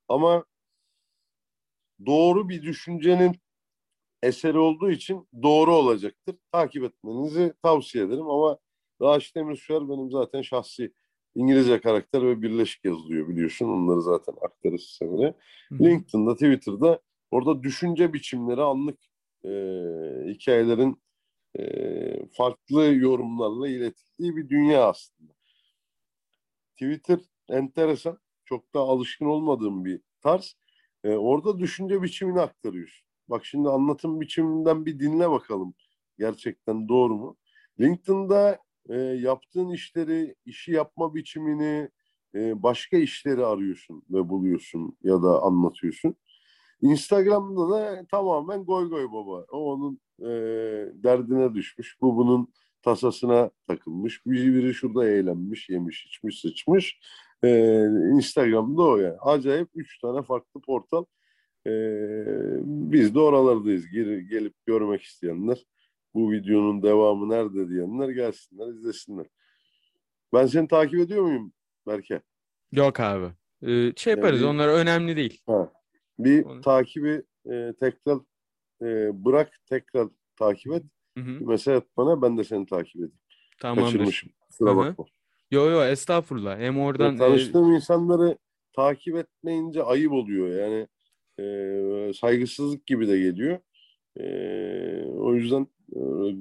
Ama 0.08 0.44
doğru 2.06 2.48
bir 2.48 2.62
düşüncenin 2.62 3.36
eseri 4.22 4.58
olduğu 4.58 4.90
için 4.90 5.28
doğru 5.42 5.74
olacaktır. 5.74 6.36
Takip 6.52 6.84
etmenizi 6.84 7.54
tavsiye 7.62 8.04
ederim 8.04 8.30
ama 8.30 8.58
Raşit 9.02 9.36
Emre 9.36 9.56
Süer 9.56 9.88
benim 9.88 10.10
zaten 10.10 10.42
şahsi 10.42 10.92
İngilizce 11.34 11.80
karakter 11.80 12.22
ve 12.22 12.42
birleşik 12.42 12.84
yazılıyor 12.84 13.28
biliyorsun. 13.28 13.68
Onları 13.68 14.02
zaten 14.02 14.34
aktarırız 14.42 14.96
sana. 14.98 15.34
LinkedIn'da, 15.72 16.34
Twitter'da 16.34 17.00
orada 17.30 17.62
düşünce 17.62 18.12
biçimleri, 18.12 18.62
anlık 18.62 18.98
e, 19.44 19.50
hikayelerin 20.26 21.02
e, 21.58 21.62
farklı 22.32 22.84
yorumlarla 22.84 23.68
iletildiği 23.68 24.36
bir 24.36 24.48
dünya 24.48 24.88
aslında. 24.88 25.35
Twitter 26.76 27.20
enteresan. 27.48 28.18
Çok 28.44 28.74
da 28.74 28.80
alışkın 28.80 29.26
olmadığım 29.26 29.84
bir 29.84 30.00
tarz. 30.20 30.56
E, 31.04 31.10
orada 31.10 31.58
düşünce 31.58 32.02
biçimini 32.02 32.40
aktarıyorsun. 32.40 33.06
Bak 33.28 33.44
şimdi 33.44 33.68
anlatım 33.68 34.20
biçiminden 34.20 34.86
bir 34.86 35.00
dinle 35.00 35.30
bakalım. 35.30 35.74
Gerçekten 36.18 36.88
doğru 36.88 37.14
mu? 37.16 37.36
LinkedIn'da 37.80 38.58
e, 38.88 38.96
yaptığın 38.98 39.68
işleri, 39.70 40.34
işi 40.44 40.72
yapma 40.72 41.14
biçimini, 41.14 41.90
e, 42.34 42.62
başka 42.62 42.96
işleri 42.96 43.46
arıyorsun 43.46 44.02
ve 44.10 44.28
buluyorsun 44.28 44.96
ya 45.02 45.22
da 45.22 45.42
anlatıyorsun. 45.42 46.16
Instagram'da 46.80 47.70
da 47.70 48.06
tamamen 48.10 48.64
goy 48.64 48.90
goy 48.90 49.12
baba. 49.12 49.46
O 49.52 49.72
onun 49.72 50.00
e, 50.20 50.28
derdine 50.94 51.54
düşmüş. 51.54 52.00
Bu 52.00 52.16
bunun 52.16 52.52
tasasına 52.86 53.50
takılmış. 53.68 54.26
Biri, 54.26 54.54
biri 54.54 54.74
şurada 54.74 55.08
eğlenmiş, 55.08 55.68
yemiş, 55.68 56.06
içmiş, 56.06 56.40
sıçmış. 56.40 57.00
E, 57.44 57.48
Instagram'da 58.14 58.82
o 58.82 58.96
yani. 58.96 59.16
Acayip 59.20 59.68
üç 59.74 59.98
tane 60.00 60.22
farklı 60.22 60.60
portal. 60.60 61.04
E, 61.66 61.70
biz 62.64 63.14
de 63.14 63.18
oralardayız. 63.18 63.88
Gir, 63.88 64.18
gelip 64.18 64.54
görmek 64.66 65.02
isteyenler 65.02 65.64
bu 66.14 66.32
videonun 66.32 66.82
devamı 66.82 67.28
nerede 67.28 67.68
diyenler 67.68 68.08
gelsinler, 68.08 68.68
izlesinler. 68.68 69.26
Ben 70.34 70.46
seni 70.46 70.68
takip 70.68 71.00
ediyor 71.00 71.22
muyum 71.22 71.52
Berke? 71.86 72.22
Yok 72.72 73.00
abi. 73.00 73.26
Ee, 73.62 73.92
şey 73.96 74.10
yaparız 74.10 74.40
yani, 74.40 74.50
onlar 74.50 74.68
önemli 74.68 75.16
değil. 75.16 75.42
Ha, 75.46 75.72
bir 76.18 76.44
Onu... 76.44 76.60
takibi 76.60 77.22
e, 77.50 77.72
tekrar 77.80 78.18
e, 78.82 79.10
bırak 79.24 79.52
tekrar 79.68 80.08
takip 80.38 80.72
et. 80.72 80.82
Hı 81.16 81.20
hı. 81.20 81.38
Mesela 81.40 81.82
bana 81.96 82.22
ben 82.22 82.38
de 82.38 82.44
seni 82.44 82.66
takip 82.66 82.96
edeyim. 82.96 83.18
Tamamdır. 83.60 83.92
Kaçırmışım. 83.92 84.30
Kusura 84.40 84.76
bakma. 84.76 85.04
Yo 85.50 85.70
yo 85.70 85.84
estağfurullah. 85.84 86.58
Hem 86.58 86.80
oradan... 86.80 87.12
Ya, 87.12 87.18
tanıştığım 87.18 87.72
e... 87.72 87.74
insanları 87.74 88.38
takip 88.72 89.16
etmeyince 89.16 89.82
ayıp 89.82 90.12
oluyor. 90.12 90.48
Yani 90.48 90.86
e, 91.40 92.12
saygısızlık 92.12 92.86
gibi 92.86 93.08
de 93.08 93.18
geliyor. 93.18 93.58
E, 94.16 94.24
o 95.04 95.34
yüzden 95.34 95.66
e, 95.92 95.98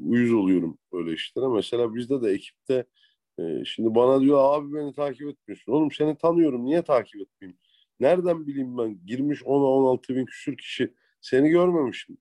uyuz 0.08 0.34
oluyorum 0.34 0.78
böyle 0.94 1.14
işlere. 1.14 1.48
Mesela 1.48 1.96
bizde 1.96 2.22
de 2.22 2.32
ekipte 2.32 2.86
e, 3.40 3.66
şimdi 3.66 3.96
bana 3.96 4.22
diyor 4.22 4.40
abi 4.42 4.74
beni 4.74 4.94
takip 4.94 5.28
etmiyorsun. 5.28 5.72
Oğlum 5.72 5.92
seni 5.92 6.18
tanıyorum 6.18 6.66
niye 6.66 6.82
takip 6.82 7.22
etmeyeyim? 7.22 7.60
Nereden 8.00 8.48
bileyim 8.48 8.78
ben 8.78 9.06
girmiş 9.06 9.42
10'a 9.42 9.66
16 9.66 10.16
bin 10.16 10.26
küsür 10.26 10.58
kişi 10.58 10.94
seni 11.22 11.50
görmemişim. 11.50 12.18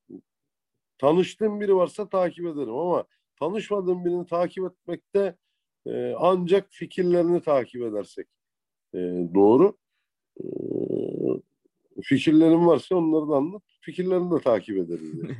Tanıştığım 1.04 1.60
biri 1.60 1.76
varsa 1.76 2.08
takip 2.08 2.46
ederim 2.46 2.74
ama 2.74 3.04
tanışmadığım 3.38 4.04
birini 4.04 4.26
takip 4.26 4.64
etmekte 4.64 5.36
e, 5.86 6.14
ancak 6.18 6.66
fikirlerini 6.70 7.42
takip 7.42 7.82
edersek 7.82 8.26
e, 8.94 8.98
doğru. 9.34 9.76
E, 10.40 10.44
fikirlerim 12.02 12.66
varsa 12.66 12.96
onları 12.96 13.30
da 13.30 13.36
anlat. 13.36 13.62
Fikirlerini 13.80 14.30
de 14.30 14.40
takip 14.40 14.76
ederiz. 14.78 15.14
Yani. 15.22 15.36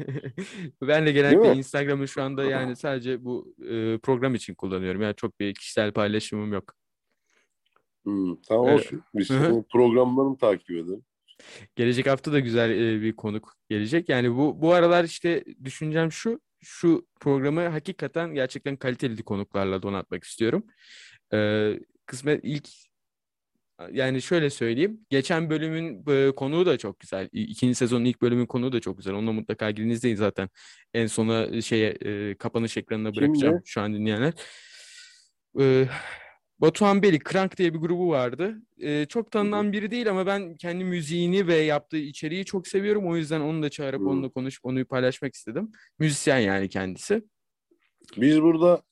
ben 0.82 1.06
de 1.06 1.12
genellikle 1.12 1.54
Instagram'ı 1.54 2.08
şu 2.08 2.22
anda 2.22 2.44
yani 2.44 2.76
sadece 2.86 3.24
bu 3.24 3.54
e, 3.68 3.98
program 3.98 4.34
için 4.34 4.54
kullanıyorum. 4.54 5.02
Yani 5.02 5.16
çok 5.16 5.40
bir 5.40 5.54
kişisel 5.54 5.92
paylaşımım 5.92 6.52
yok. 6.52 6.74
Hmm, 8.02 8.36
tamam 8.48 8.68
ee, 8.68 8.74
olsun. 8.74 9.02
Biz 9.14 9.28
programlarını 9.72 10.38
takip 10.38 10.70
edelim. 10.70 11.04
Gelecek 11.76 12.06
hafta 12.06 12.32
da 12.32 12.40
güzel 12.40 12.70
e, 12.70 13.02
bir 13.02 13.16
konuk 13.16 13.54
gelecek. 13.68 14.08
Yani 14.08 14.36
bu 14.36 14.62
bu 14.62 14.72
aralar 14.72 15.04
işte 15.04 15.44
düşüncem 15.64 16.12
şu. 16.12 16.40
Şu 16.66 17.06
programı 17.20 17.68
hakikaten 17.68 18.34
gerçekten 18.34 18.76
kaliteli 18.76 19.22
konuklarla 19.22 19.82
donatmak 19.82 20.24
istiyorum. 20.24 20.64
Ee, 21.32 21.80
kısmet 22.06 22.40
ilk 22.44 22.68
yani 23.92 24.22
şöyle 24.22 24.50
söyleyeyim. 24.50 25.00
Geçen 25.10 25.50
bölümün 25.50 26.04
e, 26.10 26.34
konuğu 26.34 26.66
da 26.66 26.78
çok 26.78 27.00
güzel. 27.00 27.28
İkinci 27.32 27.74
sezonun 27.74 28.04
ilk 28.04 28.22
bölümün 28.22 28.46
konuğu 28.46 28.72
da 28.72 28.80
çok 28.80 28.96
güzel. 28.96 29.14
Onunla 29.14 29.32
mutlaka 29.32 29.70
girin 29.70 29.88
izleyin 29.88 30.16
zaten. 30.16 30.48
En 30.94 31.06
sona 31.06 31.60
şeye 31.60 31.90
e, 31.90 32.34
kapanış 32.34 32.76
ekranına 32.76 33.16
bırakacağım 33.16 33.54
Kimdi? 33.54 33.68
şu 33.68 33.80
an 33.80 33.94
dinleyenler. 33.94 34.32
E, 35.60 35.88
Batuhan 36.60 37.02
Beli, 37.02 37.18
Krank 37.18 37.56
diye 37.56 37.74
bir 37.74 37.78
grubu 37.78 38.08
vardı. 38.08 38.62
E, 38.78 39.06
çok 39.06 39.30
tanınan 39.30 39.72
biri 39.72 39.90
değil 39.90 40.10
ama 40.10 40.26
ben 40.26 40.54
kendi 40.54 40.84
müziğini 40.84 41.46
ve 41.46 41.54
yaptığı 41.54 41.96
içeriği 41.96 42.44
çok 42.44 42.68
seviyorum. 42.68 43.08
O 43.08 43.16
yüzden 43.16 43.40
onu 43.40 43.62
da 43.62 43.70
çağırıp 43.70 44.00
Hı. 44.00 44.04
onunla 44.04 44.28
konuşup 44.28 44.64
onu 44.64 44.84
paylaşmak 44.84 45.34
istedim. 45.34 45.72
Müzisyen 45.98 46.38
yani 46.38 46.68
kendisi. 46.68 47.22
Biz 48.16 48.42
burada 48.42 48.82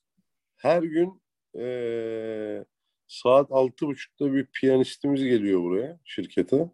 her 0.55 0.83
gün 0.83 1.21
e, 1.59 2.65
saat 3.07 3.51
altı 3.51 3.87
buçukta 3.87 4.33
bir 4.33 4.45
piyanistimiz 4.45 5.23
geliyor 5.23 5.61
buraya 5.61 5.99
şirkete. 6.03 6.69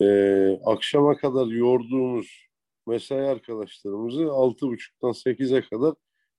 Ee, 0.00 0.58
akşama 0.64 1.16
kadar 1.16 1.46
yorduğumuz 1.46 2.46
mesai 2.86 3.20
arkadaşlarımızı 3.20 4.32
altı 4.32 4.66
buçuktan 4.66 5.12
sekize 5.12 5.62
kadar 5.62 5.94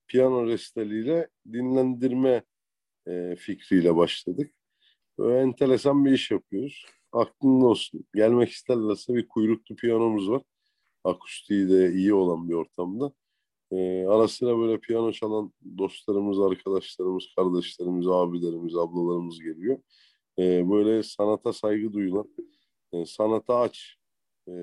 piyano 0.07 0.47
restaliyle 0.47 1.29
dinlendirme 1.53 2.43
e, 3.07 3.35
fikriyle 3.35 3.95
başladık. 3.95 4.53
Böyle 5.17 5.39
enteresan 5.39 6.05
bir 6.05 6.11
iş 6.11 6.31
yapıyoruz. 6.31 6.85
Aklında 7.11 7.65
olsun. 7.65 8.05
Gelmek 8.15 8.49
isterlerse 8.49 9.13
bir 9.13 9.27
kuyruklu 9.27 9.75
piyanomuz 9.75 10.29
var. 10.29 10.41
Akustiği 11.03 11.69
de 11.69 11.93
iyi 11.93 12.13
olan 12.13 12.49
bir 12.49 12.53
ortamda. 12.53 13.13
E, 13.71 14.05
ara 14.07 14.27
sıra 14.27 14.57
böyle 14.59 14.79
piyano 14.79 15.11
çalan 15.11 15.53
dostlarımız, 15.77 16.39
arkadaşlarımız, 16.39 17.23
kardeşlerimiz, 17.35 18.07
abilerimiz, 18.07 18.75
ablalarımız 18.75 19.39
geliyor. 19.39 19.79
E, 20.39 20.69
böyle 20.69 21.03
sanata 21.03 21.53
saygı 21.53 21.93
duyulan, 21.93 22.35
e, 22.93 23.05
sanata 23.05 23.59
aç 23.59 23.95
e, 24.47 24.53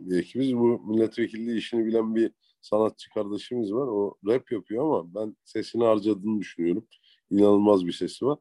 bir 0.00 0.18
ekibiz. 0.18 0.56
Bu 0.56 0.80
milletvekilliği 0.92 1.58
işini 1.58 1.86
bilen 1.86 2.14
bir 2.14 2.32
sanatçı 2.60 3.10
kardeşimiz 3.10 3.72
var. 3.72 3.86
O 3.86 4.14
rap 4.26 4.52
yapıyor 4.52 4.84
ama 4.84 5.14
ben 5.14 5.36
sesini 5.44 5.84
harcadığını 5.84 6.40
düşünüyorum. 6.40 6.86
İnanılmaz 7.30 7.86
bir 7.86 7.92
sesi 7.92 8.26
var. 8.26 8.38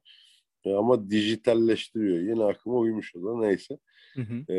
E, 0.65 0.73
ama 0.73 1.09
dijitalleştiriyor. 1.09 2.19
Yeni 2.19 2.43
akıma 2.43 2.75
uymuş 2.75 3.15
o 3.15 3.23
da 3.23 3.39
neyse. 3.39 3.77
Hı 4.13 4.21
hı. 4.21 4.53
E, 4.53 4.57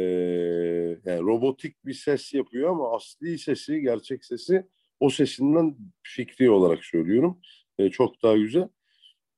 yani 1.05 1.21
robotik 1.21 1.87
bir 1.87 1.95
ses 1.95 2.35
yapıyor 2.35 2.71
ama 2.71 2.97
asli 2.97 3.39
sesi, 3.39 3.81
gerçek 3.81 4.25
sesi 4.25 4.67
o 5.01 5.11
sesinden 5.11 5.77
fikri 6.03 6.51
olarak 6.51 6.85
söylüyorum. 6.85 7.41
E, 7.79 7.91
çok 7.91 8.23
daha 8.23 8.37
güzel. 8.37 8.69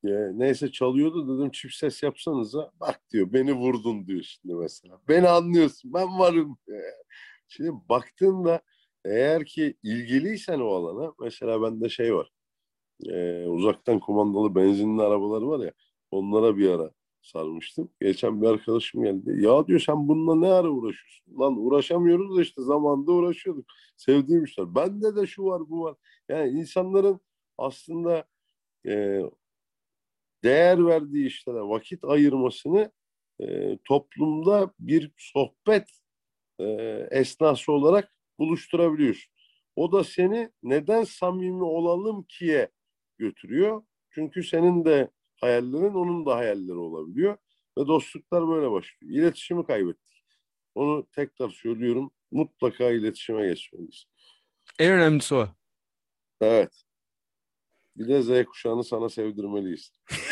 E, 0.05 0.11
neyse 0.33 0.73
çalıyordu 0.73 1.39
dedim 1.39 1.51
çift 1.51 1.75
ses 1.75 2.03
yapsanıza. 2.03 2.73
Bak 2.81 3.01
diyor 3.13 3.33
beni 3.33 3.53
vurdun 3.53 4.07
diyor 4.07 4.23
şimdi 4.23 4.55
mesela. 4.55 5.01
Beni 5.09 5.29
anlıyorsun 5.29 5.95
ben 5.95 6.19
varım. 6.19 6.59
E, 6.69 6.77
şimdi 7.49 7.73
baktığında 7.89 8.61
eğer 9.05 9.45
ki 9.45 9.75
ilgiliysen 9.83 10.61
o 10.61 10.69
alana 10.69 11.13
mesela 11.21 11.63
bende 11.63 11.89
şey 11.89 12.15
var. 12.15 12.31
E, 13.07 13.47
uzaktan 13.47 14.01
kumandalı 14.01 14.55
benzinli 14.55 15.03
arabalar 15.03 15.43
var 15.43 15.65
ya 15.67 15.73
onlara 16.11 16.57
bir 16.57 16.71
ara 16.71 16.91
sarmıştım. 17.23 17.91
Geçen 18.01 18.43
bir 18.43 18.47
arkadaşım 18.47 19.03
geldi. 19.05 19.45
Ya 19.45 19.67
diyor 19.67 19.81
sen 19.81 20.09
bununla 20.09 20.35
ne 20.35 20.53
ara 20.53 20.71
uğraşıyorsun? 20.71 21.41
Lan 21.41 21.57
uğraşamıyoruz 21.57 22.37
da 22.37 22.43
işte 22.43 22.63
zamanda 22.63 23.13
uğraşıyorduk. 23.13 23.67
Sevdiğim 23.97 24.45
işler. 24.45 24.75
Bende 24.75 25.17
de 25.17 25.27
şu 25.27 25.45
var 25.45 25.63
bu 25.71 25.83
var. 25.83 25.97
Yani 26.29 26.51
insanların 26.51 27.21
aslında 27.59 28.25
e, 28.87 29.23
değer 30.45 30.87
verdiği 30.87 31.27
işlere 31.27 31.61
vakit 31.61 32.05
ayırmasını 32.05 32.93
e, 33.41 33.79
toplumda 33.85 34.75
bir 34.79 35.13
sohbet 35.17 35.89
e, 36.59 36.65
esnası 37.11 37.73
olarak 37.73 38.15
buluşturabiliyorsun. 38.39 39.33
O 39.77 39.93
da 39.93 40.05
seni 40.05 40.51
neden 40.63 41.05
samimi 41.05 41.65
olalım 41.65 42.27
ki'ye 42.29 42.71
götürüyor. 43.21 43.83
Çünkü 44.11 44.43
senin 44.43 44.85
de 44.85 45.11
hayallerin 45.41 45.95
onun 45.95 46.27
da 46.27 46.37
hayalleri 46.37 46.77
olabiliyor. 46.77 47.37
Ve 47.79 47.87
dostluklar 47.87 48.49
böyle 48.49 48.71
başlıyor. 48.71 49.13
İletişimi 49.13 49.67
kaybettik. 49.67 50.25
Onu 50.75 51.07
tekrar 51.13 51.51
söylüyorum. 51.51 52.11
Mutlaka 52.31 52.91
iletişime 52.91 53.49
geçmeliyiz. 53.49 54.05
En 54.79 54.93
önemlisi 54.93 55.35
o. 55.35 55.49
Evet. 56.41 56.83
Bir 57.97 58.09
de 58.09 58.23
Z 58.23 58.45
kuşağını 58.45 58.85
sana 58.85 59.09
sevdirmeliyiz. 59.09 59.93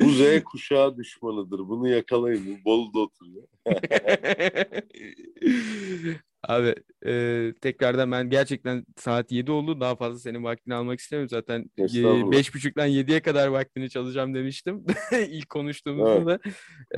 Bu 0.00 0.10
Z 0.10 0.44
kuşağı 0.44 0.96
düşmanıdır. 0.96 1.58
Bunu 1.58 1.88
yakalayın. 1.88 2.46
Bu 2.46 2.64
Bolu'da 2.64 2.98
oturuyor. 2.98 3.48
Abi 6.48 6.74
e, 7.06 7.54
tekrardan 7.60 8.12
ben 8.12 8.30
gerçekten 8.30 8.84
saat 8.96 9.32
7 9.32 9.50
oldu. 9.50 9.80
Daha 9.80 9.96
fazla 9.96 10.18
senin 10.18 10.44
vaktini 10.44 10.74
almak 10.74 11.00
istemiyorum. 11.00 11.28
Zaten 11.28 11.70
e, 11.78 11.82
Estağfurullah. 11.82 12.36
5.30'dan 12.36 12.88
7'ye 12.88 13.22
kadar 13.22 13.48
vaktini 13.48 13.90
çalacağım 13.90 14.34
demiştim. 14.34 14.84
İlk 15.28 15.48
konuştuğumuzda 15.48 16.14
Evet. 16.14 16.26
da. 16.26 16.38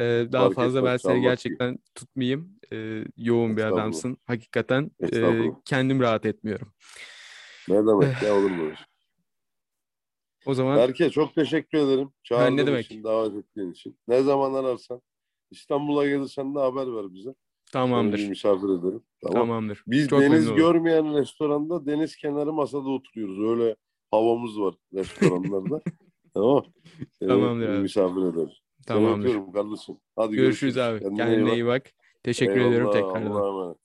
E, 0.03 0.33
daha 0.33 0.45
Fark 0.45 0.55
fazla 0.55 0.79
etmez, 0.79 0.93
ben 0.93 0.97
seni 0.97 1.23
gerçekten 1.23 1.79
tutmayayım. 1.95 2.59
E, 2.73 3.05
yoğun 3.17 3.57
bir 3.57 3.63
adamsın. 3.65 4.17
Hakikaten 4.27 4.91
e, 5.13 5.51
kendim 5.65 6.01
rahat 6.01 6.27
etmiyorum. 6.27 6.73
Ne 7.69 7.87
demek 7.87 8.23
ya 8.23 8.35
olur 8.35 8.51
mu? 8.51 8.73
O 10.47 10.55
zaman 10.55 10.77
Berke 10.77 11.11
çok 11.11 11.35
teşekkür 11.35 11.79
ederim. 11.79 12.11
Çağırdığın 12.23 12.57
ne 12.57 12.67
demek. 12.67 12.87
için, 12.87 13.05
davet 13.05 13.37
ettiğin 13.37 13.73
için. 13.73 13.99
Ne 14.09 14.23
zaman 14.23 14.55
ararsan. 14.55 15.03
İstanbul'a 15.51 16.07
gelirsen 16.07 16.55
de 16.55 16.59
haber 16.59 16.97
ver 16.97 17.15
bize. 17.15 17.35
Seni 17.75 17.83
tamamdır. 17.91 18.29
misafir 18.29 18.65
ederim. 18.69 19.03
Tamam. 19.23 19.35
Tamamdır. 19.39 19.83
Biz 19.87 20.09
Çok 20.09 20.21
deniz 20.21 20.53
görmeyen 20.55 21.15
restoranda 21.17 21.87
deniz 21.87 22.17
kenarı 22.17 22.53
masada 22.53 22.89
oturuyoruz. 22.89 23.41
Öyle 23.41 23.77
havamız 24.11 24.61
var 24.61 24.75
restoranlarda. 24.95 25.81
tamam. 26.35 26.65
Seni 27.19 27.29
Tamamdır 27.29 27.69
bir 27.69 27.73
abi. 27.73 27.79
misafir 27.83 28.23
ederiz. 28.23 28.53
Seni 28.77 28.87
Tamamdır. 28.87 29.27
öpüyorum 29.29 29.53
kardeşim. 29.53 29.97
Hadi 30.17 30.37
Görüşürüz 30.37 30.79
abi. 30.79 31.01
Kendine 31.01 31.17
iyi 31.23 31.27
Kendine 31.27 31.47
bak. 31.47 31.53
iyi 31.55 31.67
bak. 31.67 31.83
Teşekkür 32.23 32.61
ediyorum 32.61 32.75
Eyvallah, 32.75 32.93
tekrardan. 32.93 33.31
Allah'a 33.31 33.49
emanet. 33.49 33.77